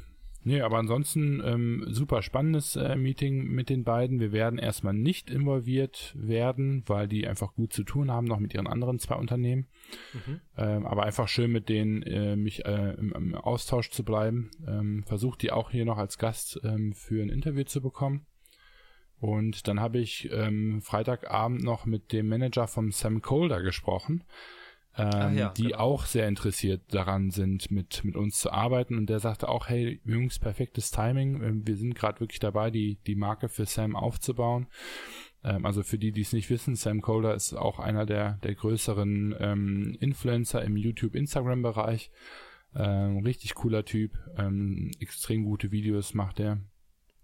Nee, 0.46 0.62
aber 0.62 0.78
ansonsten 0.78 1.42
ähm, 1.44 1.86
super 1.88 2.22
spannendes 2.22 2.76
äh, 2.76 2.96
Meeting 2.96 3.48
mit 3.48 3.70
den 3.70 3.84
beiden. 3.84 4.20
Wir 4.20 4.32
werden 4.34 4.60
erstmal 4.60 4.94
nicht 4.94 5.30
involviert 5.30 6.14
werden, 6.18 6.84
weil 6.86 7.08
die 7.08 7.28
einfach 7.28 7.54
gut 7.54 7.72
zu 7.72 7.84
tun 7.84 8.12
haben, 8.12 8.28
noch 8.28 8.40
mit 8.40 8.54
ihren 8.54 8.68
anderen 8.68 9.00
zwei 9.00 9.16
Unternehmen. 9.16 9.68
Mhm. 10.14 10.42
Ähm, 10.58 10.86
aber 10.86 11.04
einfach 11.04 11.28
schön 11.28 11.52
mit 11.52 11.70
denen 11.70 12.04
äh, 12.04 12.36
mich 12.36 12.66
äh, 12.66 12.94
im, 12.96 13.14
im, 13.14 13.36
Austausch 13.36 13.90
zu 13.90 14.04
bleiben. 14.04 14.52
Ähm, 14.68 15.04
Versucht 15.06 15.42
die 15.42 15.52
auch 15.52 15.72
hier 15.72 15.86
noch 15.86 15.98
als 15.98 16.18
Gast 16.18 16.60
ähm, 16.64 16.94
für 16.94 17.24
ein 17.24 17.30
Interview 17.30 17.64
zu 17.64 17.82
bekommen. 17.82 18.26
Und 19.20 19.70
dann 19.70 19.80
habe 19.80 20.00
ich 20.00 20.30
ähm, 20.34 20.82
Freitagabend 20.82 21.64
noch 21.64 21.86
mit 21.86 22.12
dem 22.12 22.28
Manager 22.28 22.68
vom 22.68 22.92
Sam 22.92 23.22
Colder 23.22 23.62
gesprochen 23.62 24.26
ähm, 24.98 25.38
ja, 25.38 25.50
die 25.50 25.64
genau. 25.64 25.78
auch 25.80 26.06
sehr 26.06 26.28
interessiert 26.28 26.82
daran 26.94 27.32
sind, 27.32 27.72
mit, 27.72 28.04
mit 28.04 28.16
uns 28.16 28.40
zu 28.40 28.52
arbeiten. 28.52 28.98
Und 28.98 29.08
der 29.08 29.20
sagte 29.20 29.50
auch, 29.50 29.68
hey, 29.68 30.00
Jungs, 30.06 30.38
perfektes 30.40 30.92
Timing. 30.92 31.42
Ähm, 31.42 31.68
wir 31.68 31.78
sind 31.78 31.96
gerade 31.96 32.20
wirklich 32.20 32.40
dabei, 32.40 32.70
die, 32.70 32.98
die 33.08 33.16
Marke 33.16 33.50
für 33.50 33.66
Sam 33.66 33.96
aufzubauen. 33.96 34.68
Ähm, 35.44 35.66
also 35.66 35.82
für 35.82 35.98
die, 35.98 36.12
die 36.12 36.22
es 36.22 36.34
nicht 36.34 36.50
wissen, 36.50 36.76
Sam 36.76 37.02
Colder 37.02 37.34
ist 37.34 37.54
auch 37.54 37.80
einer 37.80 38.06
der, 38.06 38.40
der 38.44 38.54
größeren 38.54 39.36
ähm, 39.40 39.98
Influencer 40.00 40.62
im 40.64 40.78
YouTube-Instagram-Bereich. 40.78 42.12
Ähm, 42.76 43.20
richtig 43.20 43.54
cooler 43.56 43.86
Typ, 43.86 44.18
ähm, 44.38 44.92
extrem 45.00 45.44
gute 45.44 45.72
Videos 45.72 46.14
macht 46.14 46.40
er. 46.40 46.60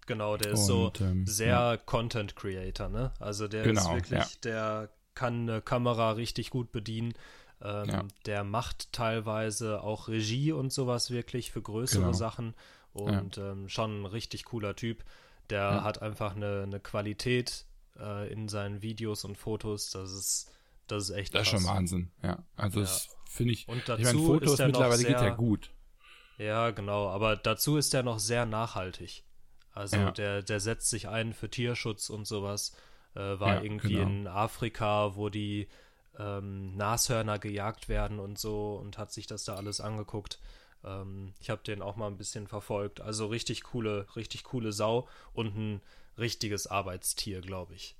Genau, 0.05 0.37
der 0.37 0.53
ist 0.53 0.69
Und, 0.69 0.97
so 0.97 1.05
ähm, 1.05 1.25
sehr 1.27 1.47
ja. 1.49 1.77
Content 1.77 2.35
Creator, 2.35 2.89
ne? 2.89 3.11
Also 3.19 3.47
der 3.47 3.63
genau, 3.63 3.81
ist 3.81 3.93
wirklich, 3.93 4.19
ja. 4.19 4.39
der 4.43 4.89
kann 5.13 5.49
eine 5.49 5.61
Kamera 5.61 6.11
richtig 6.11 6.49
gut 6.49 6.71
bedienen. 6.71 7.13
Ähm, 7.61 7.89
ja. 7.89 8.05
Der 8.25 8.43
macht 8.43 8.93
teilweise 8.93 9.81
auch 9.81 10.07
Regie 10.07 10.51
und 10.51 10.71
sowas 10.71 11.11
wirklich 11.11 11.51
für 11.51 11.61
größere 11.61 12.01
genau. 12.01 12.13
Sachen 12.13 12.53
und 12.93 13.37
ja. 13.37 13.51
ähm, 13.51 13.69
schon 13.69 14.01
ein 14.01 14.05
richtig 14.05 14.45
cooler 14.45 14.75
Typ. 14.75 15.03
Der 15.49 15.61
ja. 15.61 15.83
hat 15.83 16.01
einfach 16.01 16.35
eine, 16.35 16.63
eine 16.63 16.79
Qualität 16.79 17.65
äh, 17.99 18.31
in 18.31 18.47
seinen 18.49 18.81
Videos 18.81 19.25
und 19.25 19.37
Fotos, 19.37 19.89
das 19.91 20.11
ist, 20.11 20.51
das 20.87 21.09
ist 21.09 21.15
echt 21.15 21.35
Das 21.35 21.43
ist 21.43 21.49
schon 21.49 21.65
Wahnsinn, 21.65 22.11
ja. 22.23 22.43
Also 22.55 22.81
das 22.81 23.09
finde 23.29 23.53
ich, 23.53 23.67
und 23.67 23.87
dazu 23.87 24.01
ich 24.01 24.05
meine, 24.07 24.19
Fotos 24.19 24.53
ist 24.53 24.65
mittlerweile 24.65 24.97
sehr, 24.97 25.13
geht 25.13 25.21
ja 25.21 25.35
gut. 25.35 25.71
Ja, 26.37 26.71
genau, 26.71 27.09
aber 27.09 27.35
dazu 27.35 27.77
ist 27.77 27.93
er 27.93 28.03
noch 28.03 28.19
sehr 28.19 28.45
nachhaltig. 28.45 29.23
Also 29.71 30.11
der, 30.11 30.41
der 30.41 30.59
setzt 30.59 30.89
sich 30.89 31.07
ein 31.07 31.33
für 31.33 31.49
Tierschutz 31.49 32.09
und 32.09 32.25
sowas. 32.25 32.75
Äh, 33.15 33.39
war 33.39 33.63
irgendwie 33.63 33.93
genau. 33.95 34.07
in 34.07 34.27
Afrika, 34.27 35.15
wo 35.15 35.29
die 35.29 35.67
ähm, 36.19 36.75
Nashörner 36.75 37.39
gejagt 37.39 37.89
werden 37.89 38.19
und 38.19 38.37
so 38.37 38.75
und 38.75 38.97
hat 38.97 39.11
sich 39.11 39.25
das 39.25 39.45
da 39.45 39.55
alles 39.55 39.81
angeguckt. 39.81 40.39
Ähm, 40.83 41.33
ich 41.39 41.49
habe 41.49 41.63
den 41.63 41.81
auch 41.81 41.95
mal 41.95 42.07
ein 42.07 42.17
bisschen 42.17 42.47
verfolgt. 42.47 43.01
Also 43.01 43.27
richtig 43.27 43.63
coole, 43.63 44.05
richtig 44.15 44.43
coole 44.43 44.71
Sau 44.71 45.07
und 45.33 45.55
ein 45.55 45.81
richtiges 46.17 46.67
Arbeitstier, 46.67 47.41
glaube 47.41 47.73
ich. 47.73 47.95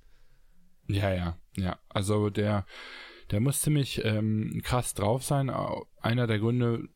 Ja, 0.87 1.13
ja, 1.13 1.37
ja. 1.55 1.79
Also 1.87 2.29
der, 2.29 2.65
der 3.31 3.39
muss 3.39 3.61
ziemlich 3.61 4.03
ähm, 4.03 4.61
krass 4.63 4.93
drauf 4.95 5.23
sein. 5.23 5.51
Einer 6.01 6.27
der 6.27 6.39
Gründe 6.39 6.89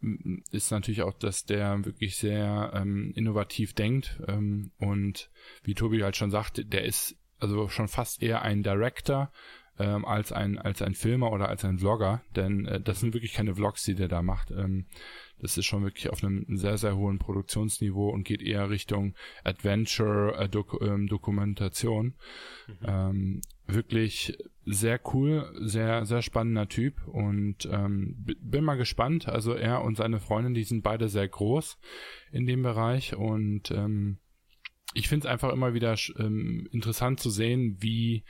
ist 0.51 0.71
natürlich 0.71 1.03
auch, 1.03 1.13
dass 1.13 1.45
der 1.45 1.85
wirklich 1.85 2.17
sehr 2.17 2.71
ähm, 2.73 3.13
innovativ 3.15 3.73
denkt 3.73 4.19
ähm, 4.27 4.71
und 4.79 5.29
wie 5.63 5.75
Tobi 5.75 6.01
halt 6.01 6.17
schon 6.17 6.31
sagte, 6.31 6.65
der 6.65 6.85
ist 6.85 7.15
also 7.39 7.67
schon 7.67 7.87
fast 7.87 8.23
eher 8.23 8.41
ein 8.41 8.63
Director 8.63 9.31
ähm, 9.79 10.05
als 10.05 10.31
ein 10.31 10.59
als 10.59 10.81
ein 10.81 10.93
Filmer 10.93 11.31
oder 11.31 11.49
als 11.49 11.65
ein 11.65 11.79
Vlogger, 11.79 12.21
denn 12.35 12.65
äh, 12.65 12.79
das 12.79 12.99
sind 12.99 13.13
wirklich 13.13 13.33
keine 13.33 13.55
Vlogs, 13.55 13.83
die 13.83 13.95
der 13.95 14.07
da 14.07 14.21
macht. 14.21 14.51
Ähm, 14.51 14.85
das 15.39 15.57
ist 15.57 15.65
schon 15.65 15.83
wirklich 15.83 16.09
auf 16.09 16.23
einem 16.23 16.45
sehr 16.49 16.77
sehr 16.77 16.95
hohen 16.95 17.19
Produktionsniveau 17.19 18.09
und 18.09 18.23
geht 18.23 18.41
eher 18.41 18.69
Richtung 18.69 19.15
Adventure 19.43 20.37
äh, 20.37 20.49
Dok 20.49 20.79
ähm, 20.81 21.07
Dokumentation. 21.07 22.13
Mhm. 22.67 22.85
Ähm, 22.85 23.41
wirklich 23.65 24.37
sehr 24.65 24.99
cool, 25.13 25.51
sehr 25.59 26.05
sehr 26.05 26.21
spannender 26.21 26.67
Typ 26.67 27.07
und 27.07 27.67
ähm, 27.71 28.15
bin 28.39 28.63
mal 28.63 28.77
gespannt. 28.77 29.27
Also 29.27 29.53
er 29.53 29.83
und 29.83 29.97
seine 29.97 30.19
Freundin, 30.19 30.53
die 30.53 30.63
sind 30.63 30.83
beide 30.83 31.09
sehr 31.09 31.27
groß 31.27 31.79
in 32.31 32.45
dem 32.45 32.61
Bereich 32.61 33.15
und 33.15 33.71
ähm, 33.71 34.19
ich 34.93 35.09
finde 35.09 35.27
es 35.27 35.31
einfach 35.31 35.51
immer 35.51 35.73
wieder 35.73 35.95
ähm, 36.19 36.67
interessant 36.71 37.19
zu 37.19 37.29
sehen, 37.29 37.77
wie 37.79 38.23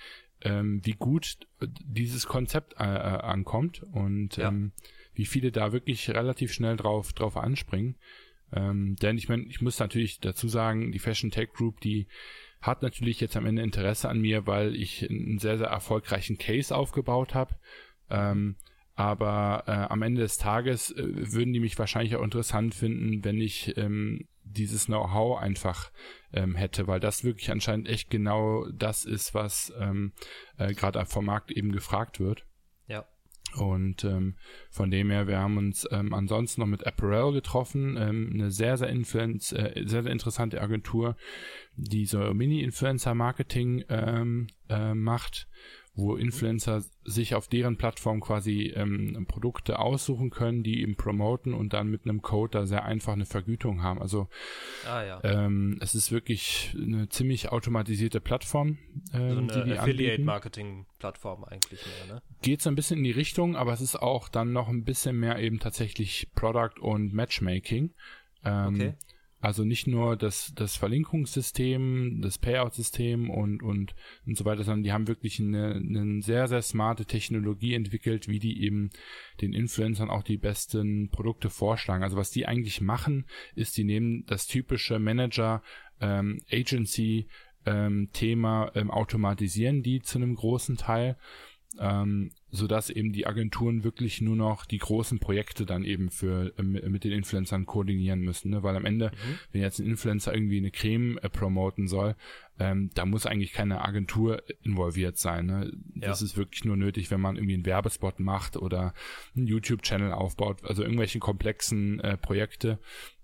ähm, 0.43 0.81
wie 0.83 0.93
gut 0.93 1.37
dieses 1.61 2.27
Konzept 2.27 2.73
äh, 2.79 2.83
äh, 2.83 3.21
ankommt 3.21 3.83
und 3.91 4.37
ja. 4.37 4.49
ähm, 4.49 4.73
wie 5.13 5.25
viele 5.25 5.51
da 5.51 5.71
wirklich 5.71 6.09
relativ 6.09 6.53
schnell 6.53 6.75
drauf, 6.75 7.13
drauf 7.13 7.37
anspringen. 7.37 7.95
Ähm, 8.51 8.95
denn 8.97 9.17
ich 9.17 9.29
meine, 9.29 9.43
ich 9.43 9.61
muss 9.61 9.79
natürlich 9.79 10.19
dazu 10.19 10.47
sagen, 10.47 10.91
die 10.91 10.99
Fashion 10.99 11.31
Tech 11.31 11.53
Group, 11.53 11.81
die 11.81 12.07
hat 12.61 12.81
natürlich 12.81 13.19
jetzt 13.19 13.35
am 13.35 13.45
Ende 13.45 13.61
Interesse 13.61 14.09
an 14.09 14.21
mir, 14.21 14.45
weil 14.47 14.75
ich 14.75 15.09
einen 15.09 15.39
sehr, 15.39 15.57
sehr 15.57 15.67
erfolgreichen 15.67 16.37
Case 16.37 16.75
aufgebaut 16.75 17.33
habe. 17.33 17.55
Ähm, 18.09 18.55
aber 18.95 19.63
äh, 19.65 19.71
am 19.71 20.01
Ende 20.03 20.21
des 20.21 20.37
Tages 20.37 20.91
äh, 20.91 21.03
würden 21.33 21.53
die 21.53 21.59
mich 21.59 21.79
wahrscheinlich 21.79 22.15
auch 22.15 22.23
interessant 22.23 22.75
finden, 22.75 23.23
wenn 23.23 23.41
ich 23.41 23.75
ähm, 23.77 24.27
dieses 24.45 24.85
Know-how 24.85 25.39
einfach 25.39 25.91
ähm, 26.31 26.55
hätte, 26.55 26.87
weil 26.87 26.99
das 26.99 27.23
wirklich 27.23 27.51
anscheinend 27.51 27.87
echt 27.87 28.09
genau 28.09 28.65
das 28.71 29.05
ist, 29.05 29.33
was 29.33 29.73
ähm, 29.79 30.13
äh, 30.57 30.73
gerade 30.73 31.05
vom 31.05 31.25
Markt 31.25 31.51
eben 31.51 31.71
gefragt 31.71 32.19
wird. 32.19 32.45
Ja. 32.87 33.05
Und 33.55 34.03
ähm, 34.03 34.35
von 34.69 34.89
dem 34.89 35.11
her, 35.11 35.27
wir 35.27 35.39
haben 35.39 35.57
uns 35.57 35.87
ähm, 35.91 36.13
ansonsten 36.13 36.61
noch 36.61 36.67
mit 36.67 36.87
Apparel 36.87 37.33
getroffen, 37.33 37.97
ähm, 37.97 38.31
eine 38.33 38.51
sehr, 38.51 38.77
sehr, 38.77 38.89
Influenz, 38.89 39.51
äh, 39.51 39.83
sehr, 39.85 40.03
sehr 40.03 40.11
interessante 40.11 40.61
Agentur, 40.61 41.15
die 41.75 42.05
so 42.05 42.33
Mini-Influencer-Marketing 42.33 43.85
ähm, 43.89 44.47
äh, 44.69 44.93
macht 44.93 45.47
wo 45.95 46.15
Influencer 46.15 46.83
sich 47.03 47.35
auf 47.35 47.47
deren 47.47 47.77
Plattform 47.77 48.19
quasi 48.19 48.73
ähm, 48.75 49.25
Produkte 49.27 49.77
aussuchen 49.77 50.31
können, 50.31 50.63
die 50.63 50.81
eben 50.81 50.95
promoten 50.95 51.53
und 51.53 51.73
dann 51.73 51.87
mit 51.87 52.05
einem 52.05 52.23
Code 52.23 52.51
da 52.51 52.65
sehr 52.65 52.83
einfach 52.83 53.13
eine 53.13 53.25
Vergütung 53.25 53.83
haben. 53.83 54.01
Also 54.01 54.27
ah, 54.87 55.03
ja. 55.03 55.23
ähm, 55.23 55.77
es 55.81 55.93
ist 55.93 56.11
wirklich 56.11 56.75
eine 56.75 57.09
ziemlich 57.09 57.49
automatisierte 57.49 58.21
Plattform. 58.21 58.79
Ähm, 59.13 59.49
so 59.49 59.61
eine 59.61 59.73
die 59.73 59.79
Affiliate-Marketing-Plattform 59.79 61.43
eigentlich 61.43 61.85
mehr, 61.85 62.15
ne? 62.15 62.21
Geht 62.41 62.63
so 62.63 62.69
ein 62.69 62.75
bisschen 62.75 62.97
in 62.97 63.03
die 63.03 63.11
Richtung, 63.11 63.55
aber 63.55 63.73
es 63.73 63.81
ist 63.81 63.95
auch 63.95 64.29
dann 64.29 64.51
noch 64.51 64.69
ein 64.69 64.83
bisschen 64.83 65.19
mehr 65.19 65.37
eben 65.37 65.59
tatsächlich 65.59 66.31
Product 66.33 66.79
und 66.81 67.13
Matchmaking. 67.13 67.93
Ähm, 68.43 68.73
okay 68.73 68.93
Also 69.43 69.65
nicht 69.65 69.87
nur 69.87 70.15
das, 70.15 70.53
das 70.55 70.77
Verlinkungssystem, 70.77 72.21
das 72.21 72.37
Payout-System 72.37 73.29
und, 73.29 73.61
und, 73.61 73.93
und 74.25 74.37
so 74.37 74.45
weiter, 74.45 74.63
sondern 74.63 74.83
die 74.83 74.93
haben 74.93 75.09
wirklich 75.09 75.37
eine, 75.37 75.73
eine 75.73 76.21
sehr, 76.21 76.47
sehr 76.47 76.61
smarte 76.61 77.03
Technologie 77.05 77.73
entwickelt, 77.73 78.29
wie 78.29 78.39
die 78.39 78.63
eben 78.63 78.89
den 79.41 79.51
Influencern 79.51 80.09
auch 80.09 80.23
die 80.23 80.37
besten 80.37 81.09
Produkte 81.09 81.49
vorschlagen. 81.49 82.03
Also 82.03 82.15
was 82.15 82.31
die 82.31 82.45
eigentlich 82.45 82.79
machen, 82.79 83.25
ist, 83.53 83.75
die 83.75 83.83
nehmen 83.83 84.25
das 84.27 84.47
typische 84.47 84.97
Manager, 84.97 85.61
ähm, 85.99 86.39
Agency, 86.49 87.27
ähm, 87.65 88.11
Thema 88.13 88.71
ähm, 88.75 88.91
automatisieren 88.91 89.83
die 89.83 90.01
zu 90.01 90.19
einem 90.19 90.35
großen 90.35 90.77
Teil 90.77 91.17
ähm, 91.79 92.31
so 92.55 92.67
dass 92.67 92.91
eben 92.91 93.11
die 93.11 93.25
Agenturen 93.25 93.83
wirklich 93.83 94.21
nur 94.21 94.35
noch 94.35 94.65
die 94.65 94.77
großen 94.77 95.17
Projekte 95.17 95.65
dann 95.65 95.83
eben 95.83 96.11
für 96.11 96.53
äh, 96.57 96.61
mit 96.61 97.03
den 97.03 97.11
Influencern 97.11 97.65
koordinieren 97.65 98.21
müssen, 98.21 98.51
ne? 98.51 98.61
weil 98.61 98.75
am 98.75 98.85
Ende, 98.85 99.07
mhm. 99.07 99.39
wenn 99.51 99.61
jetzt 99.61 99.79
ein 99.79 99.87
Influencer 99.87 100.35
irgendwie 100.35 100.59
eine 100.59 100.69
Creme 100.69 101.17
äh, 101.17 101.29
promoten 101.29 101.87
soll, 101.87 102.15
ähm, 102.59 102.91
da 102.93 103.07
muss 103.07 103.25
eigentlich 103.25 103.53
keine 103.53 103.83
Agentur 103.83 104.43
involviert 104.61 105.17
sein. 105.17 105.47
Ne? 105.47 105.71
Ja. 105.95 106.09
Das 106.09 106.21
ist 106.21 106.37
wirklich 106.37 106.63
nur 106.63 106.77
nötig, 106.77 107.09
wenn 107.09 107.21
man 107.21 107.37
irgendwie 107.37 107.55
einen 107.55 107.65
Werbespot 107.65 108.19
macht 108.19 108.55
oder 108.55 108.93
einen 109.35 109.47
YouTube-Channel 109.47 110.11
aufbaut, 110.11 110.63
also 110.63 110.83
irgendwelche 110.83 111.17
komplexen 111.17 111.99
äh, 112.01 112.17
Projekte. 112.17 112.77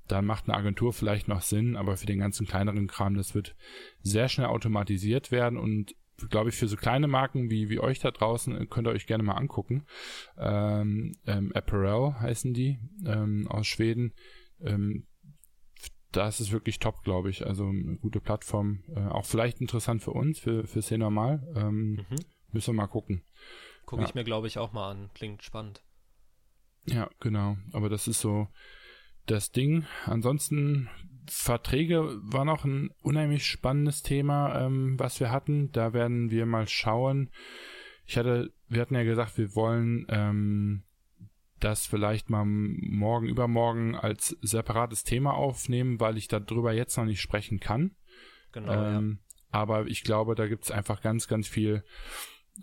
Dann 0.07 0.25
macht 0.25 0.49
eine 0.49 0.57
Agentur 0.57 0.91
vielleicht 0.91 1.27
noch 1.27 1.41
Sinn, 1.41 1.75
aber 1.75 1.97
für 1.97 2.07
den 2.07 2.17
ganzen 2.17 2.47
kleineren 2.47 2.87
Kram, 2.87 3.13
das 3.13 3.35
wird 3.35 3.55
sehr 4.01 4.27
schnell 4.27 4.47
automatisiert 4.47 5.29
werden 5.31 5.59
und 5.59 5.93
glaube 6.27 6.49
ich, 6.49 6.55
für 6.55 6.67
so 6.67 6.75
kleine 6.75 7.07
Marken 7.07 7.49
wie, 7.49 7.69
wie 7.69 7.79
euch 7.79 7.99
da 7.99 8.11
draußen 8.11 8.55
äh, 8.55 8.65
könnt 8.65 8.87
ihr 8.87 8.91
euch 8.91 9.07
gerne 9.07 9.23
mal 9.23 9.35
angucken. 9.35 9.85
Ähm, 10.37 11.15
ähm, 11.25 11.51
Apparel 11.53 12.19
heißen 12.19 12.53
die 12.53 12.79
ähm, 13.05 13.47
aus 13.47 13.67
Schweden. 13.67 14.13
Ähm, 14.61 15.05
da 16.11 16.27
ist 16.27 16.51
wirklich 16.51 16.79
top, 16.79 17.03
glaube 17.03 17.29
ich. 17.29 17.45
Also 17.45 17.67
eine 17.67 17.97
gute 17.97 18.19
Plattform. 18.19 18.83
Äh, 18.95 19.07
auch 19.07 19.25
vielleicht 19.25 19.61
interessant 19.61 20.01
für 20.01 20.11
uns, 20.11 20.39
für, 20.39 20.65
für 20.65 20.81
C 20.81 20.97
normal. 20.97 21.47
Ähm, 21.55 22.05
mhm. 22.09 22.17
Müssen 22.51 22.73
wir 22.73 22.81
mal 22.81 22.87
gucken. 22.87 23.23
Gucke 23.85 24.01
ja. 24.01 24.07
ich 24.07 24.15
mir, 24.15 24.23
glaube 24.23 24.47
ich, 24.47 24.57
auch 24.57 24.73
mal 24.73 24.91
an. 24.91 25.09
Klingt 25.13 25.43
spannend. 25.43 25.83
Ja, 26.85 27.09
genau. 27.19 27.57
Aber 27.73 27.89
das 27.89 28.07
ist 28.07 28.21
so 28.21 28.47
das 29.27 29.51
Ding. 29.51 29.85
Ansonsten 30.05 30.89
Verträge 31.29 32.19
war 32.21 32.45
noch 32.45 32.65
ein 32.65 32.91
unheimlich 33.01 33.45
spannendes 33.45 34.03
Thema, 34.03 34.65
ähm, 34.65 34.99
was 34.99 35.19
wir 35.19 35.31
hatten. 35.31 35.71
Da 35.71 35.93
werden 35.93 36.31
wir 36.31 36.45
mal 36.45 36.67
schauen. 36.67 37.29
Ich 38.05 38.17
hatte, 38.17 38.51
wir 38.67 38.81
hatten 38.81 38.95
ja 38.95 39.03
gesagt, 39.03 39.37
wir 39.37 39.55
wollen 39.55 40.05
ähm, 40.09 40.83
das 41.59 41.85
vielleicht 41.85 42.29
mal 42.29 42.45
morgen, 42.45 43.27
übermorgen 43.27 43.95
als 43.95 44.37
separates 44.41 45.03
Thema 45.03 45.33
aufnehmen, 45.33 45.99
weil 45.99 46.17
ich 46.17 46.27
darüber 46.27 46.73
jetzt 46.73 46.97
noch 46.97 47.05
nicht 47.05 47.21
sprechen 47.21 47.59
kann. 47.59 47.91
Genau. 48.51 48.73
Ähm, 48.73 49.19
ja. 49.21 49.35
Aber 49.51 49.87
ich 49.87 50.03
glaube, 50.03 50.35
da 50.35 50.47
gibt 50.47 50.65
es 50.65 50.71
einfach 50.71 51.01
ganz, 51.01 51.27
ganz 51.27 51.47
viel 51.47 51.83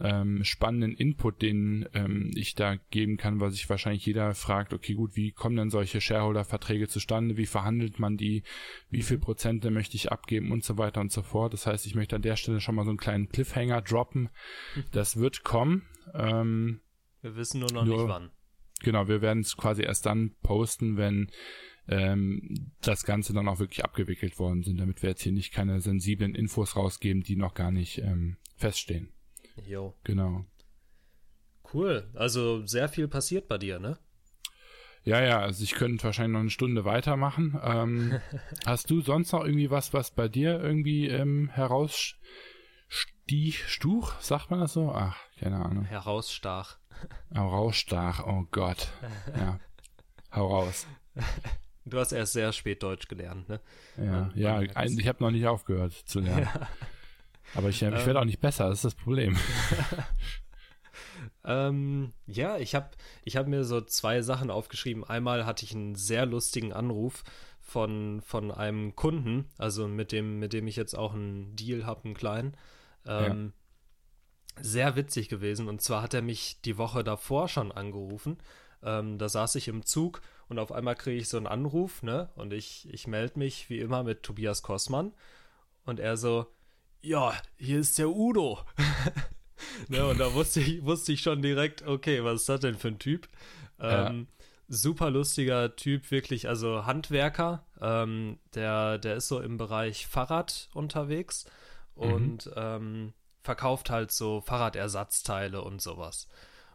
ähm, 0.00 0.44
spannenden 0.44 0.94
Input, 0.94 1.42
den 1.42 1.88
ähm, 1.94 2.30
ich 2.34 2.54
da 2.54 2.76
geben 2.90 3.16
kann, 3.16 3.40
weil 3.40 3.50
sich 3.50 3.68
wahrscheinlich 3.68 4.04
jeder 4.04 4.34
fragt, 4.34 4.72
okay, 4.72 4.94
gut, 4.94 5.16
wie 5.16 5.32
kommen 5.32 5.56
denn 5.56 5.70
solche 5.70 6.00
Shareholder-Verträge 6.00 6.88
zustande, 6.88 7.36
wie 7.36 7.46
verhandelt 7.46 7.98
man 7.98 8.16
die, 8.16 8.42
wie 8.90 9.02
viel 9.02 9.18
Prozente 9.18 9.70
möchte 9.70 9.96
ich 9.96 10.12
abgeben 10.12 10.52
und 10.52 10.64
so 10.64 10.76
weiter 10.76 11.00
und 11.00 11.12
so 11.12 11.22
fort. 11.22 11.52
Das 11.52 11.66
heißt, 11.66 11.86
ich 11.86 11.94
möchte 11.94 12.16
an 12.16 12.22
der 12.22 12.36
Stelle 12.36 12.60
schon 12.60 12.74
mal 12.74 12.84
so 12.84 12.90
einen 12.90 12.98
kleinen 12.98 13.28
Cliffhanger 13.28 13.82
droppen. 13.82 14.28
Das 14.92 15.16
wird 15.16 15.44
kommen. 15.44 15.82
Ähm, 16.14 16.80
wir 17.22 17.36
wissen 17.36 17.60
nur 17.60 17.72
noch 17.72 17.84
nur, 17.84 17.96
nicht 17.96 18.08
wann. 18.08 18.30
Genau, 18.82 19.08
wir 19.08 19.22
werden 19.22 19.40
es 19.40 19.56
quasi 19.56 19.82
erst 19.82 20.06
dann 20.06 20.34
posten, 20.42 20.96
wenn 20.96 21.30
ähm, 21.88 22.72
das 22.82 23.04
Ganze 23.04 23.32
dann 23.32 23.48
auch 23.48 23.58
wirklich 23.58 23.84
abgewickelt 23.84 24.38
worden 24.38 24.62
sind, 24.62 24.78
damit 24.78 25.02
wir 25.02 25.10
jetzt 25.10 25.22
hier 25.22 25.32
nicht 25.32 25.52
keine 25.52 25.80
sensiblen 25.80 26.34
Infos 26.34 26.76
rausgeben, 26.76 27.22
die 27.22 27.36
noch 27.36 27.54
gar 27.54 27.70
nicht 27.70 27.98
ähm, 27.98 28.36
feststehen. 28.56 29.08
Jo. 29.64 29.94
Genau. 30.04 30.44
Cool. 31.72 32.08
Also 32.14 32.64
sehr 32.66 32.88
viel 32.88 33.08
passiert 33.08 33.48
bei 33.48 33.58
dir, 33.58 33.78
ne? 33.78 33.98
Ja, 35.04 35.22
ja, 35.22 35.38
also 35.40 35.62
ich 35.62 35.74
könnte 35.74 36.04
wahrscheinlich 36.04 36.32
noch 36.32 36.40
eine 36.40 36.50
Stunde 36.50 36.84
weitermachen. 36.84 37.58
Ähm, 37.62 38.20
hast 38.66 38.90
du 38.90 39.00
sonst 39.00 39.32
noch 39.32 39.44
irgendwie 39.44 39.70
was, 39.70 39.92
was 39.92 40.10
bei 40.10 40.28
dir 40.28 40.60
irgendwie 40.60 41.08
ähm, 41.08 41.48
herausstich, 41.48 42.18
Stuch, 43.68 44.20
sagt 44.20 44.50
man 44.50 44.60
das 44.60 44.72
so? 44.72 44.90
Ach, 44.92 45.16
keine 45.38 45.64
Ahnung. 45.64 45.84
Herausstach. 45.84 46.78
Herausstach, 47.32 48.26
oh 48.26 48.46
Gott. 48.50 48.88
Ja, 49.36 49.60
hau 50.34 50.48
raus. 50.48 50.86
Du 51.84 51.98
hast 51.98 52.10
erst 52.12 52.32
sehr 52.32 52.52
spät 52.52 52.82
Deutsch 52.82 53.06
gelernt, 53.06 53.48
ne? 53.48 53.60
Ja, 53.96 54.30
ja, 54.34 54.62
ich 54.62 55.06
habe 55.06 55.22
noch 55.22 55.30
nicht 55.30 55.46
aufgehört 55.46 55.92
zu 55.92 56.20
lernen. 56.20 56.48
Ja. 56.54 56.68
Aber 57.54 57.68
ich, 57.68 57.82
äh, 57.82 57.96
ich 57.96 58.06
werde 58.06 58.20
auch 58.20 58.24
nicht 58.24 58.40
besser, 58.40 58.68
das 58.68 58.78
ist 58.78 58.84
das 58.84 58.94
Problem. 58.94 59.36
ähm, 61.44 62.12
ja, 62.26 62.58
ich 62.58 62.74
habe 62.74 62.90
ich 63.24 63.36
hab 63.36 63.46
mir 63.46 63.64
so 63.64 63.80
zwei 63.80 64.22
Sachen 64.22 64.50
aufgeschrieben. 64.50 65.04
Einmal 65.04 65.46
hatte 65.46 65.64
ich 65.64 65.74
einen 65.74 65.94
sehr 65.94 66.26
lustigen 66.26 66.72
Anruf 66.72 67.24
von, 67.60 68.20
von 68.20 68.50
einem 68.50 68.94
Kunden, 68.94 69.48
also 69.58 69.88
mit 69.88 70.12
dem, 70.12 70.38
mit 70.38 70.52
dem 70.52 70.66
ich 70.68 70.76
jetzt 70.76 70.94
auch 70.94 71.14
einen 71.14 71.56
Deal 71.56 71.84
habe, 71.84 72.04
einen 72.04 72.14
kleinen. 72.14 72.56
Ähm, 73.04 73.52
ja. 74.56 74.62
Sehr 74.62 74.96
witzig 74.96 75.28
gewesen. 75.28 75.68
Und 75.68 75.82
zwar 75.82 76.02
hat 76.02 76.14
er 76.14 76.22
mich 76.22 76.60
die 76.62 76.78
Woche 76.78 77.04
davor 77.04 77.48
schon 77.48 77.72
angerufen. 77.72 78.38
Ähm, 78.82 79.18
da 79.18 79.28
saß 79.28 79.56
ich 79.56 79.68
im 79.68 79.84
Zug 79.84 80.22
und 80.48 80.58
auf 80.58 80.70
einmal 80.70 80.94
kriege 80.94 81.20
ich 81.20 81.28
so 81.28 81.36
einen 81.36 81.46
Anruf, 81.46 82.02
ne? 82.02 82.30
Und 82.36 82.52
ich, 82.52 82.88
ich 82.92 83.06
melde 83.06 83.38
mich 83.38 83.68
wie 83.68 83.80
immer 83.80 84.04
mit 84.04 84.22
Tobias 84.22 84.62
Kossmann. 84.62 85.12
Und 85.84 85.98
er 86.00 86.16
so, 86.16 86.46
ja, 87.02 87.34
hier 87.56 87.80
ist 87.80 87.98
der 87.98 88.10
Udo. 88.10 88.60
ne, 89.88 90.06
und 90.06 90.18
da 90.18 90.34
wusste 90.34 90.60
ich, 90.60 90.84
wusste 90.84 91.12
ich 91.12 91.20
schon 91.20 91.42
direkt, 91.42 91.82
okay, 91.82 92.24
was 92.24 92.42
ist 92.42 92.48
das 92.48 92.60
denn 92.60 92.76
für 92.76 92.88
ein 92.88 92.98
Typ? 92.98 93.28
Ähm, 93.78 94.26
ja. 94.28 94.46
Super 94.68 95.10
lustiger 95.10 95.76
Typ, 95.76 96.10
wirklich, 96.10 96.48
also 96.48 96.86
Handwerker. 96.86 97.64
Ähm, 97.80 98.38
der, 98.54 98.98
der 98.98 99.16
ist 99.16 99.28
so 99.28 99.40
im 99.40 99.58
Bereich 99.58 100.06
Fahrrad 100.06 100.68
unterwegs 100.74 101.46
und 101.94 102.46
mhm. 102.46 102.52
ähm, 102.56 103.12
verkauft 103.42 103.90
halt 103.90 104.10
so 104.10 104.40
Fahrradersatzteile 104.40 105.62
und 105.62 105.80
sowas. 105.80 106.28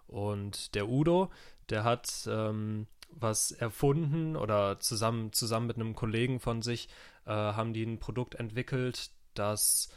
Und 0.07 0.73
der 0.75 0.87
Udo, 0.87 1.31
der 1.69 1.83
hat 1.83 2.27
ähm, 2.29 2.87
was 3.09 3.51
erfunden 3.51 4.35
oder 4.35 4.79
zusammen, 4.79 5.33
zusammen 5.33 5.67
mit 5.67 5.75
einem 5.75 5.95
Kollegen 5.95 6.39
von 6.39 6.61
sich 6.61 6.87
äh, 7.25 7.31
haben 7.31 7.73
die 7.73 7.83
ein 7.83 7.99
Produkt 7.99 8.35
entwickelt, 8.35 9.11
das 9.33 9.89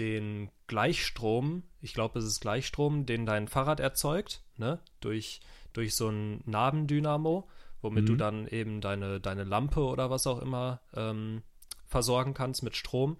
den 0.00 0.50
Gleichstrom, 0.66 1.62
ich 1.80 1.92
glaube, 1.92 2.18
es 2.18 2.24
ist 2.24 2.40
Gleichstrom, 2.40 3.04
den 3.04 3.26
dein 3.26 3.48
Fahrrad 3.48 3.80
erzeugt, 3.80 4.42
ne, 4.56 4.80
durch, 5.00 5.40
durch 5.74 5.94
so 5.94 6.08
ein 6.08 6.42
Nabendynamo, 6.46 7.46
womit 7.82 8.04
mhm. 8.04 8.06
du 8.06 8.16
dann 8.16 8.48
eben 8.48 8.80
deine, 8.80 9.20
deine 9.20 9.44
Lampe 9.44 9.80
oder 9.80 10.10
was 10.10 10.26
auch 10.26 10.40
immer 10.40 10.80
ähm, 10.94 11.42
versorgen 11.86 12.34
kannst 12.34 12.62
mit 12.62 12.76
Strom. 12.76 13.18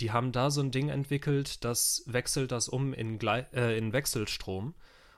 Die 0.00 0.12
haben 0.12 0.30
da 0.30 0.50
so 0.50 0.60
ein 0.60 0.70
Ding 0.70 0.88
entwickelt, 0.88 1.64
das 1.64 2.04
wechselt 2.06 2.52
das 2.52 2.68
um 2.68 2.92
in, 2.92 3.18
Gle 3.18 3.46
äh, 3.52 3.76
in 3.76 3.92
Wechselstrom. 3.92 4.74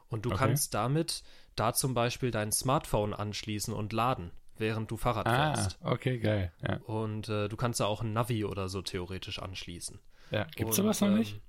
Und 0.09 0.25
du 0.25 0.31
okay. 0.31 0.39
kannst 0.39 0.73
damit 0.73 1.23
da 1.57 1.73
zum 1.75 1.95
Beispiel 1.95 2.31
dein 2.31 2.53
Smartphone 2.53 3.13
anschließen 3.13 3.75
und 3.75 3.93
laden, 3.93 4.31
während 4.59 4.91
du 4.91 4.97
Fahrrad 4.97 5.27
ah, 5.27 5.55
fährst. 5.55 5.79
Okay, 5.83 6.19
geil. 6.19 6.53
Ja. 6.63 6.77
Und 6.87 7.29
äh, 7.29 7.49
du 7.49 7.57
kannst 7.57 7.81
da 7.81 7.87
auch 7.87 8.03
ein 8.03 8.13
Navi 8.13 8.45
oder 8.45 8.69
so 8.69 8.83
theoretisch 8.83 9.39
anschließen. 9.39 9.99
Ja, 10.31 10.47
gibt 10.57 10.71
es 10.71 10.77
sowas 10.77 11.01
noch 11.01 11.09
ähm, 11.09 11.19
nicht? 11.19 11.41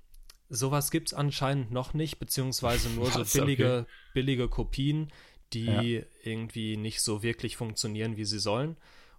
Sowas 0.50 0.90
gibt 0.90 1.08
es 1.08 1.14
anscheinend 1.14 1.70
noch 1.70 1.94
nicht, 1.94 2.18
beziehungsweise 2.18 2.88
nur 2.90 3.10
so 3.10 3.24
billige, 3.40 3.80
okay. 3.80 3.90
billige 4.14 4.48
Kopien, 4.48 5.12
die 5.52 5.94
ja. 5.96 6.02
irgendwie 6.22 6.76
nicht 6.76 7.02
so 7.02 7.22
wirklich 7.22 7.56
funktionieren, 7.56 8.16
wie 8.16 8.24
sie 8.24 8.38
sollen. 8.38 8.76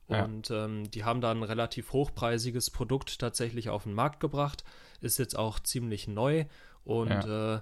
Und 0.07 0.49
ja. 0.49 0.65
ähm, 0.65 0.89
die 0.89 1.03
haben 1.03 1.21
da 1.21 1.29
ein 1.29 1.43
relativ 1.43 1.93
hochpreisiges 1.93 2.71
Produkt 2.71 3.19
tatsächlich 3.19 3.69
auf 3.69 3.83
den 3.83 3.93
Markt 3.93 4.19
gebracht. 4.19 4.63
Ist 5.01 5.19
jetzt 5.19 5.37
auch 5.37 5.59
ziemlich 5.59 6.07
neu 6.07 6.45
und 6.83 7.09
ja. 7.09 7.57
äh, 7.57 7.61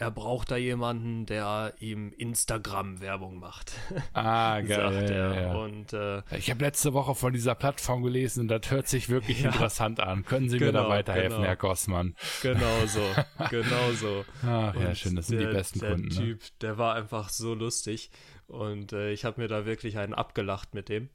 er 0.00 0.10
braucht 0.10 0.50
da 0.50 0.56
jemanden, 0.56 1.26
der 1.26 1.74
ihm 1.78 2.12
Instagram-Werbung 2.16 3.38
macht. 3.38 3.72
Ah, 4.12 4.60
geil. 4.60 5.10
Ja, 5.10 5.40
ja. 5.40 5.52
Und, 5.54 5.92
äh, 5.92 6.22
ich 6.36 6.50
habe 6.50 6.64
letzte 6.64 6.94
Woche 6.94 7.14
von 7.14 7.32
dieser 7.32 7.54
Plattform 7.54 8.02
gelesen 8.02 8.42
und 8.42 8.48
das 8.48 8.70
hört 8.70 8.88
sich 8.88 9.08
wirklich 9.08 9.42
ja, 9.42 9.50
interessant 9.50 10.00
an. 10.00 10.24
Können 10.24 10.48
Sie 10.48 10.58
genau, 10.58 10.68
mir 10.68 10.72
da 10.72 10.82
genau, 10.82 10.94
weiterhelfen, 10.94 11.36
genau. 11.36 11.46
Herr 11.46 11.56
Gossmann? 11.56 12.16
Genau 12.42 12.86
so, 12.86 13.02
genau 13.50 13.92
so. 13.92 14.24
Ach, 14.42 14.74
ja, 14.74 14.94
schön, 14.94 15.16
das 15.16 15.28
sind 15.28 15.38
der, 15.38 15.48
die 15.48 15.54
besten 15.54 15.80
der 15.80 15.90
Kunden. 15.92 16.08
Der 16.08 16.18
Typ, 16.18 16.40
ne? 16.40 16.48
der 16.62 16.78
war 16.78 16.94
einfach 16.94 17.28
so 17.28 17.54
lustig 17.54 18.10
und 18.46 18.92
äh, 18.92 19.12
ich 19.12 19.24
habe 19.24 19.40
mir 19.40 19.48
da 19.48 19.66
wirklich 19.66 19.98
einen 19.98 20.14
abgelacht 20.14 20.74
mit 20.74 20.88
dem. 20.88 21.08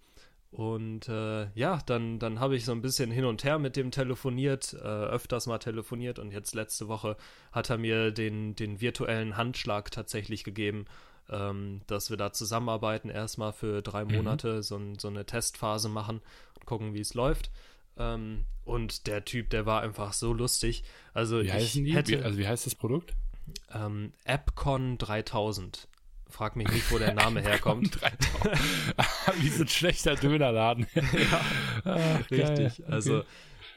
Und 0.55 1.09
äh, 1.09 1.49
ja, 1.53 1.81
dann, 1.85 2.17
dann 2.17 2.39
habe 2.39 2.55
ich 2.55 2.63
so 2.63 2.71
ein 2.71 2.81
bisschen 2.81 3.11
hin 3.11 3.25
und 3.25 3.43
her 3.43 3.59
mit 3.59 3.75
dem 3.75 3.91
telefoniert, 3.91 4.73
äh, 4.73 4.77
öfters 4.77 5.47
mal 5.47 5.57
telefoniert 5.57 6.17
und 6.17 6.31
jetzt 6.31 6.55
letzte 6.55 6.87
Woche 6.87 7.17
hat 7.51 7.69
er 7.69 7.77
mir 7.77 8.11
den, 8.11 8.55
den 8.55 8.79
virtuellen 8.79 9.35
Handschlag 9.35 9.91
tatsächlich 9.91 10.45
gegeben, 10.45 10.85
ähm, 11.29 11.81
dass 11.87 12.09
wir 12.09 12.15
da 12.15 12.31
zusammenarbeiten, 12.31 13.09
erstmal 13.09 13.51
für 13.51 13.81
drei 13.81 14.05
mhm. 14.05 14.15
Monate 14.15 14.55
mhm. 14.55 14.61
so, 14.61 14.81
so, 14.97 15.07
eine 15.09 15.25
Testphase 15.25 15.89
machen 15.89 16.21
und 16.57 16.65
gucken, 16.65 16.93
wie 16.93 17.01
es 17.01 17.15
läuft. 17.15 17.51
Ähm, 17.97 18.45
und 18.63 19.07
der 19.07 19.25
Typ, 19.25 19.49
der 19.49 19.65
war 19.65 19.81
einfach 19.81 20.13
so 20.13 20.31
lustig. 20.31 20.85
Also 21.13 21.43
wie 21.43 21.51
heißen 21.51 21.83
die? 21.83 21.93
Hätte, 21.93 22.13
wie, 22.13 22.23
also 22.23 22.37
wie 22.37 22.47
heißt 22.47 22.65
das 22.65 22.75
Produkt? 22.75 23.13
Ähm, 23.73 24.13
Appcon 24.23 24.97
3000. 24.99 25.89
Frag 26.29 26.55
mich 26.55 26.67
nicht, 26.69 26.91
wo 26.91 26.97
der 26.97 27.13
Name 27.13 27.41
herkommt. 27.41 27.99
wie 29.39 29.49
so 29.49 29.63
ein 29.63 29.67
schlechter 29.67 30.15
Dönerladen. 30.15 30.87
ja, 30.95 31.41
Ach, 31.85 32.31
richtig. 32.31 32.83
Okay. 32.83 32.91
Also 32.91 33.23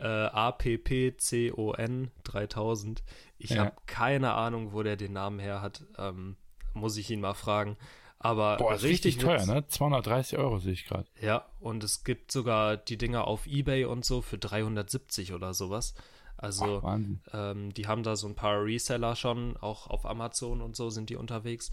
äh, 0.00 0.06
APPCON 0.06 2.10
3000. 2.24 3.02
Ich 3.38 3.50
ja. 3.50 3.64
habe 3.64 3.72
keine 3.86 4.32
Ahnung, 4.32 4.72
wo 4.72 4.82
der 4.82 4.96
den 4.96 5.12
Namen 5.12 5.38
her 5.38 5.62
hat. 5.62 5.84
Ähm, 5.96 6.36
muss 6.74 6.96
ich 6.96 7.10
ihn 7.10 7.20
mal 7.20 7.34
fragen. 7.34 7.76
Aber 8.20 8.56
Boah, 8.56 8.72
richtig, 8.72 8.90
richtig 8.90 9.18
teuer, 9.18 9.46
ne? 9.46 9.66
230 9.66 10.38
Euro 10.38 10.58
sehe 10.58 10.72
ich 10.72 10.86
gerade. 10.86 11.06
Ja, 11.20 11.46
und 11.60 11.84
es 11.84 12.02
gibt 12.02 12.32
sogar 12.32 12.76
die 12.76 12.96
Dinger 12.96 13.28
auf 13.28 13.46
Ebay 13.46 13.84
und 13.84 14.04
so 14.04 14.22
für 14.22 14.38
370 14.38 15.34
oder 15.34 15.54
sowas. 15.54 15.94
Also 16.36 16.82
Ach, 16.84 16.98
ähm, 17.32 17.74
die 17.74 17.86
haben 17.86 18.02
da 18.02 18.16
so 18.16 18.28
ein 18.28 18.34
paar 18.34 18.64
Reseller 18.64 19.16
schon, 19.16 19.56
auch 19.56 19.88
auf 19.88 20.06
Amazon 20.06 20.62
und 20.62 20.76
so 20.76 20.90
sind 20.90 21.10
die 21.10 21.16
unterwegs. 21.16 21.70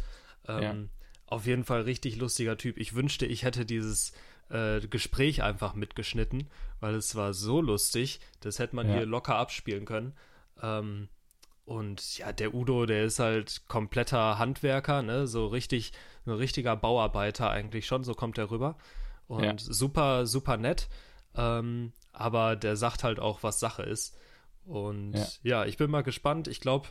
Ähm, 0.47 0.61
ja. 0.61 0.75
Auf 1.27 1.45
jeden 1.45 1.63
Fall 1.63 1.81
richtig 1.81 2.17
lustiger 2.17 2.57
Typ. 2.57 2.77
Ich 2.77 2.95
wünschte, 2.95 3.25
ich 3.25 3.43
hätte 3.43 3.65
dieses 3.65 4.13
äh, 4.49 4.79
Gespräch 4.81 5.41
einfach 5.43 5.73
mitgeschnitten, 5.73 6.47
weil 6.79 6.95
es 6.95 7.15
war 7.15 7.33
so 7.33 7.61
lustig. 7.61 8.19
Das 8.41 8.59
hätte 8.59 8.75
man 8.75 8.87
ja. 8.87 8.95
hier 8.95 9.05
locker 9.05 9.35
abspielen 9.35 9.85
können. 9.85 10.13
Ähm, 10.61 11.09
und 11.65 12.19
ja, 12.19 12.31
der 12.31 12.53
Udo, 12.53 12.85
der 12.85 13.05
ist 13.05 13.19
halt 13.19 13.63
kompletter 13.67 14.37
Handwerker, 14.37 15.01
ne? 15.01 15.25
So 15.25 15.47
richtig, 15.47 15.93
ein 16.25 16.33
richtiger 16.33 16.75
Bauarbeiter 16.75 17.49
eigentlich 17.49 17.87
schon, 17.87 18.03
so 18.03 18.13
kommt 18.13 18.37
er 18.37 18.51
rüber. 18.51 18.77
Und 19.27 19.43
ja. 19.43 19.55
super, 19.57 20.27
super 20.27 20.57
nett. 20.57 20.87
Ähm, 21.35 21.91
aber 22.13 22.55
der 22.55 22.75
sagt 22.77 23.03
halt 23.03 23.19
auch, 23.19 23.41
was 23.41 23.59
Sache 23.59 23.81
ist. 23.81 24.15
Und 24.63 25.13
ja, 25.13 25.27
ja 25.41 25.65
ich 25.65 25.77
bin 25.77 25.89
mal 25.89 26.03
gespannt. 26.03 26.47
Ich 26.47 26.61
glaube, 26.61 26.89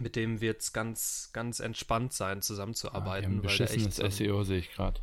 mit 0.00 0.16
dem 0.16 0.40
wird 0.40 0.60
es 0.60 0.72
ganz, 0.72 1.30
ganz 1.32 1.60
entspannt 1.60 2.12
sein, 2.12 2.42
zusammenzuarbeiten. 2.42 3.32
Ja, 3.32 3.38
ein 3.38 3.42
beschissenes 3.42 3.98
echt, 3.98 4.12
SEO 4.12 4.42
sehe 4.44 4.58
ich 4.58 4.72
gerade. 4.72 5.00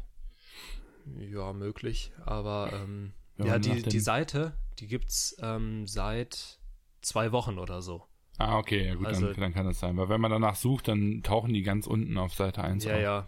Ja, 1.19 1.53
möglich. 1.53 2.11
Aber 2.25 2.71
ähm, 2.73 3.13
ja, 3.37 3.59
die, 3.59 3.81
die 3.81 3.99
Seite, 3.99 4.53
die 4.79 4.87
gibt 4.87 5.09
es 5.09 5.35
ähm, 5.41 5.87
seit 5.87 6.59
zwei 7.01 7.31
Wochen 7.31 7.59
oder 7.59 7.81
so. 7.81 8.03
Ah, 8.37 8.57
okay, 8.57 8.87
ja 8.87 8.95
gut, 8.95 9.07
also, 9.07 9.27
dann, 9.27 9.39
dann, 9.39 9.53
kann 9.53 9.65
das 9.65 9.79
sein. 9.79 9.95
Weil 9.97 10.09
wenn 10.09 10.21
man 10.21 10.31
danach 10.31 10.55
sucht, 10.55 10.87
dann 10.87 11.21
tauchen 11.23 11.53
die 11.53 11.61
ganz 11.61 11.85
unten 11.85 12.17
auf 12.17 12.33
Seite 12.33 12.63
1 12.63 12.83
Ja, 12.83 12.95
auf. 12.95 13.01
ja. 13.01 13.27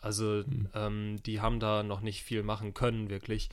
Also 0.00 0.44
hm. 0.44 0.68
ähm, 0.74 1.22
die 1.24 1.40
haben 1.40 1.60
da 1.60 1.82
noch 1.82 2.00
nicht 2.00 2.22
viel 2.22 2.42
machen 2.42 2.74
können, 2.74 3.10
wirklich. 3.10 3.48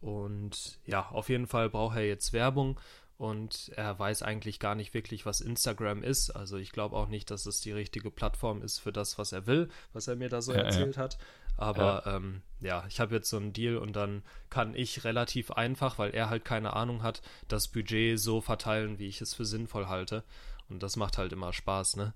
Und 0.00 0.80
ja, 0.84 1.08
auf 1.10 1.28
jeden 1.28 1.46
Fall 1.46 1.70
braucht 1.70 1.96
er 1.96 2.06
jetzt 2.06 2.32
Werbung 2.32 2.78
und 3.22 3.70
er 3.76 3.96
weiß 3.96 4.24
eigentlich 4.24 4.58
gar 4.58 4.74
nicht 4.74 4.94
wirklich, 4.94 5.24
was 5.24 5.40
Instagram 5.40 6.02
ist. 6.02 6.30
Also 6.30 6.56
ich 6.56 6.72
glaube 6.72 6.96
auch 6.96 7.06
nicht, 7.06 7.30
dass 7.30 7.46
es 7.46 7.60
die 7.60 7.70
richtige 7.70 8.10
Plattform 8.10 8.62
ist 8.62 8.80
für 8.80 8.92
das, 8.92 9.16
was 9.16 9.30
er 9.30 9.46
will, 9.46 9.68
was 9.92 10.08
er 10.08 10.16
mir 10.16 10.28
da 10.28 10.42
so 10.42 10.52
ja, 10.52 10.62
erzählt 10.62 10.96
ja. 10.96 11.02
hat. 11.02 11.18
Aber 11.56 12.02
ja, 12.04 12.16
ähm, 12.16 12.42
ja 12.58 12.84
ich 12.88 12.98
habe 12.98 13.14
jetzt 13.14 13.30
so 13.30 13.36
einen 13.36 13.52
Deal 13.52 13.76
und 13.76 13.94
dann 13.94 14.24
kann 14.50 14.74
ich 14.74 15.04
relativ 15.04 15.52
einfach, 15.52 16.00
weil 16.00 16.10
er 16.10 16.30
halt 16.30 16.44
keine 16.44 16.74
Ahnung 16.74 17.04
hat, 17.04 17.22
das 17.46 17.68
Budget 17.68 18.18
so 18.18 18.40
verteilen, 18.40 18.98
wie 18.98 19.06
ich 19.06 19.20
es 19.20 19.34
für 19.34 19.44
sinnvoll 19.44 19.86
halte. 19.86 20.24
Und 20.68 20.82
das 20.82 20.96
macht 20.96 21.16
halt 21.16 21.32
immer 21.32 21.52
Spaß, 21.52 21.94
ne? 21.94 22.14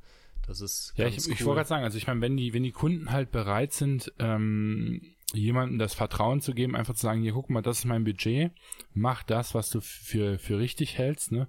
Das 0.49 0.61
ist 0.61 0.93
ja, 0.97 1.07
ich, 1.07 1.25
cool. 1.25 1.35
ich 1.35 1.45
wollte 1.45 1.59
gerade 1.59 1.69
sagen, 1.69 1.85
also 1.85 1.99
ich 1.99 2.09
meine, 2.09 2.21
wenn 2.21 2.37
die, 2.37 2.53
wenn 2.53 2.65
die 2.65 2.73
Kunden 2.73 3.13
halt 3.13 3.31
bereit 3.31 3.73
sind, 3.73 4.13
ähm, 4.19 5.03
jemandem 5.33 5.79
das 5.79 5.95
Vertrauen 5.95 6.41
zu 6.41 6.55
geben, 6.55 6.77
einfach 6.77 6.95
zu 6.95 7.03
sagen, 7.03 7.23
hier 7.23 7.33
guck 7.33 7.51
mal, 7.51 7.63
das 7.63 7.81
ist 7.81 7.85
mein 7.85 8.05
Budget, 8.05 8.53
mach 8.95 9.23
das, 9.23 9.55
was 9.55 9.71
du 9.71 9.81
für, 9.81 10.39
für 10.39 10.59
richtig 10.59 10.99
hältst, 10.99 11.33
ne? 11.33 11.49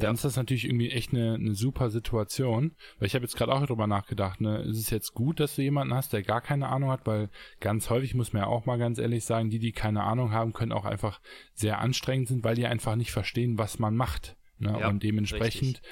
dann 0.00 0.10
ja. 0.10 0.14
ist 0.14 0.24
das 0.24 0.36
natürlich 0.36 0.64
irgendwie 0.64 0.90
echt 0.90 1.12
eine, 1.12 1.34
eine 1.34 1.54
super 1.54 1.90
Situation. 1.90 2.72
Weil 2.98 3.06
ich 3.06 3.14
habe 3.14 3.24
jetzt 3.24 3.36
gerade 3.36 3.52
auch 3.52 3.60
darüber 3.60 3.86
nachgedacht, 3.86 4.40
ne, 4.40 4.62
ist 4.62 4.78
es 4.78 4.90
jetzt 4.90 5.14
gut, 5.14 5.40
dass 5.40 5.56
du 5.56 5.62
jemanden 5.62 5.94
hast, 5.94 6.12
der 6.12 6.22
gar 6.22 6.40
keine 6.40 6.68
Ahnung 6.68 6.90
hat, 6.90 7.06
weil 7.06 7.28
ganz 7.60 7.90
häufig 7.90 8.14
muss 8.14 8.32
man 8.32 8.42
ja 8.42 8.48
auch 8.48 8.66
mal 8.66 8.78
ganz 8.78 8.98
ehrlich 8.98 9.24
sagen, 9.24 9.50
die, 9.50 9.58
die 9.58 9.72
keine 9.72 10.02
Ahnung 10.02 10.32
haben, 10.32 10.52
können 10.52 10.72
auch 10.72 10.84
einfach 10.84 11.20
sehr 11.54 11.80
anstrengend 11.80 12.28
sind, 12.28 12.44
weil 12.44 12.54
die 12.54 12.66
einfach 12.66 12.96
nicht 12.96 13.12
verstehen, 13.12 13.58
was 13.58 13.78
man 13.78 13.96
macht. 13.96 14.36
Ne? 14.58 14.76
Ja, 14.80 14.88
und 14.88 15.02
dementsprechend 15.02 15.82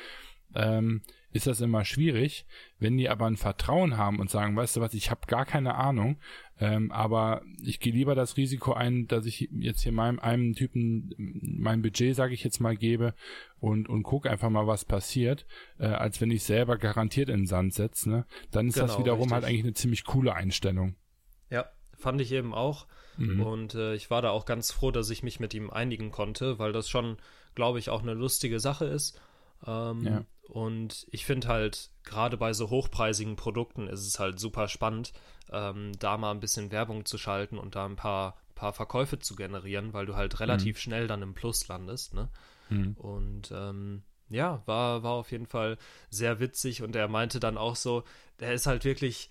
ähm, 0.55 1.03
ist 1.33 1.47
das 1.47 1.61
immer 1.61 1.85
schwierig. 1.85 2.47
Wenn 2.79 2.97
die 2.97 3.09
aber 3.09 3.26
ein 3.26 3.37
Vertrauen 3.37 3.97
haben 3.97 4.18
und 4.18 4.31
sagen, 4.31 4.57
weißt 4.57 4.76
du 4.76 4.81
was, 4.81 4.95
ich 4.95 5.11
habe 5.11 5.26
gar 5.26 5.45
keine 5.45 5.74
Ahnung, 5.74 6.18
ähm, 6.61 6.91
aber 6.91 7.43
ich 7.62 7.81
gehe 7.81 7.93
lieber 7.93 8.14
das 8.14 8.37
Risiko 8.37 8.72
ein, 8.72 9.07
dass 9.07 9.26
ich 9.26 9.49
jetzt 9.53 9.83
hier 9.83 9.93
meinem 9.93 10.18
einem 10.18 10.55
Typen 10.55 11.14
mein 11.16 11.83
Budget, 11.83 12.16
sage 12.16 12.35
ich 12.35 12.43
jetzt 12.45 12.61
mal, 12.61 12.76
gebe 12.76 13.14
und 13.61 13.89
und 13.89 14.03
guck 14.03 14.26
einfach 14.26 14.51
mal, 14.51 14.66
was 14.66 14.85
passiert, 14.85 15.47
äh, 15.79 15.87
als 15.87 16.20
wenn 16.20 16.31
ich 16.31 16.45
selber 16.45 16.79
garantiert 16.79 17.29
in 17.29 17.41
den 17.41 17.47
Sand 17.47 17.74
setze. 17.74 18.11
Ne? 18.11 18.26
Dann 18.51 18.68
ist 18.68 18.74
genau, 18.74 18.87
das 18.87 18.99
wiederum 18.99 19.31
halt 19.31 19.31
richtig. 19.31 19.33
halt 19.33 19.45
eigentlich 19.45 19.64
eine 19.64 19.74
ziemlich 19.74 20.05
coole 20.05 20.35
Einstellung. 20.35 20.97
Ja, 21.51 21.66
fand 21.97 22.20
ich 22.20 22.33
eben 22.33 22.55
auch. 22.55 22.87
Mhm. 23.18 23.41
Und 23.43 23.74
äh, 23.74 23.95
ich 23.95 24.11
war 24.11 24.22
da 24.22 24.31
auch 24.31 24.47
ganz 24.47 24.70
froh, 24.70 24.91
dass 24.91 25.11
ich 25.11 25.22
mich 25.22 25.41
mit 25.41 25.53
ihm 25.53 25.70
einigen 25.70 26.11
konnte, 26.11 26.59
weil 26.59 26.72
das 26.72 26.89
schon, 26.89 27.18
glaube 27.55 27.79
ich, 27.79 27.91
auch 27.91 28.03
eine 28.03 28.14
lustige 28.14 28.61
Sache 28.61 28.87
ist. 28.87 29.20
Ähm, 29.66 30.02
ja. 30.04 30.24
Und 30.48 31.06
ich 31.11 31.26
finde 31.26 31.48
halt, 31.48 31.90
gerade 32.04 32.36
bei 32.38 32.52
so 32.54 32.70
hochpreisigen 32.70 33.36
Produkten 33.36 33.86
ist 33.86 34.06
es 34.06 34.18
halt 34.18 34.40
super 34.40 34.68
spannend, 34.68 35.12
ähm, 35.52 35.92
da 35.98 36.16
mal 36.16 36.30
ein 36.30 36.40
bisschen 36.40 36.70
Werbung 36.70 37.04
zu 37.04 37.18
schalten 37.18 37.59
und 37.59 37.74
da 37.76 37.84
ein 37.84 37.96
paar, 37.96 38.36
paar 38.54 38.72
Verkäufe 38.72 39.18
zu 39.18 39.36
generieren, 39.36 39.92
weil 39.92 40.06
du 40.06 40.16
halt 40.16 40.40
relativ 40.40 40.76
mhm. 40.76 40.80
schnell 40.80 41.06
dann 41.06 41.22
im 41.22 41.34
Plus 41.34 41.68
landest. 41.68 42.14
Ne? 42.14 42.28
Mhm. 42.70 42.94
Und 42.94 43.52
ähm, 43.54 44.02
ja, 44.30 44.62
war, 44.64 45.02
war 45.02 45.12
auf 45.12 45.32
jeden 45.32 45.46
Fall 45.46 45.76
sehr 46.11 46.40
witzig 46.40 46.82
und 46.82 46.96
er 46.96 47.09
meinte 47.09 47.40
dann 47.40 47.59
auch 47.59 47.76
so, 47.76 48.04
der 48.40 48.52
ist 48.52 48.66
halt 48.66 48.84
wirklich, 48.84 49.30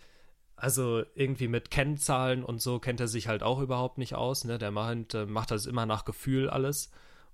also 0.55 1.03
irgendwie 1.15 1.47
mit 1.47 1.71
Kennzahlen 1.71 2.43
und 2.43 2.61
so 2.61 2.79
kennt 2.79 2.99
er 2.99 3.07
sich 3.07 3.27
halt 3.27 3.41
auch 3.41 3.59
überhaupt 3.59 3.97
nicht 3.97 4.15
aus. 4.15 4.43
Ne? 4.43 4.59
Der 4.59 4.71
meint, 4.71 5.15
äh, 5.15 5.25
macht 5.25 5.49
das 5.49 5.65
immer 5.65 5.87
nach 5.87 6.05
Gefühl 6.05 6.49
alles 6.49 6.91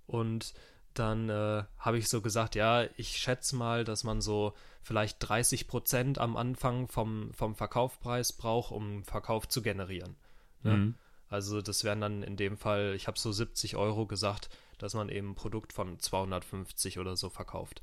und 0.08 0.54
dann 1.00 1.30
äh, 1.30 1.64
habe 1.78 1.98
ich 1.98 2.10
so 2.10 2.22
gesagt, 2.22 2.56
ja, 2.56 2.86
ich 2.98 3.18
schätze 3.18 3.56
mal, 3.56 3.84
dass 3.84 4.04
man 4.04 4.22
so 4.22 4.54
vielleicht 4.82 5.18
30 5.20 5.68
Prozent 5.68 6.20
am 6.20 6.38
Anfang 6.38 6.88
vom, 6.88 7.34
vom 7.34 7.56
Verkaufpreis 7.56 8.34
braucht, 8.34 8.72
um 8.72 9.04
Verkauf 9.04 9.48
zu 9.48 9.62
generieren. 9.62 10.16
Ne? 10.64 10.74
Mhm. 10.74 10.96
Also 11.30 11.62
das 11.62 11.84
wären 11.84 12.02
dann 12.02 12.22
in 12.22 12.38
dem 12.38 12.58
Fall, 12.58 12.94
ich 12.96 13.08
habe 13.08 13.18
so 13.18 13.32
70 13.32 13.76
Euro 13.76 14.06
gesagt, 14.06 14.50
dass 14.78 14.94
man 14.94 15.10
eben 15.10 15.32
ein 15.32 15.36
Produkt 15.36 15.74
von 15.74 16.00
250 16.00 17.00
oder 17.00 17.16
so 17.16 17.30
verkauft. 17.30 17.82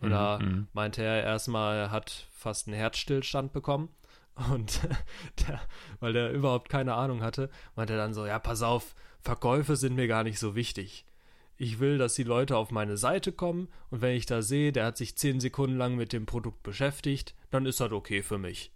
Und 0.00 0.08
mhm. 0.08 0.12
da 0.12 0.38
mhm. 0.38 0.68
meinte 0.72 1.02
er 1.02 1.22
erstmal, 1.22 1.76
er 1.76 1.90
hat 1.90 2.26
fast 2.32 2.66
einen 2.66 2.76
Herzstillstand 2.76 3.52
bekommen. 3.52 3.88
Und 4.52 4.80
der, 5.48 5.60
weil 6.00 6.12
der 6.12 6.30
überhaupt 6.32 6.68
keine 6.68 6.94
Ahnung 6.94 7.22
hatte, 7.22 7.50
meinte 7.74 7.94
er 7.94 7.98
dann 7.98 8.14
so, 8.14 8.26
ja, 8.26 8.38
pass 8.38 8.62
auf, 8.62 8.94
Verkäufe 9.20 9.76
sind 9.76 9.96
mir 9.96 10.06
gar 10.06 10.22
nicht 10.22 10.38
so 10.38 10.54
wichtig 10.54 11.04
ich 11.56 11.78
will, 11.80 11.98
dass 11.98 12.14
die 12.14 12.22
Leute 12.22 12.56
auf 12.56 12.70
meine 12.70 12.96
Seite 12.96 13.32
kommen 13.32 13.68
und 13.90 14.02
wenn 14.02 14.16
ich 14.16 14.26
da 14.26 14.42
sehe, 14.42 14.72
der 14.72 14.86
hat 14.86 14.96
sich 14.96 15.16
zehn 15.16 15.40
Sekunden 15.40 15.76
lang 15.76 15.96
mit 15.96 16.12
dem 16.12 16.26
Produkt 16.26 16.62
beschäftigt, 16.62 17.34
dann 17.50 17.66
ist 17.66 17.80
das 17.80 17.92
okay 17.92 18.22
für 18.22 18.38
mich. 18.38 18.72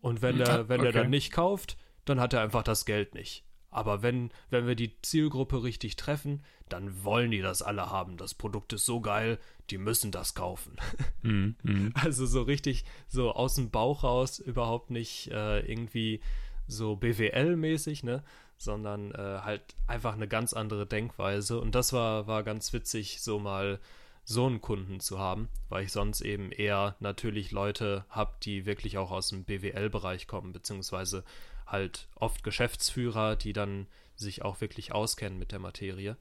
Und 0.00 0.22
wenn 0.22 0.38
der, 0.38 0.68
wenn 0.68 0.80
okay. 0.80 0.92
der 0.92 1.02
dann 1.02 1.10
nicht 1.10 1.32
kauft, 1.32 1.76
dann 2.04 2.20
hat 2.20 2.32
er 2.32 2.42
einfach 2.42 2.62
das 2.62 2.84
Geld 2.84 3.14
nicht. 3.14 3.44
Aber 3.70 4.02
wenn, 4.02 4.30
wenn 4.48 4.66
wir 4.66 4.74
die 4.74 5.00
Zielgruppe 5.00 5.62
richtig 5.62 5.94
treffen, 5.94 6.42
dann 6.68 7.04
wollen 7.04 7.30
die 7.30 7.40
das 7.40 7.62
alle 7.62 7.90
haben. 7.90 8.16
Das 8.16 8.34
Produkt 8.34 8.72
ist 8.72 8.84
so 8.84 9.00
geil, 9.00 9.38
die 9.70 9.78
müssen 9.78 10.10
das 10.10 10.34
kaufen. 10.34 10.76
Mm, 11.22 11.50
mm. 11.62 11.90
Also 11.94 12.26
so 12.26 12.42
richtig, 12.42 12.84
so 13.06 13.32
aus 13.32 13.54
dem 13.54 13.70
Bauch 13.70 14.02
raus, 14.02 14.40
überhaupt 14.40 14.90
nicht 14.90 15.30
äh, 15.30 15.60
irgendwie 15.60 16.20
so 16.66 16.94
BWL-mäßig, 16.94 18.04
ne? 18.04 18.24
Sondern 18.60 19.12
äh, 19.12 19.40
halt 19.42 19.62
einfach 19.86 20.14
eine 20.14 20.28
ganz 20.28 20.52
andere 20.52 20.86
Denkweise. 20.86 21.58
Und 21.60 21.74
das 21.74 21.92
war, 21.92 22.26
war 22.26 22.42
ganz 22.42 22.72
witzig, 22.72 23.22
so 23.22 23.38
mal 23.38 23.80
so 24.24 24.46
einen 24.46 24.60
Kunden 24.60 25.00
zu 25.00 25.18
haben, 25.18 25.48
weil 25.70 25.84
ich 25.84 25.92
sonst 25.92 26.20
eben 26.20 26.52
eher 26.52 26.94
natürlich 27.00 27.52
Leute 27.52 28.04
habe, 28.10 28.34
die 28.42 28.66
wirklich 28.66 28.98
auch 28.98 29.10
aus 29.10 29.28
dem 29.28 29.44
BWL-Bereich 29.44 30.26
kommen, 30.26 30.52
beziehungsweise 30.52 31.24
halt 31.66 32.08
oft 32.14 32.44
Geschäftsführer, 32.44 33.34
die 33.34 33.54
dann 33.54 33.86
sich 34.14 34.42
auch 34.42 34.60
wirklich 34.60 34.92
auskennen 34.92 35.38
mit 35.38 35.52
der 35.52 35.58
Materie. 35.58 36.18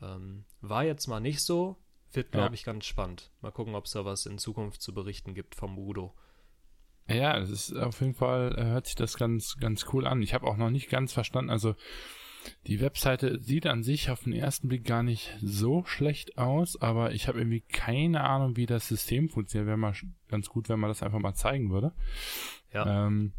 Ähm, 0.00 0.44
war 0.62 0.84
jetzt 0.84 1.06
mal 1.06 1.20
nicht 1.20 1.42
so, 1.42 1.76
wird, 2.12 2.32
glaube 2.32 2.48
ja. 2.48 2.54
ich, 2.54 2.64
ganz 2.64 2.86
spannend. 2.86 3.30
Mal 3.42 3.52
gucken, 3.52 3.74
ob 3.74 3.84
es 3.84 3.92
da 3.92 4.06
was 4.06 4.24
in 4.24 4.38
Zukunft 4.38 4.80
zu 4.80 4.94
berichten 4.94 5.34
gibt 5.34 5.54
vom 5.54 5.78
Udo. 5.78 6.14
Ja, 7.08 7.36
es 7.38 7.50
ist 7.50 7.76
auf 7.76 8.00
jeden 8.00 8.14
Fall, 8.14 8.54
äh, 8.56 8.64
hört 8.64 8.86
sich 8.86 8.94
das 8.94 9.16
ganz, 9.16 9.56
ganz 9.60 9.86
cool 9.92 10.06
an. 10.06 10.22
Ich 10.22 10.34
habe 10.34 10.46
auch 10.46 10.56
noch 10.56 10.70
nicht 10.70 10.88
ganz 10.88 11.12
verstanden, 11.12 11.50
also 11.50 11.74
die 12.66 12.80
Webseite 12.80 13.40
sieht 13.40 13.66
an 13.66 13.82
sich 13.82 14.10
auf 14.10 14.24
den 14.24 14.32
ersten 14.32 14.68
Blick 14.68 14.84
gar 14.84 15.02
nicht 15.02 15.36
so 15.40 15.84
schlecht 15.84 16.38
aus, 16.38 16.80
aber 16.80 17.12
ich 17.12 17.28
habe 17.28 17.38
irgendwie 17.38 17.62
keine 17.62 18.22
Ahnung, 18.22 18.56
wie 18.56 18.66
das 18.66 18.88
System 18.88 19.28
funktioniert. 19.28 19.66
Wäre 19.66 19.76
mal 19.76 19.94
ganz 20.28 20.48
gut, 20.48 20.68
wenn 20.68 20.80
man 20.80 20.90
das 20.90 21.02
einfach 21.02 21.18
mal 21.18 21.34
zeigen 21.34 21.70
würde. 21.70 21.92
Ja. 22.72 23.06
Ähm, 23.06 23.32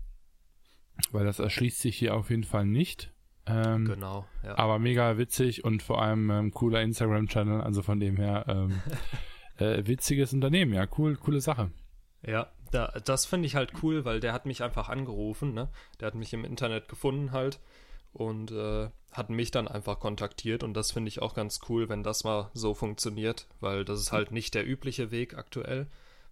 Weil 1.11 1.25
das 1.25 1.39
erschließt 1.39 1.79
sich 1.79 1.97
hier 1.97 2.15
auf 2.15 2.29
jeden 2.29 2.43
Fall 2.43 2.65
nicht. 2.65 3.11
Ähm, 3.47 3.85
genau, 3.85 4.25
ja. 4.43 4.57
Aber 4.57 4.79
mega 4.79 5.17
witzig 5.19 5.63
und 5.63 5.83
vor 5.83 6.01
allem 6.01 6.31
ähm, 6.31 6.51
cooler 6.51 6.81
Instagram-Channel, 6.81 7.61
also 7.61 7.83
von 7.83 7.99
dem 7.99 8.17
her 8.17 8.45
ähm, 8.47 8.81
äh, 9.57 9.85
witziges 9.85 10.33
Unternehmen, 10.33 10.73
ja, 10.73 10.87
cool, 10.97 11.15
coole 11.15 11.41
Sache. 11.41 11.69
Ja, 12.25 12.51
da, 12.75 12.87
das 13.03 13.25
finde 13.25 13.47
ich 13.47 13.55
halt 13.55 13.71
cool, 13.81 14.05
weil 14.05 14.19
der 14.19 14.33
hat 14.33 14.45
mich 14.45 14.61
einfach 14.61 14.89
angerufen, 14.89 15.53
ne? 15.53 15.69
Der 15.99 16.07
hat 16.07 16.15
mich 16.15 16.33
im 16.33 16.43
Internet 16.43 16.89
gefunden 16.89 17.31
halt 17.31 17.59
und 18.13 18.51
äh, 18.51 18.89
hat 19.11 19.29
mich 19.29 19.51
dann 19.51 19.67
einfach 19.67 19.99
kontaktiert 19.99 20.63
und 20.63 20.73
das 20.73 20.91
finde 20.91 21.07
ich 21.07 21.21
auch 21.21 21.33
ganz 21.33 21.61
cool, 21.69 21.87
wenn 21.87 22.03
das 22.03 22.23
mal 22.25 22.49
so 22.53 22.73
funktioniert, 22.73 23.47
weil 23.61 23.85
das 23.85 23.99
ist 24.01 24.11
halt 24.11 24.31
nicht 24.31 24.53
der 24.53 24.67
übliche 24.67 25.09
Weg 25.09 25.37
aktuell 25.37 25.87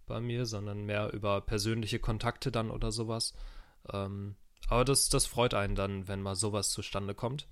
bei 0.06 0.20
mir, 0.20 0.46
sondern 0.46 0.86
mehr 0.86 1.14
über 1.14 1.40
persönliche 1.40 2.00
Kontakte 2.00 2.52
dann 2.52 2.72
oder 2.72 2.92
sowas. 2.92 3.34
Ähm, 3.92 4.36
aber 4.68 4.84
das, 4.84 5.08
das 5.08 5.26
freut 5.26 5.54
einen 5.54 5.76
dann, 5.76 6.08
wenn 6.08 6.22
mal 6.22 6.36
sowas 6.36 6.72
zustande 6.72 7.16
kommt. 7.16 7.48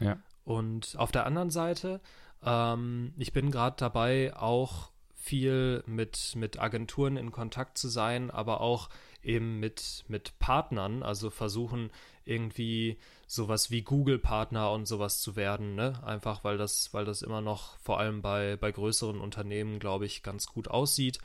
Ja. 0.00 0.18
Und 0.44 0.94
auf 0.98 1.10
der 1.10 1.24
anderen 1.24 1.50
Seite, 1.50 2.00
ähm, 2.44 3.14
ich 3.16 3.32
bin 3.32 3.50
gerade 3.50 3.76
dabei, 3.78 4.36
auch 4.36 4.90
viel 5.26 5.82
mit, 5.86 6.34
mit 6.36 6.60
Agenturen 6.60 7.16
in 7.16 7.32
Kontakt 7.32 7.78
zu 7.78 7.88
sein, 7.88 8.30
aber 8.30 8.60
auch 8.60 8.88
eben 9.24 9.58
mit, 9.58 10.04
mit 10.06 10.38
Partnern, 10.38 11.02
also 11.02 11.30
versuchen 11.30 11.90
irgendwie 12.24 12.96
sowas 13.26 13.72
wie 13.72 13.82
Google-Partner 13.82 14.70
und 14.70 14.86
sowas 14.86 15.20
zu 15.20 15.34
werden, 15.34 15.74
ne? 15.74 16.00
Einfach 16.04 16.44
weil 16.44 16.58
das, 16.58 16.94
weil 16.94 17.04
das 17.04 17.22
immer 17.22 17.40
noch 17.40 17.76
vor 17.78 17.98
allem 17.98 18.22
bei, 18.22 18.56
bei 18.56 18.70
größeren 18.70 19.20
Unternehmen, 19.20 19.80
glaube 19.80 20.06
ich, 20.06 20.22
ganz 20.22 20.46
gut 20.46 20.68
aussieht. 20.68 21.18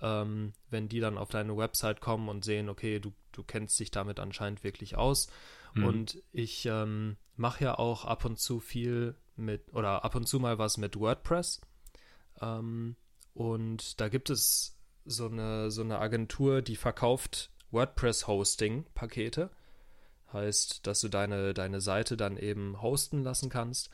Ähm, 0.00 0.52
wenn 0.70 0.88
die 0.88 1.00
dann 1.00 1.18
auf 1.18 1.30
deine 1.30 1.56
Website 1.56 2.00
kommen 2.00 2.28
und 2.28 2.44
sehen, 2.44 2.68
okay, 2.68 3.00
du, 3.00 3.12
du 3.32 3.42
kennst 3.42 3.80
dich 3.80 3.90
damit 3.90 4.20
anscheinend 4.20 4.62
wirklich 4.62 4.96
aus. 4.96 5.28
Mhm. 5.74 5.84
Und 5.84 6.22
ich 6.30 6.66
ähm, 6.66 7.16
mache 7.34 7.64
ja 7.64 7.78
auch 7.78 8.04
ab 8.04 8.24
und 8.24 8.38
zu 8.38 8.60
viel 8.60 9.16
mit, 9.34 9.74
oder 9.74 10.04
ab 10.04 10.14
und 10.14 10.28
zu 10.28 10.38
mal 10.38 10.58
was 10.58 10.76
mit 10.76 10.96
WordPress. 10.96 11.60
Ähm, 12.40 12.94
und 13.38 14.00
da 14.00 14.08
gibt 14.08 14.30
es 14.30 14.76
so 15.04 15.26
eine, 15.26 15.70
so 15.70 15.82
eine 15.82 16.00
Agentur, 16.00 16.60
die 16.60 16.74
verkauft 16.74 17.52
WordPress-Hosting-Pakete. 17.70 19.50
Heißt, 20.32 20.84
dass 20.88 21.00
du 21.00 21.08
deine, 21.08 21.54
deine 21.54 21.80
Seite 21.80 22.16
dann 22.16 22.36
eben 22.36 22.82
hosten 22.82 23.22
lassen 23.22 23.48
kannst. 23.48 23.90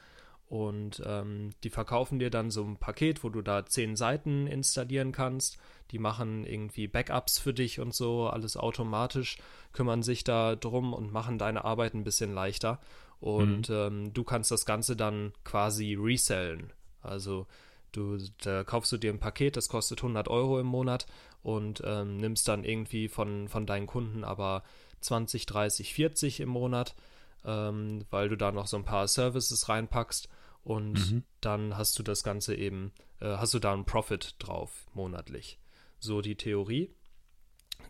Und 0.47 1.03
ähm, 1.05 1.51
die 1.63 1.69
verkaufen 1.69 2.19
dir 2.19 2.31
dann 2.31 2.51
so 2.51 2.65
ein 2.65 2.79
Paket, 2.79 3.23
wo 3.23 3.29
du 3.29 3.43
da 3.43 3.67
zehn 3.67 3.97
Seiten 3.97 4.47
installieren 4.47 5.13
kannst. 5.13 5.59
Die 5.91 5.99
machen 5.99 6.47
irgendwie 6.47 6.89
Backups 6.89 7.39
für 7.39 7.53
dich 7.53 7.81
und 7.81 7.93
so, 7.93 8.29
alles 8.29 8.57
automatisch, 8.57 9.37
kümmern 9.75 10.03
sich 10.03 10.25
da 10.25 10.57
drum 10.57 10.95
und 10.95 11.13
machen 11.13 11.37
deine 11.37 11.67
Arbeit 11.67 11.93
ein 11.93 12.05
bisschen 12.05 12.33
leichter. 12.33 12.81
Und 13.21 13.69
mhm. 13.69 13.75
ähm, 13.75 14.15
du 14.15 14.25
kannst 14.25 14.51
das 14.51 14.65
Ganze 14.65 14.97
dann 14.97 15.35
quasi 15.45 15.99
resellen. 16.01 16.73
Also 17.03 17.47
Du, 17.95 18.19
da 18.43 18.65
kaufst 18.65 18.91
du 18.91 18.97
dir 18.97 19.13
ein 19.13 19.21
Paket, 19.21 19.57
das 19.57 19.69
kostet 19.69 20.01
100 20.01 20.27
Euro 20.27 20.59
im 20.59 20.67
Monat 20.67 21.07
und 21.43 21.81
ähm, 21.85 22.17
nimmst 22.17 22.49
dann 22.49 22.65
irgendwie 22.65 23.09
von, 23.09 23.49
von 23.49 23.67
deinen 23.67 23.87
Kunden 23.87 24.25
aber 24.25 24.65
20, 25.01 25.47
30, 25.47 25.95
40 25.95 26.41
im 26.41 26.49
Monat, 26.49 26.97
ähm, 27.45 28.05
weil 28.11 28.29
du 28.29 28.37
da 28.37 28.51
noch 28.51 28.67
so 28.67 28.77
ein 28.77 28.85
paar 28.85 29.07
Services 29.07 29.69
reinpackst 29.69 30.29
und 30.65 31.13
mhm. 31.13 31.23
dann 31.41 31.77
hast 31.77 31.97
du 31.99 32.03
das 32.03 32.25
Ganze 32.25 32.57
eben, 32.57 32.93
äh, 33.21 33.37
hast 33.37 33.55
du 33.55 33.61
da 33.61 33.73
einen 33.73 33.85
Profit 33.85 34.35
drauf 34.41 34.87
monatlich. 34.93 35.61
So 36.01 36.21
die 36.21 36.37
Theorie. 36.37 36.91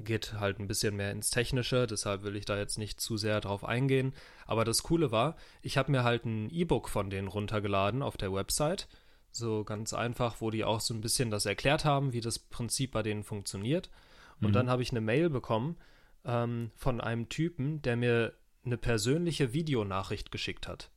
Geht 0.00 0.34
halt 0.40 0.58
ein 0.58 0.66
bisschen 0.66 0.96
mehr 0.96 1.12
ins 1.12 1.30
Technische, 1.30 1.86
deshalb 1.86 2.24
will 2.24 2.34
ich 2.34 2.46
da 2.46 2.58
jetzt 2.58 2.78
nicht 2.78 3.00
zu 3.00 3.16
sehr 3.16 3.40
drauf 3.40 3.64
eingehen. 3.64 4.12
Aber 4.44 4.64
das 4.64 4.82
Coole 4.82 5.12
war, 5.12 5.36
ich 5.62 5.78
habe 5.78 5.92
mir 5.92 6.02
halt 6.02 6.24
ein 6.24 6.50
E-Book 6.50 6.88
von 6.88 7.10
denen 7.10 7.28
runtergeladen 7.28 8.02
auf 8.02 8.16
der 8.16 8.32
Website 8.32 8.88
so 9.36 9.64
ganz 9.64 9.92
einfach, 9.92 10.40
wo 10.40 10.50
die 10.50 10.64
auch 10.64 10.80
so 10.80 10.94
ein 10.94 11.00
bisschen 11.00 11.30
das 11.30 11.46
erklärt 11.46 11.84
haben, 11.84 12.12
wie 12.12 12.20
das 12.20 12.38
Prinzip 12.38 12.92
bei 12.92 13.02
denen 13.02 13.24
funktioniert. 13.24 13.90
Und 14.40 14.48
mhm. 14.48 14.52
dann 14.52 14.70
habe 14.70 14.82
ich 14.82 14.90
eine 14.90 15.00
Mail 15.00 15.30
bekommen 15.30 15.76
ähm, 16.24 16.70
von 16.76 17.00
einem 17.00 17.28
Typen, 17.28 17.82
der 17.82 17.96
mir 17.96 18.34
eine 18.64 18.76
persönliche 18.76 19.52
Videonachricht 19.52 20.30
geschickt 20.30 20.68
hat. 20.68 20.90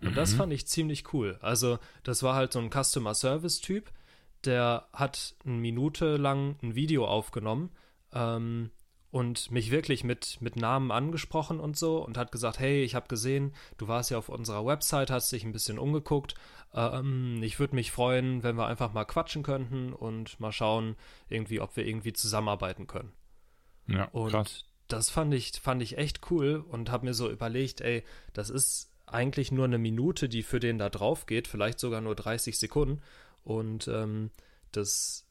Und 0.00 0.10
mhm. 0.10 0.14
das 0.14 0.34
fand 0.34 0.52
ich 0.52 0.66
ziemlich 0.66 1.12
cool. 1.12 1.38
Also, 1.40 1.78
das 2.04 2.22
war 2.22 2.34
halt 2.34 2.52
so 2.52 2.60
ein 2.60 2.70
Customer 2.70 3.14
Service 3.14 3.60
Typ, 3.60 3.90
der 4.44 4.88
hat 4.92 5.34
eine 5.44 5.54
Minute 5.54 6.16
lang 6.16 6.56
ein 6.62 6.74
Video 6.74 7.06
aufgenommen 7.06 7.70
ähm, 8.12 8.70
und 9.10 9.50
mich 9.50 9.70
wirklich 9.70 10.04
mit, 10.04 10.38
mit 10.40 10.56
Namen 10.56 10.90
angesprochen 10.90 11.60
und 11.60 11.76
so 11.76 12.04
und 12.04 12.18
hat 12.18 12.30
gesagt, 12.30 12.58
hey, 12.58 12.82
ich 12.82 12.94
habe 12.94 13.08
gesehen, 13.08 13.54
du 13.78 13.88
warst 13.88 14.10
ja 14.10 14.18
auf 14.18 14.28
unserer 14.28 14.66
Website, 14.66 15.10
hast 15.10 15.32
dich 15.32 15.44
ein 15.44 15.52
bisschen 15.52 15.78
umgeguckt. 15.78 16.34
Ähm, 16.74 17.42
ich 17.42 17.58
würde 17.58 17.74
mich 17.74 17.90
freuen, 17.90 18.42
wenn 18.42 18.56
wir 18.56 18.66
einfach 18.66 18.92
mal 18.92 19.04
quatschen 19.04 19.42
könnten 19.42 19.92
und 19.94 20.38
mal 20.40 20.52
schauen, 20.52 20.96
irgendwie, 21.28 21.60
ob 21.60 21.76
wir 21.76 21.86
irgendwie 21.86 22.12
zusammenarbeiten 22.12 22.86
können. 22.86 23.12
Ja, 23.86 24.04
und 24.12 24.30
krass. 24.30 24.64
das 24.88 25.08
fand 25.08 25.32
ich, 25.32 25.52
fand 25.52 25.82
ich 25.82 25.96
echt 25.96 26.30
cool 26.30 26.62
und 26.68 26.90
habe 26.90 27.06
mir 27.06 27.14
so 27.14 27.30
überlegt, 27.30 27.80
ey, 27.80 28.04
das 28.34 28.50
ist 28.50 28.92
eigentlich 29.06 29.50
nur 29.50 29.64
eine 29.64 29.78
Minute, 29.78 30.28
die 30.28 30.42
für 30.42 30.60
den 30.60 30.76
da 30.76 30.90
drauf 30.90 31.24
geht, 31.24 31.48
vielleicht 31.48 31.78
sogar 31.80 32.02
nur 32.02 32.14
30 32.14 32.58
Sekunden. 32.58 33.00
Und 33.42 33.88
ähm, 33.88 34.30
das 34.72 35.26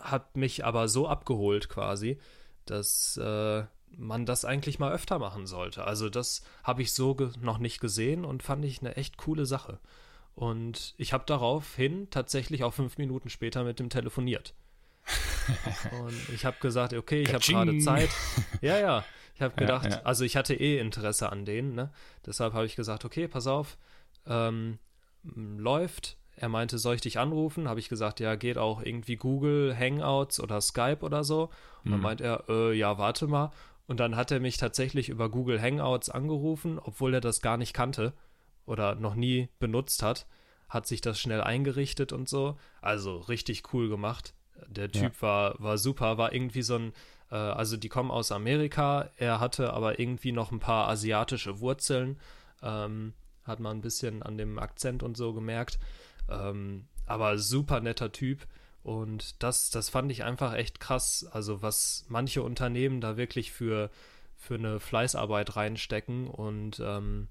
hat 0.00 0.36
mich 0.36 0.64
aber 0.64 0.88
so 0.88 1.06
abgeholt 1.06 1.68
quasi, 1.68 2.18
dass 2.70 3.16
äh, 3.16 3.64
man 3.96 4.26
das 4.26 4.44
eigentlich 4.44 4.78
mal 4.78 4.92
öfter 4.92 5.18
machen 5.18 5.46
sollte. 5.46 5.84
Also 5.84 6.08
das 6.08 6.42
habe 6.62 6.82
ich 6.82 6.92
so 6.92 7.16
noch 7.40 7.58
nicht 7.58 7.80
gesehen 7.80 8.24
und 8.24 8.42
fand 8.42 8.64
ich 8.64 8.80
eine 8.80 8.96
echt 8.96 9.16
coole 9.16 9.46
Sache. 9.46 9.78
Und 10.34 10.94
ich 10.98 11.12
habe 11.12 11.24
daraufhin 11.26 12.10
tatsächlich 12.10 12.62
auch 12.62 12.72
fünf 12.72 12.98
Minuten 12.98 13.28
später 13.28 13.64
mit 13.64 13.80
dem 13.80 13.90
telefoniert. 13.90 14.54
und 16.02 16.28
ich 16.34 16.44
habe 16.44 16.58
gesagt, 16.60 16.92
okay, 16.92 17.22
ich 17.22 17.32
habe 17.32 17.44
gerade 17.44 17.78
Zeit. 17.78 18.10
Ja, 18.60 18.78
ja. 18.78 19.04
Ich 19.34 19.42
habe 19.42 19.54
gedacht, 19.54 19.86
ja, 19.86 19.90
ja. 19.98 20.02
also 20.02 20.24
ich 20.24 20.36
hatte 20.36 20.54
eh 20.54 20.78
Interesse 20.78 21.30
an 21.30 21.44
denen, 21.44 21.74
ne? 21.74 21.92
Deshalb 22.26 22.54
habe 22.54 22.66
ich 22.66 22.76
gesagt, 22.76 23.04
okay, 23.04 23.28
pass 23.28 23.46
auf, 23.46 23.78
ähm, 24.26 24.78
läuft. 25.22 26.17
Er 26.40 26.48
meinte, 26.48 26.78
soll 26.78 26.94
ich 26.94 27.00
dich 27.00 27.18
anrufen? 27.18 27.68
Habe 27.68 27.80
ich 27.80 27.88
gesagt, 27.88 28.20
ja, 28.20 28.36
geht 28.36 28.58
auch 28.58 28.82
irgendwie 28.82 29.16
Google, 29.16 29.76
Hangouts 29.76 30.40
oder 30.40 30.60
Skype 30.60 31.00
oder 31.00 31.24
so. 31.24 31.50
Und 31.84 31.90
dann 31.90 32.00
mhm. 32.00 32.04
meint 32.04 32.20
er, 32.20 32.44
äh, 32.48 32.72
ja, 32.72 32.98
warte 32.98 33.26
mal. 33.26 33.50
Und 33.86 34.00
dann 34.00 34.16
hat 34.16 34.30
er 34.30 34.40
mich 34.40 34.56
tatsächlich 34.56 35.08
über 35.08 35.30
Google 35.30 35.60
Hangouts 35.60 36.10
angerufen, 36.10 36.78
obwohl 36.78 37.14
er 37.14 37.20
das 37.20 37.40
gar 37.40 37.56
nicht 37.56 37.74
kannte 37.74 38.12
oder 38.66 38.94
noch 38.94 39.14
nie 39.14 39.48
benutzt 39.58 40.02
hat. 40.02 40.26
Hat 40.68 40.86
sich 40.86 41.00
das 41.00 41.18
schnell 41.18 41.40
eingerichtet 41.40 42.12
und 42.12 42.28
so. 42.28 42.56
Also 42.82 43.16
richtig 43.16 43.72
cool 43.72 43.88
gemacht. 43.88 44.34
Der 44.66 44.90
Typ 44.90 45.14
ja. 45.14 45.22
war, 45.22 45.54
war 45.58 45.78
super, 45.78 46.18
war 46.18 46.32
irgendwie 46.32 46.62
so 46.62 46.76
ein, 46.76 46.92
äh, 47.30 47.36
also 47.36 47.76
die 47.76 47.88
kommen 47.88 48.10
aus 48.10 48.32
Amerika, 48.32 49.10
er 49.16 49.40
hatte 49.40 49.72
aber 49.72 49.98
irgendwie 49.98 50.32
noch 50.32 50.52
ein 50.52 50.60
paar 50.60 50.88
asiatische 50.88 51.60
Wurzeln. 51.60 52.18
Ähm, 52.62 53.14
hat 53.44 53.60
man 53.60 53.78
ein 53.78 53.80
bisschen 53.80 54.22
an 54.22 54.36
dem 54.36 54.58
Akzent 54.58 55.02
und 55.02 55.16
so 55.16 55.32
gemerkt. 55.32 55.78
Ähm, 56.28 56.86
aber 57.06 57.38
super 57.38 57.80
netter 57.80 58.12
Typ. 58.12 58.46
Und 58.82 59.42
das, 59.42 59.70
das 59.70 59.88
fand 59.88 60.10
ich 60.10 60.24
einfach 60.24 60.54
echt 60.54 60.80
krass. 60.80 61.26
Also, 61.30 61.62
was 61.62 62.06
manche 62.08 62.42
Unternehmen 62.42 63.00
da 63.00 63.16
wirklich 63.16 63.52
für, 63.52 63.90
für 64.36 64.54
eine 64.54 64.80
Fleißarbeit 64.80 65.56
reinstecken 65.56 66.28
und 66.28 66.80
ähm, 66.80 67.28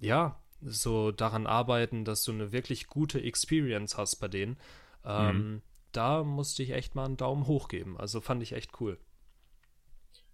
ja, 0.00 0.40
so 0.60 1.10
daran 1.12 1.46
arbeiten, 1.46 2.04
dass 2.04 2.24
du 2.24 2.32
eine 2.32 2.52
wirklich 2.52 2.86
gute 2.86 3.20
Experience 3.20 3.98
hast 3.98 4.16
bei 4.16 4.28
denen. 4.28 4.56
Ähm, 5.04 5.36
mhm. 5.36 5.62
Da 5.92 6.24
musste 6.24 6.62
ich 6.62 6.70
echt 6.70 6.94
mal 6.94 7.04
einen 7.04 7.16
Daumen 7.16 7.46
hoch 7.46 7.68
geben. 7.68 7.98
Also 7.98 8.20
fand 8.20 8.42
ich 8.42 8.52
echt 8.52 8.80
cool. 8.80 8.98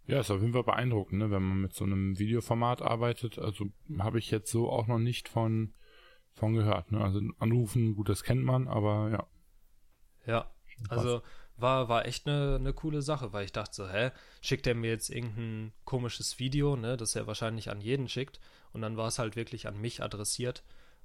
Ja, 0.06 0.20
ist 0.20 0.30
auf 0.30 0.40
jeden 0.40 0.52
Fall 0.52 0.64
beeindruckend, 0.64 1.20
ne? 1.20 1.30
wenn 1.30 1.42
man 1.42 1.60
mit 1.60 1.74
so 1.74 1.84
einem 1.84 2.18
Videoformat 2.18 2.82
arbeitet. 2.82 3.38
Also 3.38 3.66
habe 3.98 4.18
ich 4.18 4.30
jetzt 4.30 4.50
so 4.50 4.70
auch 4.70 4.86
noch 4.86 4.98
nicht 4.98 5.28
von, 5.28 5.72
von 6.32 6.54
gehört. 6.54 6.92
Ne? 6.92 7.00
Also 7.00 7.20
anrufen, 7.38 7.94
gut, 7.94 8.08
das 8.08 8.22
kennt 8.22 8.44
man, 8.44 8.68
aber 8.68 9.10
ja. 9.10 9.26
Ja, 10.26 10.50
also 10.88 11.22
war, 11.56 11.88
war 11.88 12.06
echt 12.06 12.26
eine, 12.26 12.56
eine 12.58 12.72
coole 12.72 13.02
Sache, 13.02 13.32
weil 13.32 13.44
ich 13.44 13.52
dachte 13.52 13.74
so, 13.74 13.88
hä, 13.88 14.10
schickt 14.40 14.66
er 14.66 14.74
mir 14.74 14.90
jetzt 14.90 15.10
irgendein 15.10 15.72
komisches 15.84 16.38
Video, 16.38 16.76
ne, 16.76 16.96
das 16.96 17.16
er 17.16 17.26
wahrscheinlich 17.26 17.70
an 17.70 17.80
jeden 17.80 18.08
schickt. 18.08 18.40
Und 18.72 18.82
dann 18.82 18.96
war 18.96 19.08
es 19.08 19.18
halt 19.18 19.36
wirklich 19.36 19.66
an 19.66 19.80
mich 19.80 20.02
adressiert. 20.02 20.62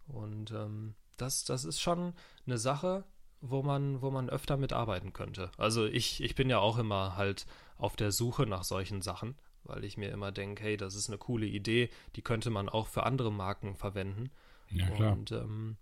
Und 0.07 0.51
ähm, 0.51 0.95
das, 1.17 1.45
das 1.45 1.65
ist 1.65 1.81
schon 1.81 2.13
eine 2.45 2.57
Sache, 2.57 3.03
wo 3.41 3.63
man, 3.63 4.01
wo 4.01 4.11
man 4.11 4.29
öfter 4.29 4.57
mitarbeiten 4.57 5.13
könnte. 5.13 5.51
Also 5.57 5.85
ich, 5.85 6.21
ich 6.23 6.35
bin 6.35 6.49
ja 6.49 6.59
auch 6.59 6.77
immer 6.77 7.15
halt 7.15 7.45
auf 7.77 7.95
der 7.95 8.11
Suche 8.11 8.45
nach 8.45 8.63
solchen 8.63 9.01
Sachen, 9.01 9.35
weil 9.63 9.83
ich 9.83 9.97
mir 9.97 10.11
immer 10.11 10.31
denke, 10.31 10.63
hey, 10.63 10.77
das 10.77 10.95
ist 10.95 11.09
eine 11.09 11.17
coole 11.17 11.45
Idee, 11.45 11.89
die 12.15 12.21
könnte 12.21 12.49
man 12.49 12.69
auch 12.69 12.87
für 12.87 13.03
andere 13.03 13.31
Marken 13.31 13.75
verwenden. 13.75 14.31
Ja, 14.75 14.89
klar. 14.89 15.13
Und 15.13 15.31
ähm, 15.31 15.77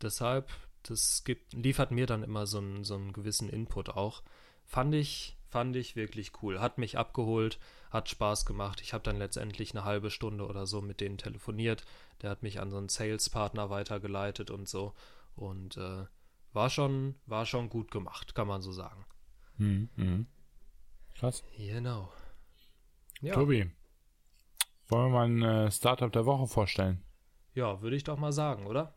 deshalb, 0.00 0.50
das 0.82 1.24
gibt, 1.24 1.52
liefert 1.52 1.90
mir 1.90 2.06
dann 2.06 2.22
immer 2.22 2.46
so 2.46 2.58
einen, 2.58 2.84
so 2.84 2.94
einen 2.94 3.12
gewissen 3.12 3.48
Input 3.48 3.90
auch. 3.90 4.22
Fand 4.64 4.94
ich, 4.94 5.36
fand 5.48 5.76
ich 5.76 5.96
wirklich 5.96 6.32
cool. 6.42 6.60
Hat 6.60 6.78
mich 6.78 6.98
abgeholt, 6.98 7.58
hat 7.90 8.08
Spaß 8.08 8.46
gemacht. 8.46 8.80
Ich 8.80 8.92
habe 8.92 9.04
dann 9.04 9.18
letztendlich 9.18 9.74
eine 9.74 9.84
halbe 9.84 10.10
Stunde 10.10 10.46
oder 10.46 10.66
so 10.66 10.80
mit 10.80 11.00
denen 11.00 11.18
telefoniert. 11.18 11.84
Der 12.22 12.30
hat 12.30 12.42
mich 12.42 12.60
an 12.60 12.70
so 12.70 12.78
einen 12.78 12.88
Sales-Partner 12.88 13.70
weitergeleitet 13.70 14.50
und 14.50 14.68
so. 14.68 14.94
Und 15.34 15.76
äh, 15.76 16.04
war 16.52 16.70
schon, 16.70 17.16
war 17.26 17.46
schon 17.46 17.68
gut 17.68 17.90
gemacht, 17.90 18.34
kann 18.34 18.48
man 18.48 18.62
so 18.62 18.72
sagen. 18.72 19.04
Mhm. 19.58 19.88
Mhm. 19.96 20.26
Krass. 21.14 21.42
Genau. 21.56 22.12
Ja. 23.20 23.34
Tobi, 23.34 23.70
wollen 24.88 25.06
wir 25.06 25.08
mal 25.10 25.28
ein 25.28 25.42
äh, 25.42 25.70
Startup 25.70 26.12
der 26.12 26.26
Woche 26.26 26.46
vorstellen? 26.46 27.02
Ja, 27.56 27.80
würde 27.80 27.96
ich 27.96 28.04
doch 28.04 28.18
mal 28.18 28.32
sagen, 28.32 28.66
oder? 28.66 28.92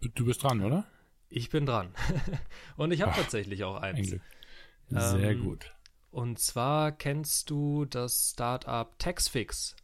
Du 0.00 0.26
bist 0.26 0.42
dran, 0.42 0.62
oder? 0.62 0.84
Ich 1.28 1.48
bin 1.48 1.64
dran. 1.64 1.94
und 2.76 2.90
ich 2.90 3.02
habe 3.02 3.12
tatsächlich 3.12 3.62
auch 3.62 3.76
eins. 3.76 4.12
Ein. 4.12 4.20
Sehr 4.88 5.30
ähm, 5.30 5.44
gut. 5.44 5.72
Und 6.10 6.40
zwar 6.40 6.90
kennst 6.90 7.50
du 7.50 7.84
das 7.84 8.32
Startup 8.32 8.98
Taxfix? 8.98 9.76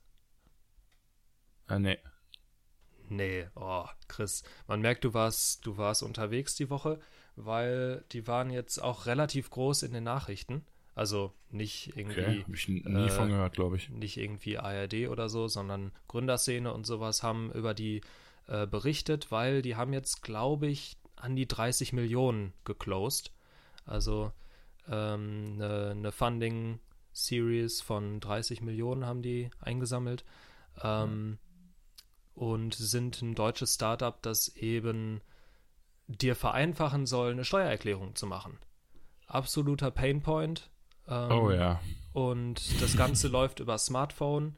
Äh, 1.68 1.78
nee. 1.78 1.98
Nee, 3.08 3.46
oh, 3.54 3.86
Chris, 4.08 4.42
man 4.66 4.80
merkt, 4.80 5.04
du 5.04 5.14
warst, 5.14 5.64
du 5.64 5.76
warst 5.76 6.02
unterwegs 6.02 6.56
die 6.56 6.68
Woche, 6.68 6.98
weil 7.36 8.04
die 8.10 8.26
waren 8.26 8.50
jetzt 8.50 8.82
auch 8.82 9.06
relativ 9.06 9.50
groß 9.50 9.84
in 9.84 9.92
den 9.92 10.04
Nachrichten. 10.04 10.66
Also 11.00 11.32
nicht 11.48 11.96
irgendwie. 11.96 12.20
Okay, 12.20 12.44
hab 12.46 12.54
ich 12.54 12.68
nie 12.68 12.82
äh, 12.82 13.08
von 13.08 13.30
gehört, 13.30 13.54
glaube 13.54 13.76
ich. 13.76 13.88
Nicht 13.88 14.18
irgendwie 14.18 14.58
ARD 14.58 15.08
oder 15.08 15.30
so, 15.30 15.48
sondern 15.48 15.92
Gründerszene 16.08 16.70
und 16.74 16.84
sowas 16.84 17.22
haben 17.22 17.50
über 17.52 17.72
die 17.72 18.02
äh, 18.48 18.66
berichtet, 18.66 19.30
weil 19.30 19.62
die 19.62 19.76
haben 19.76 19.94
jetzt, 19.94 20.22
glaube 20.22 20.66
ich, 20.66 20.98
an 21.16 21.36
die 21.36 21.48
30 21.48 21.94
Millionen 21.94 22.52
geclosed. 22.66 23.32
Also 23.86 24.30
ähm, 24.90 25.52
eine, 25.54 25.92
eine 25.92 26.12
Funding-Series 26.12 27.80
von 27.80 28.20
30 28.20 28.60
Millionen 28.60 29.06
haben 29.06 29.22
die 29.22 29.48
eingesammelt. 29.58 30.26
Ähm, 30.82 31.38
und 32.34 32.74
sind 32.74 33.22
ein 33.22 33.34
deutsches 33.34 33.72
Startup, 33.72 34.20
das 34.20 34.54
eben 34.54 35.22
dir 36.08 36.36
vereinfachen 36.36 37.06
soll, 37.06 37.32
eine 37.32 37.46
Steuererklärung 37.46 38.16
zu 38.16 38.26
machen. 38.26 38.58
Absoluter 39.26 39.90
Painpoint. 39.90 40.68
Ähm, 41.10 41.30
oh 41.32 41.50
ja. 41.50 41.80
Und 42.12 42.80
das 42.80 42.96
Ganze 42.96 43.28
läuft 43.28 43.60
über 43.60 43.76
Smartphone. 43.78 44.56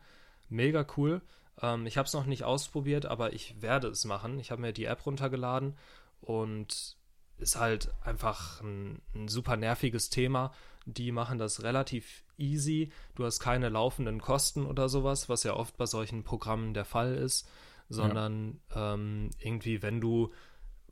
Mega 0.48 0.86
cool. 0.96 1.22
Ähm, 1.60 1.86
ich 1.86 1.96
habe 1.98 2.06
es 2.06 2.12
noch 2.12 2.26
nicht 2.26 2.44
ausprobiert, 2.44 3.06
aber 3.06 3.32
ich 3.32 3.60
werde 3.60 3.88
es 3.88 4.04
machen. 4.04 4.38
Ich 4.38 4.50
habe 4.50 4.60
mir 4.60 4.72
die 4.72 4.84
App 4.84 5.04
runtergeladen 5.06 5.76
und 6.20 6.96
ist 7.38 7.58
halt 7.58 7.90
einfach 8.02 8.60
ein, 8.60 9.00
ein, 9.14 9.28
super 9.28 9.56
nerviges 9.56 10.10
Thema. 10.10 10.52
Die 10.86 11.12
machen 11.12 11.38
das 11.38 11.62
relativ 11.62 12.24
easy. 12.38 12.92
Du 13.14 13.24
hast 13.24 13.40
keine 13.40 13.68
laufenden 13.68 14.20
Kosten 14.20 14.66
oder 14.66 14.88
sowas, 14.88 15.28
was 15.28 15.42
ja 15.42 15.54
oft 15.54 15.76
bei 15.76 15.86
solchen 15.86 16.24
Programmen 16.24 16.74
der 16.74 16.84
Fall 16.84 17.14
ist, 17.14 17.48
sondern 17.88 18.60
ja. 18.74 18.94
ähm, 18.94 19.30
irgendwie, 19.38 19.82
wenn 19.82 20.00
du, 20.00 20.32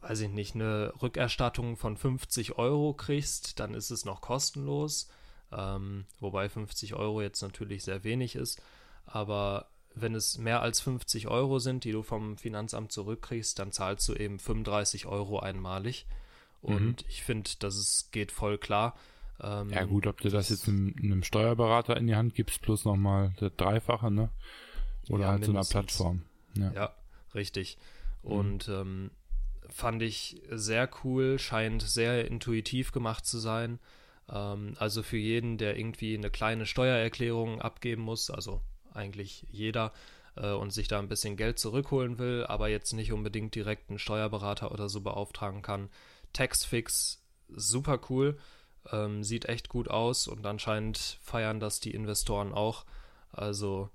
weiß 0.01 0.21
ich 0.21 0.31
nicht, 0.31 0.55
eine 0.55 0.93
Rückerstattung 1.01 1.77
von 1.77 1.97
50 1.97 2.59
Euro 2.59 2.95
kriegst, 2.95 3.61
dann 3.61 3.75
ist 3.75 3.91
es 3.91 4.05
noch 4.05 4.21
kostenlos. 4.21 5.09
Ähm, 5.53 6.05
wobei 6.21 6.49
50 6.49 6.95
Euro 6.95 7.23
jetzt 7.23 7.43
natürlich 7.43 7.85
sehr 7.85 8.05
wenig 8.05 8.37
ist. 8.37 8.63
Aber 9.07 9.71
wenn 9.95 10.15
es 10.15 10.39
mehr 10.39 10.63
als 10.63 10.81
50 10.81 11.29
Euro 11.29 11.59
sind, 11.59 11.85
die 11.85 11.93
du 11.93 12.03
vom 12.03 12.39
Finanzamt 12.39 12.93
zurückkriegst, 12.93 13.59
dann 13.59 13.73
zahlst 13.73 14.09
du 14.09 14.15
eben 14.15 14.39
35 14.39 15.07
Euro 15.07 15.41
einmalig. 15.41 16.07
Und 16.63 17.03
mhm. 17.03 17.09
ich 17.09 17.23
finde, 17.23 17.51
dass 17.59 17.77
es 17.77 18.11
geht 18.11 18.33
voll 18.33 18.59
klar. 18.59 18.95
Ähm, 19.43 19.71
ja 19.71 19.85
gut, 19.85 20.07
ob 20.07 20.21
du 20.21 20.29
das 20.29 20.51
jetzt 20.51 20.69
einem, 20.69 20.95
einem, 21.03 21.23
Steuerberater 21.23 21.97
in 21.97 22.07
die 22.07 22.17
Hand 22.17 22.35
gibst, 22.35 22.61
plus 22.61 22.85
nochmal 22.85 23.33
das 23.39 23.53
Dreifache, 23.57 24.11
ne? 24.11 24.31
Oder 25.09 25.23
ja, 25.23 25.29
halt 25.29 25.45
so 25.45 25.51
einer 25.51 25.65
Plattform. 25.65 26.23
Ja, 26.55 26.73
ja 26.73 26.95
richtig. 27.35 27.79
Mhm. 28.23 28.31
Und 28.31 28.69
mhm. 28.69 28.75
ähm, 28.75 29.11
fand 29.71 30.03
ich 30.03 30.43
sehr 30.51 30.91
cool, 31.03 31.39
scheint 31.39 31.83
sehr 31.83 32.27
intuitiv 32.27 32.93
gemacht 32.93 33.25
zu 33.25 33.39
sein. 33.39 33.79
Ähm, 34.31 34.75
also 34.79 35.03
für 35.03 35.17
jeden, 35.17 35.59
der 35.59 35.79
irgendwie 35.79 36.17
eine 36.17 36.31
kleine 36.31 36.67
Steuererklärung 36.67 37.61
abgeben 37.61 38.03
muss, 38.03 38.31
also 38.31 38.61
eigentlich 38.93 39.47
jeder 39.51 39.93
äh, 40.37 40.53
und 40.53 40.73
sich 40.73 40.89
da 40.89 40.99
ein 40.99 41.09
bisschen 41.09 41.37
Geld 41.37 41.59
zurückholen 41.59 42.19
will, 42.19 42.45
aber 42.47 42.69
jetzt 42.69 42.93
nicht 42.93 43.13
unbedingt 43.13 43.55
direkt 43.55 43.91
einen 43.91 43.99
Steuerberater 43.99 44.73
oder 44.73 44.89
so 44.89 45.01
beauftragen 45.01 45.63
kann. 45.63 45.89
Taxfix, 46.33 47.23
super 47.49 48.01
cool, 48.09 48.39
ähm, 48.93 49.25
sieht 49.25 49.47
echt 49.47 49.69
gut 49.69 49.89
aus 49.89 50.29
und 50.29 50.47
anscheinend 50.47 51.19
feiern 51.23 51.61
das 51.61 51.81
die 51.81 51.93
Investoren 51.95 52.53
auch. 52.53 52.85
Also 53.33 53.91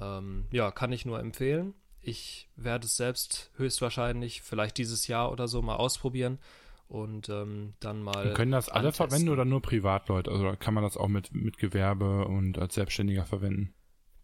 ähm, 0.00 0.46
ja, 0.52 0.70
kann 0.70 0.92
ich 0.92 1.04
nur 1.04 1.18
empfehlen. 1.20 1.74
Ich 2.00 2.48
werde 2.56 2.86
es 2.86 2.96
selbst 2.96 3.50
höchstwahrscheinlich 3.56 4.40
vielleicht 4.42 4.78
dieses 4.78 5.06
Jahr 5.06 5.30
oder 5.30 5.48
so 5.48 5.60
mal 5.60 5.76
ausprobieren 5.76 6.38
und 6.90 7.28
ähm, 7.28 7.74
dann 7.78 8.02
mal. 8.02 8.28
Und 8.28 8.34
können 8.34 8.50
das 8.50 8.68
alle 8.68 8.88
antesten. 8.88 9.08
verwenden 9.08 9.28
oder 9.30 9.44
nur 9.44 9.62
Privatleute? 9.62 10.30
Also 10.30 10.54
kann 10.58 10.74
man 10.74 10.82
das 10.82 10.96
auch 10.96 11.08
mit, 11.08 11.32
mit 11.32 11.56
Gewerbe 11.56 12.24
und 12.26 12.58
als 12.58 12.74
Selbstständiger 12.74 13.24
verwenden? 13.24 13.72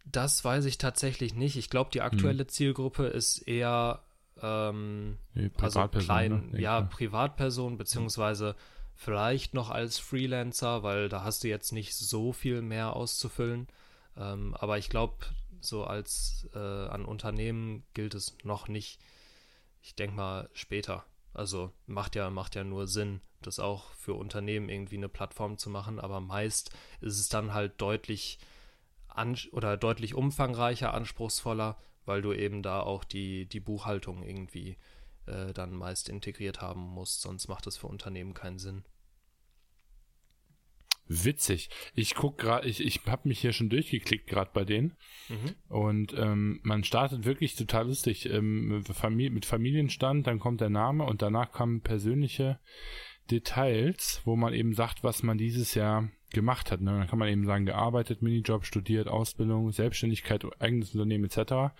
Das 0.05 0.43
weiß 0.43 0.65
ich 0.65 0.77
tatsächlich 0.77 1.33
nicht. 1.33 1.57
Ich 1.57 1.69
glaube, 1.69 1.89
die 1.91 2.01
aktuelle 2.01 2.43
hm. 2.43 2.49
Zielgruppe 2.49 3.07
ist 3.07 3.39
eher 3.39 4.03
ähm, 4.41 5.17
also 5.59 5.87
klein, 5.87 6.49
ne? 6.51 6.61
ja, 6.61 6.81
Privatperson, 6.81 7.77
beziehungsweise 7.77 8.55
vielleicht 8.95 9.53
noch 9.53 9.69
als 9.69 9.97
Freelancer, 9.97 10.83
weil 10.83 11.07
da 11.07 11.23
hast 11.23 11.43
du 11.43 11.47
jetzt 11.47 11.71
nicht 11.71 11.95
so 11.95 12.33
viel 12.33 12.61
mehr 12.61 12.95
auszufüllen. 12.95 13.67
Ähm, 14.17 14.55
aber 14.55 14.77
ich 14.77 14.89
glaube, 14.89 15.15
so 15.61 15.85
als 15.85 16.49
äh, 16.53 16.57
an 16.57 17.05
Unternehmen 17.05 17.83
gilt 17.93 18.13
es 18.13 18.35
noch 18.43 18.67
nicht. 18.67 18.99
Ich 19.81 19.95
denke 19.95 20.17
mal 20.17 20.49
später. 20.53 21.05
Also 21.37 21.71
macht 21.85 22.15
ja, 22.15 22.31
macht 22.31 22.55
ja 22.55 22.63
nur 22.63 22.87
Sinn, 22.87 23.21
das 23.41 23.59
auch 23.59 23.91
für 23.91 24.15
Unternehmen 24.15 24.69
irgendwie 24.69 24.97
eine 24.97 25.07
Plattform 25.07 25.59
zu 25.59 25.69
machen, 25.69 25.99
aber 25.99 26.19
meist 26.19 26.71
ist 26.99 27.19
es 27.19 27.29
dann 27.29 27.53
halt 27.53 27.79
deutlich 27.79 28.39
oder 29.51 29.77
deutlich 29.77 30.13
umfangreicher, 30.13 30.93
anspruchsvoller, 30.93 31.77
weil 32.05 32.21
du 32.21 32.33
eben 32.33 32.61
da 32.61 32.81
auch 32.81 33.03
die, 33.03 33.45
die 33.47 33.59
Buchhaltung 33.59 34.23
irgendwie 34.23 34.77
äh, 35.25 35.53
dann 35.53 35.73
meist 35.73 36.09
integriert 36.09 36.61
haben 36.61 36.81
musst, 36.81 37.21
sonst 37.21 37.47
macht 37.47 37.65
das 37.65 37.77
für 37.77 37.87
Unternehmen 37.87 38.33
keinen 38.33 38.59
Sinn. 38.59 38.83
Witzig. 41.07 41.69
Ich 41.95 42.15
guck 42.15 42.37
gerade, 42.37 42.67
ich, 42.67 42.83
ich 42.83 43.01
habe 43.05 43.27
mich 43.27 43.39
hier 43.39 43.53
schon 43.53 43.69
durchgeklickt 43.69 44.27
gerade 44.27 44.51
bei 44.53 44.65
denen. 44.65 44.97
Mhm. 45.29 45.55
Und 45.69 46.13
ähm, 46.17 46.59
man 46.63 46.83
startet 46.83 47.25
wirklich 47.25 47.55
total 47.55 47.87
lustig 47.87 48.29
ähm, 48.29 48.83
Familie, 48.83 49.31
mit 49.31 49.45
Familienstand, 49.45 50.27
dann 50.27 50.39
kommt 50.39 50.61
der 50.61 50.69
Name 50.69 51.05
und 51.05 51.21
danach 51.21 51.51
kommen 51.51 51.81
persönliche 51.81 52.59
Details, 53.31 54.21
wo 54.25 54.35
man 54.35 54.53
eben 54.53 54.73
sagt, 54.73 55.03
was 55.03 55.23
man 55.23 55.37
dieses 55.37 55.73
Jahr 55.73 56.09
gemacht 56.31 56.71
hat. 56.71 56.81
Ne? 56.81 56.91
Dann 56.91 57.07
kann 57.07 57.19
man 57.19 57.29
eben 57.29 57.45
sagen, 57.45 57.65
gearbeitet, 57.65 58.21
Minijob, 58.21 58.65
studiert, 58.65 59.07
Ausbildung, 59.07 59.71
Selbstständigkeit, 59.71 60.45
eigenes 60.59 60.93
Unternehmen 60.93 61.25
etc. 61.25 61.73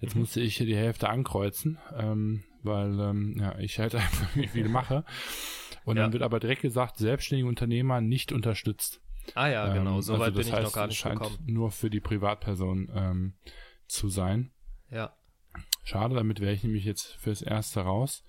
Jetzt 0.00 0.14
mhm. 0.14 0.22
musste 0.22 0.40
ich 0.40 0.56
hier 0.56 0.66
die 0.66 0.76
Hälfte 0.76 1.08
ankreuzen, 1.08 1.78
ähm, 1.96 2.44
weil 2.62 2.98
ähm, 3.00 3.36
ja, 3.38 3.58
ich 3.58 3.78
halt 3.78 3.94
einfach 3.94 4.34
nicht 4.36 4.50
viel 4.50 4.68
mache. 4.68 5.04
Und 5.84 5.96
ja. 5.96 6.02
dann 6.02 6.12
wird 6.12 6.22
aber 6.22 6.40
direkt 6.40 6.62
gesagt, 6.62 6.96
selbstständige 6.98 7.48
Unternehmer 7.48 8.00
nicht 8.00 8.32
unterstützt. 8.32 9.00
Ah 9.34 9.48
ja, 9.48 9.72
genau, 9.72 9.96
ähm, 9.96 10.02
so 10.02 10.14
also 10.14 10.24
weit 10.24 10.34
bin 10.34 10.46
ich 10.46 10.52
heißt, 10.52 10.64
noch 10.64 10.72
gar 10.72 10.86
nicht 10.86 10.98
scheint 10.98 11.20
gekommen. 11.20 11.38
nur 11.46 11.70
für 11.70 11.90
die 11.90 12.00
Privatperson 12.00 12.90
ähm, 12.94 13.34
zu 13.86 14.08
sein. 14.08 14.52
Ja. 14.90 15.16
Schade, 15.82 16.14
damit 16.14 16.40
wäre 16.40 16.52
ich 16.52 16.62
nämlich 16.62 16.84
jetzt 16.84 17.14
fürs 17.16 17.42
Erste 17.42 17.80
raus. 17.80 18.24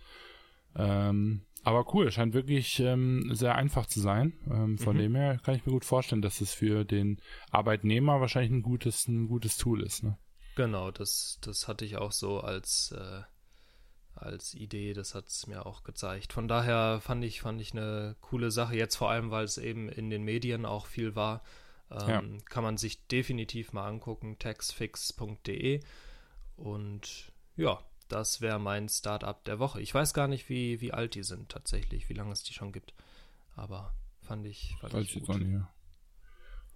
Ähm, 0.75 1.45
aber 1.63 1.93
cool, 1.93 2.11
scheint 2.11 2.33
wirklich 2.33 2.79
ähm, 2.79 3.33
sehr 3.33 3.55
einfach 3.55 3.87
zu 3.87 3.99
sein. 3.99 4.33
Ähm, 4.49 4.77
von 4.77 4.95
mhm. 4.95 4.99
dem 4.99 5.15
her 5.15 5.39
kann 5.43 5.55
ich 5.55 5.65
mir 5.65 5.71
gut 5.71 5.85
vorstellen, 5.85 6.21
dass 6.21 6.41
es 6.41 6.53
für 6.53 6.85
den 6.85 7.19
Arbeitnehmer 7.49 8.21
wahrscheinlich 8.21 8.51
ein 8.51 8.61
gutes, 8.61 9.07
ein 9.07 9.27
gutes 9.27 9.57
Tool 9.57 9.81
ist. 9.81 10.03
Ne? 10.03 10.17
Genau, 10.55 10.91
das, 10.91 11.39
das 11.41 11.67
hatte 11.67 11.83
ich 11.83 11.97
auch 11.97 12.11
so 12.11 12.39
als, 12.39 12.93
äh, 12.95 13.21
als 14.15 14.53
Idee, 14.53 14.93
das 14.93 15.13
hat 15.13 15.27
es 15.27 15.47
mir 15.47 15.65
auch 15.65 15.83
gezeigt. 15.83 16.33
Von 16.33 16.47
daher 16.47 16.99
fand 17.01 17.23
ich, 17.23 17.41
fand 17.41 17.61
ich 17.61 17.73
eine 17.73 18.15
coole 18.21 18.49
Sache, 18.49 18.75
jetzt 18.75 18.95
vor 18.95 19.09
allem, 19.09 19.29
weil 19.31 19.45
es 19.45 19.57
eben 19.57 19.89
in 19.89 20.09
den 20.09 20.23
Medien 20.23 20.65
auch 20.65 20.85
viel 20.85 21.15
war. 21.15 21.43
Ähm, 21.91 22.07
ja. 22.07 22.43
Kann 22.49 22.63
man 22.63 22.77
sich 22.77 23.05
definitiv 23.07 23.73
mal 23.73 23.87
angucken, 23.87 24.39
taxfix.de. 24.39 25.81
Und 26.55 27.31
ja, 27.57 27.83
das 28.07 28.41
wäre 28.41 28.59
mein 28.59 28.89
Startup 28.89 29.43
der 29.43 29.59
Woche. 29.59 29.81
Ich 29.81 29.93
weiß 29.93 30.13
gar 30.13 30.27
nicht, 30.27 30.49
wie, 30.49 30.81
wie 30.81 30.93
alt 30.93 31.15
die 31.15 31.23
sind 31.23 31.49
tatsächlich, 31.49 32.09
wie 32.09 32.13
lange 32.13 32.31
es 32.31 32.43
die 32.43 32.53
schon 32.53 32.71
gibt. 32.71 32.93
Aber 33.55 33.93
fand 34.21 34.45
ich, 34.45 34.75
fand 34.79 34.93
ich 34.95 35.21
gut. 35.23 35.41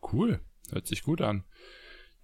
Cool, 0.01 0.39
hört 0.71 0.87
sich 0.87 1.03
gut 1.03 1.21
an. 1.21 1.43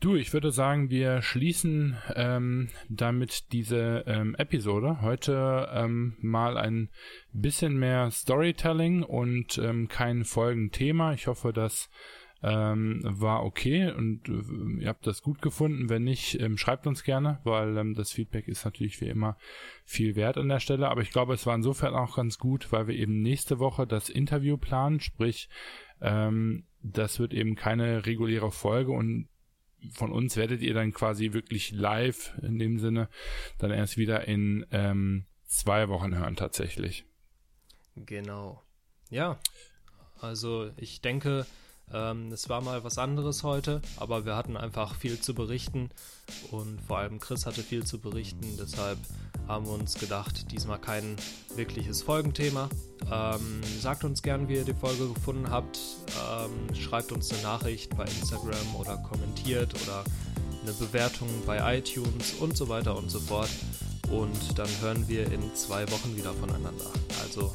Du, 0.02 0.16
ich 0.16 0.34
würde 0.34 0.52
sagen, 0.52 0.90
wir 0.90 1.22
schließen 1.22 1.98
ähm, 2.16 2.70
damit 2.90 3.52
diese 3.54 4.04
ähm, 4.06 4.36
Episode. 4.36 5.02
Heute 5.02 5.70
ähm, 5.72 6.18
mal 6.20 6.58
ein 6.58 6.90
bisschen 7.32 7.78
mehr 7.78 8.12
Storytelling 8.12 9.04
und 9.04 9.58
ähm, 9.58 9.88
kein 9.88 10.26
Folgenthema. 10.26 11.14
Ich 11.14 11.28
hoffe, 11.28 11.54
das 11.54 11.90
ähm, 12.44 13.00
war 13.04 13.44
okay 13.44 13.90
und 13.90 14.28
äh, 14.28 14.84
ihr 14.84 14.90
habt 14.90 15.08
das 15.08 15.24
gut 15.24 15.42
gefunden. 15.42 15.90
Wenn 15.90 16.04
nicht, 16.04 16.40
ähm, 16.42 16.58
schreibt 16.58 16.86
uns 16.86 17.04
gerne, 17.04 17.40
weil 17.44 17.76
ähm, 17.78 17.96
das 17.96 18.12
Feedback 18.12 18.48
ist 18.48 18.66
natürlich 18.66 19.00
wie 19.02 19.08
immer 19.08 19.38
viel 19.86 20.16
wert 20.16 20.38
an 20.38 20.50
der 20.50 20.60
Stelle. 20.60 20.90
Aber 20.90 21.02
ich 21.02 21.12
glaube, 21.12 21.34
es 21.34 21.46
war 21.46 21.56
insofern 21.56 21.96
auch 21.96 22.18
ganz 22.18 22.38
gut, 22.38 22.72
weil 22.72 22.88
wir 22.88 22.96
eben 22.96 23.22
nächste 23.22 23.60
Woche 23.60 23.88
das 23.88 24.10
Interview 24.10 24.58
planen, 24.58 25.00
sprich, 25.00 25.50
ähm, 26.02 26.66
das 26.84 27.20
wird 27.20 27.34
eben 27.34 27.56
keine 27.56 28.06
reguläre 28.06 28.52
Folge 28.52 28.92
und 28.92 29.30
von 29.94 30.12
uns 30.12 30.36
werdet 30.38 30.62
ihr 30.62 30.74
dann 30.74 30.94
quasi 30.94 31.34
wirklich 31.34 31.72
live 31.72 32.34
in 32.42 32.60
dem 32.60 32.80
Sinne 32.80 33.10
dann 33.58 33.72
erst 33.72 33.98
wieder 33.98 34.28
in 34.28 34.66
ähm, 34.72 35.26
zwei 35.46 35.90
Wochen 35.90 36.16
hören 36.16 36.36
tatsächlich. 36.36 37.06
Genau. 37.96 38.62
Ja, 39.10 39.40
also 40.20 40.72
ich 40.78 41.02
denke, 41.02 41.46
ähm, 41.94 42.32
es 42.32 42.50
war 42.50 42.62
mal 42.62 42.84
was 42.84 42.98
anderes 42.98 43.44
heute, 43.44 43.82
aber 43.98 44.26
wir 44.26 44.36
hatten 44.36 44.58
einfach 44.58 44.96
viel 44.96 45.20
zu 45.20 45.34
berichten 45.34 45.90
und 46.52 46.82
vor 46.82 46.98
allem 46.98 47.20
Chris 47.20 47.46
hatte 47.46 47.62
viel 47.62 47.86
zu 47.86 48.00
berichten. 48.00 48.58
Deshalb 48.60 48.98
haben 49.48 49.66
wir 49.66 49.74
uns 49.74 49.96
gedacht, 49.96 50.52
diesmal 50.52 50.80
kein 50.80 51.16
wirkliches 51.56 52.02
Folgenthema. 52.02 52.70
Ähm, 53.12 53.62
sagt 53.80 54.04
uns 54.04 54.24
gern, 54.24 54.48
wie 54.48 54.56
ihr 54.56 54.66
die 54.66 54.74
Folge 54.74 55.14
gefunden 55.14 55.50
habt. 55.50 55.80
Ähm, 56.40 56.74
schreibt 56.76 57.12
uns 57.12 57.32
eine 57.32 57.42
Nachricht 57.44 57.96
bei 57.96 58.04
Instagram 58.06 58.76
oder 58.80 58.98
kommentiert 58.98 59.74
oder 59.84 60.04
eine 60.64 60.74
Bewertung 60.74 61.28
bei 61.46 61.78
iTunes 61.78 62.34
und 62.40 62.58
so 62.58 62.68
weiter 62.68 62.98
und 62.98 63.10
so 63.10 63.20
fort. 63.20 63.50
Und 64.10 64.58
dann 64.58 64.70
hören 64.82 65.08
wir 65.08 65.32
in 65.32 65.54
zwei 65.56 65.90
Wochen 65.92 66.16
wieder 66.16 66.34
voneinander. 66.34 66.86
Also 67.22 67.54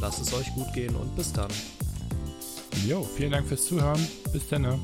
lasst 0.00 0.20
es 0.20 0.34
euch 0.34 0.52
gut 0.54 0.72
gehen 0.74 0.94
und 0.94 1.14
bis 1.16 1.32
dann. 1.32 1.50
Jo, 2.86 3.02
vielen 3.02 3.32
Dank 3.32 3.46
fürs 3.46 3.66
Zuhören. 3.66 4.06
Bis 4.32 4.48
dann. 4.48 4.80